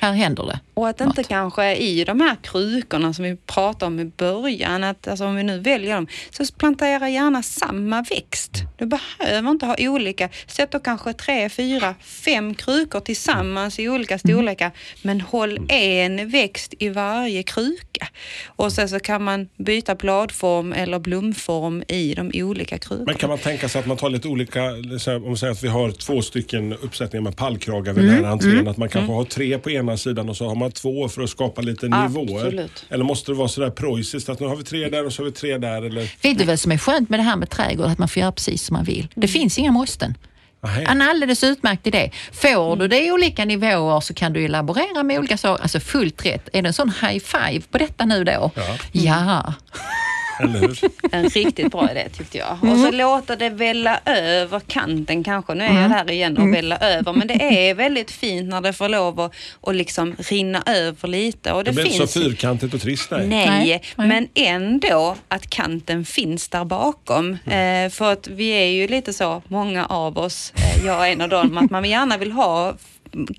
Här 0.00 0.12
händer 0.12 0.46
det. 0.46 0.60
Och 0.74 0.88
att 0.88 1.00
inte 1.00 1.24
kanske 1.24 1.76
i 1.76 2.04
de 2.04 2.20
här 2.20 2.36
krukorna 2.42 3.12
som 3.12 3.24
vi 3.24 3.36
pratade 3.36 3.86
om 3.86 4.00
i 4.00 4.04
början, 4.04 4.84
att 4.84 5.08
alltså 5.08 5.26
om 5.26 5.36
vi 5.36 5.42
nu 5.42 5.58
väljer 5.58 5.94
dem, 5.94 6.06
så 6.30 6.44
plantera 6.58 7.08
gärna 7.08 7.42
samma 7.42 8.02
växt. 8.02 8.52
Du 8.76 8.86
behöver 8.86 9.50
inte 9.50 9.66
ha 9.66 9.76
olika. 9.78 10.28
Sätt 10.46 10.70
då 10.70 10.78
kanske 10.78 11.12
tre, 11.12 11.48
fyra, 11.48 11.94
fem 12.00 12.54
krukor 12.54 13.00
tillsammans 13.00 13.78
i 13.78 13.88
olika 13.88 14.18
storlekar, 14.18 14.70
men 15.02 15.20
håll 15.20 15.58
en 15.68 16.28
växt 16.28 16.74
i 16.78 16.88
varje 16.88 17.42
kruka. 17.42 18.08
Och 18.46 18.72
sen 18.72 18.88
så 18.88 19.00
kan 19.00 19.22
man 19.22 19.48
byta 19.56 19.94
bladform 19.94 20.72
eller 20.72 20.98
blomform 20.98 21.82
i 21.88 22.14
de 22.14 22.30
olika 22.34 22.78
krukorna. 22.78 23.04
Men 23.06 23.14
kan 23.14 23.28
man 23.28 23.38
tänka 23.38 23.68
sig 23.68 23.78
att 23.78 23.86
man 23.86 23.96
tar 23.96 24.10
lite 24.10 24.28
olika, 24.28 24.64
om 24.64 25.30
vi 25.30 25.36
säger 25.36 25.52
att 25.52 25.64
vi 25.64 25.68
har 25.68 25.90
två 25.90 26.22
stycken 26.22 26.72
uppsättningar 26.72 27.22
med 27.22 27.36
pallkragar 27.36 27.92
vid 27.92 28.06
Mm, 28.06 28.16
den 28.16 28.24
här 28.24 28.32
entrén, 28.32 28.52
mm, 28.52 28.68
att 28.68 28.76
man 28.76 28.88
kanske 28.88 29.12
har 29.12 29.24
tre 29.24 29.58
på 29.58 29.70
ena 29.76 29.96
sidan 29.96 30.28
och 30.28 30.36
så 30.36 30.48
har 30.48 30.54
man 30.54 30.70
två 30.70 31.08
för 31.08 31.22
att 31.22 31.30
skapa 31.30 31.60
lite 31.62 31.88
nivåer. 31.88 32.44
Absolut. 32.44 32.84
Eller 32.88 33.04
måste 33.04 33.30
det 33.32 33.36
vara 33.36 33.48
sådär 33.48 33.70
preussiskt 33.70 34.28
att 34.28 34.40
nu 34.40 34.46
har 34.46 34.56
vi 34.56 34.64
tre 34.64 34.88
där 34.88 35.06
och 35.06 35.12
så 35.12 35.22
har 35.22 35.24
vi 35.24 35.32
tre 35.32 35.58
där 35.58 35.82
eller? 35.82 36.12
Vet 36.22 36.38
du 36.38 36.44
vad 36.44 36.60
som 36.60 36.72
är 36.72 36.78
skönt 36.78 37.10
med 37.10 37.18
det 37.18 37.24
här 37.24 37.36
med 37.36 37.50
trädgård? 37.50 37.86
Att 37.86 37.98
man 37.98 38.08
får 38.08 38.20
göra 38.20 38.32
precis 38.32 38.64
som 38.64 38.74
man 38.74 38.84
vill. 38.84 39.08
Det 39.14 39.28
finns 39.28 39.58
inga 39.58 39.72
måsten. 39.72 40.14
En 40.88 41.02
alldeles 41.02 41.44
utmärkt 41.44 41.86
idé. 41.86 42.10
Får 42.32 42.76
du 42.76 42.88
det 42.88 43.04
i 43.04 43.12
olika 43.12 43.44
nivåer 43.44 44.00
så 44.00 44.14
kan 44.14 44.32
du 44.32 44.40
ju 44.40 44.48
laborera 44.48 45.02
med 45.02 45.18
olika 45.18 45.36
saker. 45.36 45.62
Alltså 45.62 45.80
fullt 45.80 46.26
rätt. 46.26 46.48
Är 46.52 46.62
det 46.62 46.68
en 46.68 46.74
sån 46.74 46.92
high 47.00 47.18
five 47.18 47.60
på 47.70 47.78
detta 47.78 48.04
nu 48.04 48.24
då? 48.24 48.50
Ja. 48.54 48.76
ja. 48.92 49.54
Eller 50.40 50.60
hur? 50.60 50.78
En 51.12 51.28
riktigt 51.28 51.72
bra 51.72 51.90
idé 51.90 52.08
tyckte 52.16 52.38
jag. 52.38 52.58
Och 52.62 52.78
så 52.78 52.90
låta 52.90 53.36
det 53.36 53.48
välla 53.48 54.00
över 54.04 54.60
kanten 54.60 55.24
kanske. 55.24 55.54
Nu 55.54 55.64
är 55.64 55.82
jag 55.82 55.90
där 55.90 56.10
igen 56.10 56.36
och 56.38 56.54
välla 56.54 56.78
över. 56.78 57.12
Men 57.12 57.28
det 57.28 57.68
är 57.68 57.74
väldigt 57.74 58.10
fint 58.10 58.48
när 58.48 58.60
det 58.60 58.72
får 58.72 58.88
lov 58.88 59.20
att, 59.20 59.32
att 59.62 59.74
liksom 59.76 60.16
rinna 60.18 60.62
över 60.66 61.08
lite. 61.08 61.52
Och 61.52 61.64
det, 61.64 61.70
Det 61.70 61.74
blir 61.74 61.84
inte 61.84 62.06
så 62.06 62.12
finns... 62.12 62.26
fyrkantigt 62.26 62.74
och 62.74 62.80
trist 62.80 63.10
nej. 63.10 63.26
Nej, 63.26 63.82
Nej, 63.96 64.08
men 64.08 64.28
ändå 64.34 65.16
att 65.28 65.50
kanten 65.50 66.04
finns 66.04 66.48
där 66.48 66.64
bakom. 66.64 67.32
Eh, 67.32 67.90
för 67.90 68.12
att 68.12 68.28
vi 68.28 68.48
är 68.48 68.66
ju 68.66 68.88
lite 68.88 69.12
så, 69.12 69.42
många 69.48 69.86
av 69.86 70.18
oss, 70.18 70.52
eh, 70.56 70.86
jag 70.86 71.08
är 71.08 71.12
en 71.12 71.20
av 71.20 71.28
dem, 71.28 71.58
att 71.58 71.70
man 71.70 71.84
gärna 71.84 72.16
vill 72.18 72.32
ha 72.32 72.74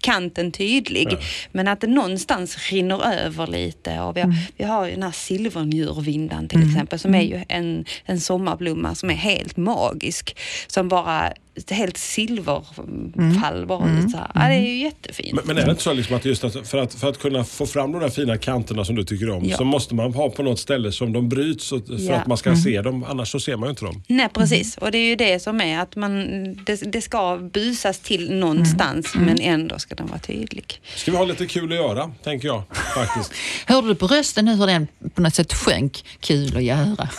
kanten 0.01 0.51
tydlig. 0.51 1.17
Men 1.51 1.67
att 1.67 1.81
det 1.81 1.87
någonstans 1.87 2.57
rinner 2.71 3.13
över 3.13 3.47
lite. 3.47 3.99
Och 3.99 4.17
vi, 4.17 4.21
har, 4.21 4.35
vi 4.57 4.63
har 4.63 4.85
ju 4.85 4.93
den 4.93 5.03
här 5.03 5.11
silvernjurvindan 5.11 6.47
till 6.47 6.69
exempel 6.69 6.99
som 6.99 7.15
är 7.15 7.21
ju 7.21 7.43
en, 7.47 7.85
en 8.05 8.19
sommarblomma 8.19 8.95
som 8.95 9.09
är 9.09 9.15
helt 9.15 9.57
magisk. 9.57 10.37
Som 10.67 10.87
bara 10.87 11.33
helt 11.69 11.97
silverfall 11.97 13.65
bara 13.67 13.89
ut 13.99 14.11
så 14.11 14.17
här. 14.17 14.31
Ja, 14.35 14.41
det 14.41 14.55
är 14.55 14.59
ju 14.67 14.77
jättefint. 14.77 15.33
Men, 15.35 15.43
men 15.47 15.57
är 15.57 15.65
det 15.65 15.71
inte 15.71 15.83
så 15.83 15.93
liksom 15.93 16.15
att 16.15 16.25
just 16.25 16.43
att 16.43 16.67
för, 16.67 16.77
att 16.77 16.93
för 16.93 17.09
att 17.09 17.19
kunna 17.19 17.43
få 17.43 17.65
fram 17.65 17.91
de 17.91 18.01
där 18.01 18.09
fina 18.09 18.37
kanterna 18.37 18.85
som 18.85 18.95
du 18.95 19.03
tycker 19.03 19.29
om 19.29 19.45
Ja. 19.45 19.57
så 19.57 19.63
måste 19.63 19.95
man 19.95 20.13
ha 20.13 20.29
på 20.29 20.43
något 20.43 20.59
ställe 20.59 20.91
som 20.91 21.13
de 21.13 21.29
bryts 21.29 21.69
för 21.69 21.81
Ja. 21.87 22.15
att 22.15 22.27
man 22.27 22.37
ska 22.37 22.55
se 22.55 22.81
dem. 22.81 23.03
Annars 23.09 23.31
så 23.31 23.39
ser 23.39 23.55
man 23.57 23.67
ju 23.67 23.69
inte 23.69 23.85
dem. 23.85 24.03
Nej, 24.07 24.29
precis. 24.33 24.77
Och 24.77 24.91
det 24.91 24.97
är 24.97 25.09
ju 25.09 25.15
det 25.15 25.39
som 25.39 25.61
är 25.61 25.79
att 25.79 25.95
man, 25.95 26.23
det, 26.65 26.91
det 26.91 27.01
ska 27.01 27.37
busas 27.53 27.99
till 27.99 28.33
någonstans 28.33 29.13
men 29.15 29.39
ändå 29.41 29.79
ska 29.79 29.95
den 29.95 30.07
vara 30.07 30.19
tydlig. 30.19 30.81
Ska 30.95 31.11
vi 31.11 31.17
ha 31.17 31.25
lite 31.25 31.45
kul 31.45 31.71
att 31.71 31.77
göra, 31.77 32.11
tänker 32.23 32.47
jag 32.47 32.63
faktiskt. 32.95 33.33
Hörde 33.65 33.87
du 33.87 33.95
på 33.95 34.07
rösten 34.07 34.45
nu 34.45 34.55
hur 34.55 34.67
den 34.67 34.87
på 35.13 35.21
något 35.21 35.35
sätt 35.35 35.53
sjönk? 35.53 36.03
Kul 36.19 36.57
att 36.57 36.63
göra. 36.63 37.09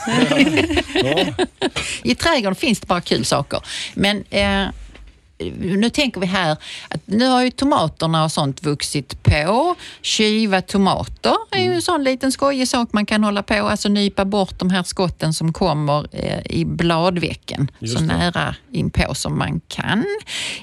Ja. 0.94 1.24
I 2.03 2.14
trädgården 2.14 2.55
finns 2.55 2.81
det 2.81 2.87
bara 2.87 3.01
kul 3.01 3.24
saker. 3.24 3.61
Men 3.94 4.24
eh, 4.31 4.67
nu 5.59 5.91
tänker 5.91 6.21
vi 6.21 6.27
här 6.27 6.57
att 6.88 7.01
nu 7.05 7.27
har 7.27 7.43
ju 7.43 7.51
tomaterna 7.51 8.25
och 8.25 8.33
sånt 8.33 8.62
vuxit 8.62 9.23
på. 9.23 9.75
Skiva 10.03 10.62
tomater 10.62 11.37
är 11.51 11.62
ju 11.62 11.75
en 11.75 11.83
sån 11.83 12.05
liten 12.05 12.33
skojig 12.33 12.69
sak 12.69 12.88
man 12.93 13.07
kan 13.07 13.25
hålla 13.25 13.43
på. 13.43 13.55
Alltså 13.55 13.88
nypa 13.88 14.25
bort 14.25 14.59
de 14.59 14.71
här 14.71 14.83
skotten 14.83 15.33
som 15.33 15.53
kommer 15.53 16.07
eh, 16.12 16.41
i 16.45 16.64
bladvecken 16.64 17.71
så 17.95 18.01
nära 18.01 18.55
inpå 18.73 19.14
som 19.14 19.38
man 19.38 19.61
kan. 19.69 20.05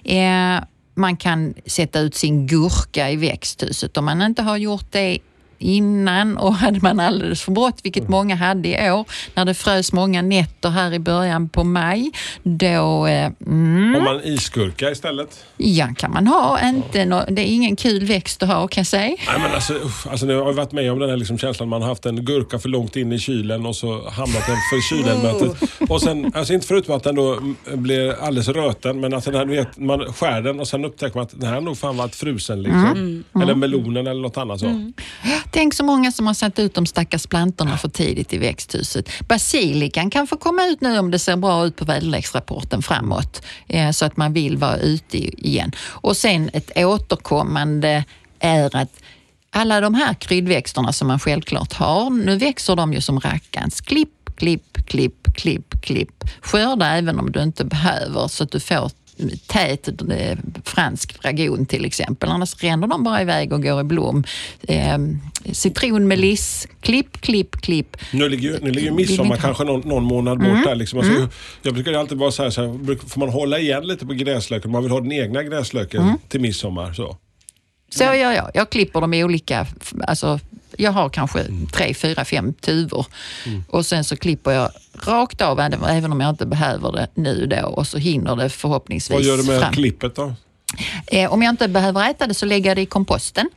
Eh, 0.03 0.63
man 0.95 1.17
kan 1.17 1.53
sätta 1.65 1.99
ut 1.99 2.15
sin 2.15 2.47
gurka 2.47 3.09
i 3.09 3.15
växthuset 3.15 3.97
om 3.97 4.05
man 4.05 4.21
inte 4.21 4.41
har 4.41 4.57
gjort 4.57 4.91
det 4.91 5.19
innan 5.57 6.37
och 6.37 6.55
hade 6.55 6.79
man 6.79 6.99
alldeles 6.99 7.41
för 7.41 7.51
brått, 7.51 7.79
vilket 7.83 8.09
många 8.09 8.35
hade 8.35 8.69
i 8.69 8.91
år, 8.91 9.05
när 9.33 9.45
det 9.45 9.53
frös 9.53 9.93
många 9.93 10.21
nätter 10.21 10.69
här 10.69 10.93
i 10.93 10.99
början 10.99 11.49
på 11.49 11.63
maj, 11.63 12.11
då 12.43 13.07
eh, 13.07 13.31
mm, 13.47 13.93
Har 13.93 14.01
man 14.01 14.21
isgurka 14.23 14.91
istället? 14.91 15.45
ja, 15.57 15.87
kan 15.97 16.11
man 16.11 16.27
ha. 16.27 16.69
Inte 16.69 17.05
nå, 17.05 17.25
det 17.29 17.41
är 17.41 17.45
ingen 17.45 17.75
kul 17.75 18.05
växt 18.05 18.43
att 18.43 18.49
ha 18.49 18.67
kan 18.67 18.81
jag 18.81 18.87
säga. 18.87 19.15
Nej, 19.27 19.39
men 19.39 19.51
alltså, 19.51 19.73
uff, 19.73 20.07
alltså, 20.07 20.25
jag 20.25 20.45
har 20.45 20.53
varit 20.53 20.71
med 20.71 20.91
om 20.91 20.99
den 20.99 21.09
här 21.09 21.17
liksom 21.17 21.37
känslan 21.37 21.69
man 21.69 21.81
har 21.81 21.89
haft 21.89 22.05
en 22.05 22.25
gurka 22.25 22.59
för 22.59 22.69
långt 22.69 22.95
in 22.95 23.11
i 23.11 23.19
kylen 23.19 23.65
och 23.65 23.75
så 23.75 24.09
hamnat 24.09 24.47
den 24.47 24.57
för 24.69 24.89
kylelemäntet. 24.89 25.69
Och 25.89 26.01
sen, 26.01 26.31
alltså 26.35 26.53
inte 26.53 26.67
förutom 26.67 26.95
att 26.95 27.03
den 27.03 27.15
då 27.15 27.33
mm, 27.33 27.55
blir 27.73 28.23
alldeles 28.23 28.47
röten, 28.47 28.99
men 28.99 29.13
att 29.13 29.25
den 29.25 29.35
här, 29.35 29.45
vet, 29.45 29.77
man 29.77 30.13
skär 30.13 30.41
den 30.41 30.59
och 30.59 30.67
sen 30.67 30.85
upptäcker 30.85 31.15
man 31.15 31.23
att 31.23 31.39
den 31.39 31.49
här 31.49 31.61
nog 31.61 31.77
fan 31.77 31.97
varit 31.97 32.15
frusen. 32.15 32.63
Liksom. 32.63 33.23
Eller 33.41 33.55
melonen 33.55 34.07
eller 34.07 34.21
något 34.21 34.37
annat 34.37 34.59
så. 34.59 34.91
Tänk 35.51 35.73
så 35.73 35.83
många 35.83 36.11
som 36.11 36.27
har 36.27 36.33
satt 36.33 36.59
ut 36.59 36.73
de 36.73 36.85
stackars 36.85 37.27
plantorna 37.27 37.77
för 37.77 37.89
tidigt 37.89 38.33
i 38.33 38.37
växthuset. 38.37 39.09
Basilikan 39.27 40.09
kan 40.09 40.27
få 40.27 40.37
komma 40.37 40.65
ut 40.65 40.81
nu 40.81 40.99
om 40.99 41.11
det 41.11 41.19
ser 41.19 41.35
bra 41.35 41.65
ut 41.65 41.75
på 41.75 41.85
väderleksrapporten 41.85 42.81
framåt, 42.81 43.41
eh, 43.67 43.91
så 43.91 44.05
att 44.05 44.17
man 44.17 44.33
vill 44.33 44.57
vara 44.57 44.77
ute 44.77 45.17
igen. 45.17 45.71
Och 45.81 46.17
sen 46.17 46.49
ett 46.53 46.71
återkommande 46.75 48.03
är 48.39 48.75
att 48.75 48.91
alla 49.49 49.81
de 49.81 49.93
här 49.93 50.13
kryddväxterna 50.13 50.93
som 50.93 51.07
man 51.07 51.19
självklart 51.19 51.73
har, 51.73 52.09
nu 52.09 52.37
växer 52.37 52.75
de 52.75 52.93
ju 52.93 53.01
som 53.01 53.19
rackans. 53.19 53.81
Klipp, 53.81 54.35
klipp, 54.35 54.87
klipp, 54.87 55.35
klipp, 55.35 55.81
klipp. 55.81 56.23
Skörda 56.41 56.87
även 56.87 57.19
om 57.19 57.31
du 57.31 57.43
inte 57.43 57.65
behöver 57.65 58.27
så 58.27 58.43
att 58.43 58.51
du 58.51 58.59
får 58.59 58.91
tät 59.47 59.89
fransk 60.63 61.21
dragon 61.21 61.65
till 61.65 61.85
exempel. 61.85 62.29
Annars 62.29 62.63
ränner 62.63 62.87
de 62.87 63.03
bara 63.03 63.21
iväg 63.21 63.53
och 63.53 63.63
går 63.63 63.81
i 63.81 63.83
blom. 63.83 64.23
Eh, 64.67 64.97
citronmeliss, 65.51 66.67
klipp, 66.81 67.21
klipp, 67.21 67.55
klipp. 67.61 67.97
Nu 68.13 68.29
ligger 68.29 68.59
nu 68.61 68.71
ligger 68.71 68.91
midsommar 68.91 69.37
kanske 69.37 69.63
någon, 69.63 69.81
någon 69.89 70.03
månad 70.03 70.37
bort 70.37 70.63
där. 70.63 70.75
Liksom. 70.75 70.99
Alltså, 70.99 71.29
Jag 71.61 71.73
brukar 71.73 71.93
alltid 71.93 72.17
vara 72.17 72.31
så 72.31 72.43
här, 72.43 72.49
så 72.49 72.61
här 72.61 73.07
får 73.09 73.19
man 73.19 73.29
hålla 73.29 73.59
igen 73.59 73.87
lite 73.87 74.05
på 74.05 74.13
gräslöken? 74.13 74.71
Man 74.71 74.83
vill 74.83 74.91
ha 74.91 75.01
den 75.01 75.11
egna 75.11 75.43
gräslöken 75.43 76.13
till 76.29 76.41
midsommar. 76.41 76.93
Så. 76.93 77.17
Så 77.89 78.03
gör 78.03 78.31
jag. 78.31 78.51
Jag 78.53 78.69
klipper 78.69 79.01
dem 79.01 79.13
i 79.13 79.23
olika, 79.23 79.67
alltså 80.07 80.39
jag 80.77 80.91
har 80.91 81.09
kanske 81.09 81.45
tre, 81.73 81.93
fyra, 81.93 82.25
fem 82.25 82.53
tuvor 82.53 83.05
och 83.67 83.85
sen 83.85 84.03
så 84.03 84.15
klipper 84.15 84.51
jag 84.51 84.69
rakt 85.05 85.41
av 85.41 85.59
även 85.59 85.83
även 85.83 86.11
om 86.11 86.21
jag 86.21 86.29
inte 86.29 86.45
behöver 86.45 86.91
det 86.91 87.07
nu 87.13 87.45
då 87.45 87.67
och 87.67 87.87
så 87.87 87.97
hinner 87.97 88.35
det 88.35 88.49
förhoppningsvis 88.49 89.15
Vad 89.15 89.23
gör 89.23 89.37
du 89.37 89.43
med 89.43 89.61
fram. 89.61 89.73
klippet 89.73 90.15
då? 90.15 90.33
Eh, 91.07 91.33
om 91.33 91.41
jag 91.41 91.49
inte 91.53 91.67
behöver 91.67 92.09
äta 92.09 92.27
det 92.27 92.33
så 92.33 92.45
lägger 92.45 92.69
jag 92.69 92.77
det 92.77 92.81
i 92.81 92.85
komposten. 92.85 93.49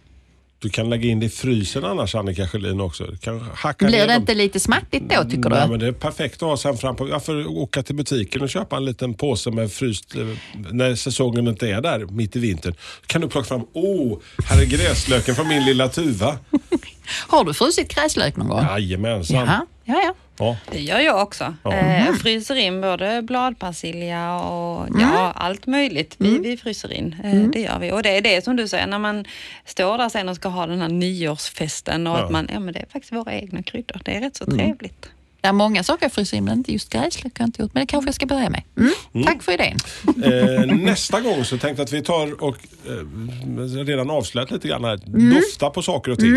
Du 0.60 0.68
kan 0.68 0.90
lägga 0.90 1.08
in 1.08 1.20
det 1.20 1.26
i 1.26 1.28
frysen 1.28 1.84
annars 1.84 2.14
Annika 2.14 2.48
Sjölin 2.48 2.80
också. 2.80 3.04
Du 3.04 3.16
kan 3.16 3.40
hacka 3.54 3.86
Blir 3.86 4.06
det 4.06 4.14
inte 4.14 4.34
lite 4.34 4.60
smattigt 4.60 5.02
då 5.10 5.24
tycker 5.24 5.50
Nej, 5.50 5.62
du? 5.62 5.70
men 5.70 5.80
det 5.80 5.86
är 5.86 5.92
perfekt 5.92 6.34
att 6.34 6.48
ha 6.48 6.56
sen 6.56 6.76
fram 6.76 6.96
på. 6.96 7.04
Varför 7.04 7.46
åka 7.46 7.82
till 7.82 7.94
butiken 7.94 8.42
och 8.42 8.48
köpa 8.48 8.76
en 8.76 8.84
liten 8.84 9.14
påse 9.14 9.50
med 9.50 9.72
fryst 9.72 10.14
eh, 10.14 10.26
när 10.70 10.94
säsongen 10.94 11.48
inte 11.48 11.68
är 11.68 11.80
där 11.80 12.06
mitt 12.06 12.36
i 12.36 12.38
vintern. 12.38 12.74
Kan 13.06 13.20
du 13.20 13.28
plocka 13.28 13.48
fram, 13.48 13.66
åh, 13.72 14.18
här 14.44 14.62
är 14.62 14.66
gräslöken 14.66 15.34
från 15.34 15.48
min 15.48 15.64
lilla 15.64 15.88
tuva. 15.88 16.38
Har 17.28 17.44
du 17.44 17.54
frusit 17.54 17.94
gräslök 17.94 18.36
någon 18.36 18.48
gång? 18.48 18.64
Jajamensan. 18.64 19.36
Jaha, 19.36 19.66
ja, 19.84 20.02
ja. 20.04 20.14
Ja. 20.38 20.56
Det 20.72 20.80
gör 20.80 20.98
jag 21.00 21.22
också. 21.22 21.54
Ja. 21.62 21.72
Eh, 21.72 22.06
jag 22.06 22.18
fryser 22.20 22.54
in 22.56 22.80
både 22.80 23.22
bladpersilja 23.22 24.34
och 24.34 24.86
ja, 25.00 25.32
allt 25.36 25.66
möjligt. 25.66 26.14
Vi, 26.18 26.38
vi 26.38 26.56
fryser 26.56 26.92
in. 26.92 27.16
Eh, 27.24 27.42
Det 27.52 27.60
gör 27.60 27.78
vi. 27.78 27.92
Och 27.92 28.02
det 28.02 28.16
är 28.16 28.20
det 28.22 28.44
som 28.44 28.56
du 28.56 28.68
säger, 28.68 28.86
när 28.86 28.98
man 28.98 29.24
står 29.64 29.98
där 29.98 30.08
sen 30.08 30.28
och 30.28 30.36
ska 30.36 30.48
ha 30.48 30.66
den 30.66 30.80
här 30.80 30.88
nyårsfesten 30.88 32.06
och 32.06 32.18
Ja. 32.18 32.24
att 32.24 32.30
man, 32.30 32.48
ja 32.52 32.60
men 32.60 32.74
det 32.74 32.80
är 32.80 32.86
faktiskt 32.92 33.12
våra 33.12 33.32
egna 33.32 33.62
kryddor. 33.62 34.00
Det 34.04 34.16
är 34.16 34.20
rätt 34.20 34.36
så 34.36 34.44
trevligt. 34.46 35.10
Det 35.40 35.48
är 35.48 35.52
många 35.52 35.82
saker 35.82 36.04
jag 36.04 36.12
fryser 36.12 36.36
in, 36.36 36.44
men 36.44 36.58
inte 36.58 36.72
just 36.72 36.90
gräslök 36.92 37.38
har 37.38 37.42
jag 37.42 37.48
inte 37.48 37.62
gjort. 37.62 37.74
Men 37.74 37.80
det 37.82 37.86
kanske 37.86 38.08
jag 38.08 38.14
ska 38.14 38.26
börja 38.26 38.50
med. 38.50 38.62
Mm. 38.76 39.24
Tack 39.26 39.42
för 39.42 39.52
idén. 39.52 39.76
Eh, 40.24 40.76
nästa 40.76 41.20
gång 41.20 41.44
så 41.44 41.58
tänkte 41.58 41.80
jag 41.80 41.84
att 41.84 41.92
vi 41.92 42.02
tar 42.02 42.42
och 42.42 42.56
eh, 42.86 43.84
redan 43.84 44.10
avslöjat 44.10 44.50
lite 44.50 44.68
grann 44.68 44.84
här. 44.84 45.00
Mm. 45.06 45.34
Dofta 45.34 45.70
på 45.70 45.82
saker 45.82 46.12
och 46.12 46.18
ting. 46.18 46.34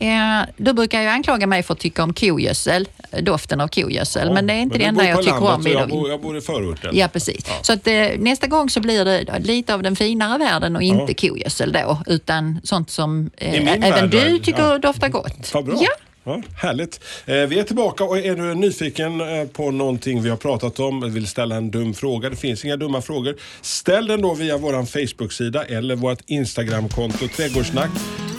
Eh, 0.00 0.48
du 0.56 0.72
brukar 0.72 1.02
ju 1.02 1.08
anklaga 1.08 1.46
mig 1.46 1.62
för 1.62 1.74
att 1.74 1.80
tycka 1.80 2.02
om 2.02 2.14
kogödsel, 2.14 2.88
doften 3.20 3.60
av 3.60 3.68
kogödsel, 3.68 4.28
Ja, 4.28 4.34
men 4.34 4.46
det 4.46 4.52
är 4.52 4.60
inte 4.60 4.78
det 4.78 4.84
enda 4.84 5.08
jag 5.08 5.22
tycker 5.22 5.54
om. 5.54 5.66
Jag 5.66 5.88
bor, 5.88 6.10
jag 6.10 6.20
bor 6.20 6.36
i 6.36 6.40
förorten. 6.40 6.90
Ja, 6.96 7.08
precis. 7.08 7.46
Så 7.62 7.72
att, 7.72 7.86
eh, 7.86 7.94
nästa 8.18 8.46
gång 8.46 8.70
så 8.70 8.80
blir 8.80 9.04
det 9.04 9.38
lite 9.38 9.74
av 9.74 9.82
den 9.82 9.96
finare 9.96 10.38
världen 10.38 10.76
och 10.76 10.82
inte 10.82 11.14
kogödsel 11.14 11.72
då, 11.72 12.02
utan 12.06 12.60
sånt 12.64 12.90
som 12.90 13.30
eh, 13.36 13.54
även 13.54 13.80
värld, 13.80 14.10
du 14.10 14.18
ja. 14.18 14.38
tycker 14.44 14.78
doftar 14.78 15.08
gott. 15.08 15.54
Vad 15.54 15.64
bra. 15.64 15.78
Ja, 15.80 15.90
Ja, 16.28 16.42
härligt. 16.62 17.00
Eh, 17.26 17.34
vi 17.34 17.58
är 17.58 17.62
tillbaka 17.62 18.04
och 18.04 18.18
är 18.18 18.36
du 18.36 18.54
nyfiken 18.54 19.20
eh, 19.20 19.46
på 19.46 19.70
någonting 19.70 20.22
vi 20.22 20.30
har 20.30 20.36
pratat 20.36 20.80
om, 20.80 21.12
vill 21.12 21.26
ställa 21.26 21.56
en 21.56 21.70
dum 21.70 21.94
fråga, 21.94 22.30
det 22.30 22.36
finns 22.36 22.64
inga 22.64 22.76
dumma 22.76 23.02
frågor. 23.02 23.36
Ställ 23.60 24.06
den 24.06 24.22
då 24.22 24.34
via 24.34 24.56
vår 24.56 24.72
Facebook-sida 24.72 25.64
eller 25.64 25.96
vårt 25.96 26.20
Instagram-konto 26.26 27.28
Trädgårdssnack. 27.28 27.90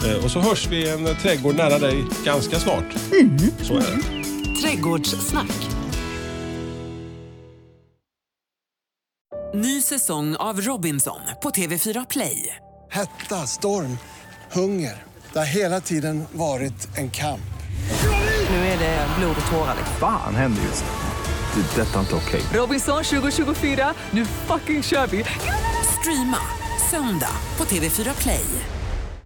Eh, 0.04 0.24
och 0.24 0.30
så 0.30 0.40
hörs 0.40 0.66
vi 0.66 0.76
i 0.76 0.90
en 0.90 1.16
trädgård 1.16 1.54
nära 1.54 1.78
dig 1.78 2.04
ganska 2.24 2.58
snart. 2.58 2.92
Så 3.62 3.74
är 3.74 3.80
det. 3.80 4.60
Trädgårdssnack. 4.60 5.52
Ny 9.54 9.82
säsong 9.82 10.36
av 10.36 10.60
Robinson 10.60 11.20
på 11.42 11.50
TV4 11.50 12.06
Play. 12.10 12.56
Hetta, 12.90 13.46
storm, 13.46 13.98
hunger. 14.52 15.02
Det 15.32 15.38
har 15.38 15.46
hela 15.46 15.80
tiden 15.80 16.24
varit 16.32 16.88
en 16.96 17.10
kamp. 17.10 17.40
Nu 18.50 18.56
är 18.56 18.78
det 18.78 19.06
blod 19.18 19.36
och 19.44 19.50
tårar. 19.52 19.76
Fan 20.00 20.34
händer 20.34 20.62
just 20.62 20.84
det. 20.84 21.60
Det 21.60 21.82
är 21.82 21.86
detta 21.86 22.00
inte 22.00 22.14
okej. 22.14 22.40
Robinson 22.54 23.04
2024, 23.04 23.94
nu 24.10 24.24
fucking 24.24 24.82
kör 24.82 25.06
vi! 25.06 25.24
Streama 26.00 26.38
söndag 26.90 27.32
på 27.56 27.64
TV4 27.64 28.22
Play. 28.22 28.44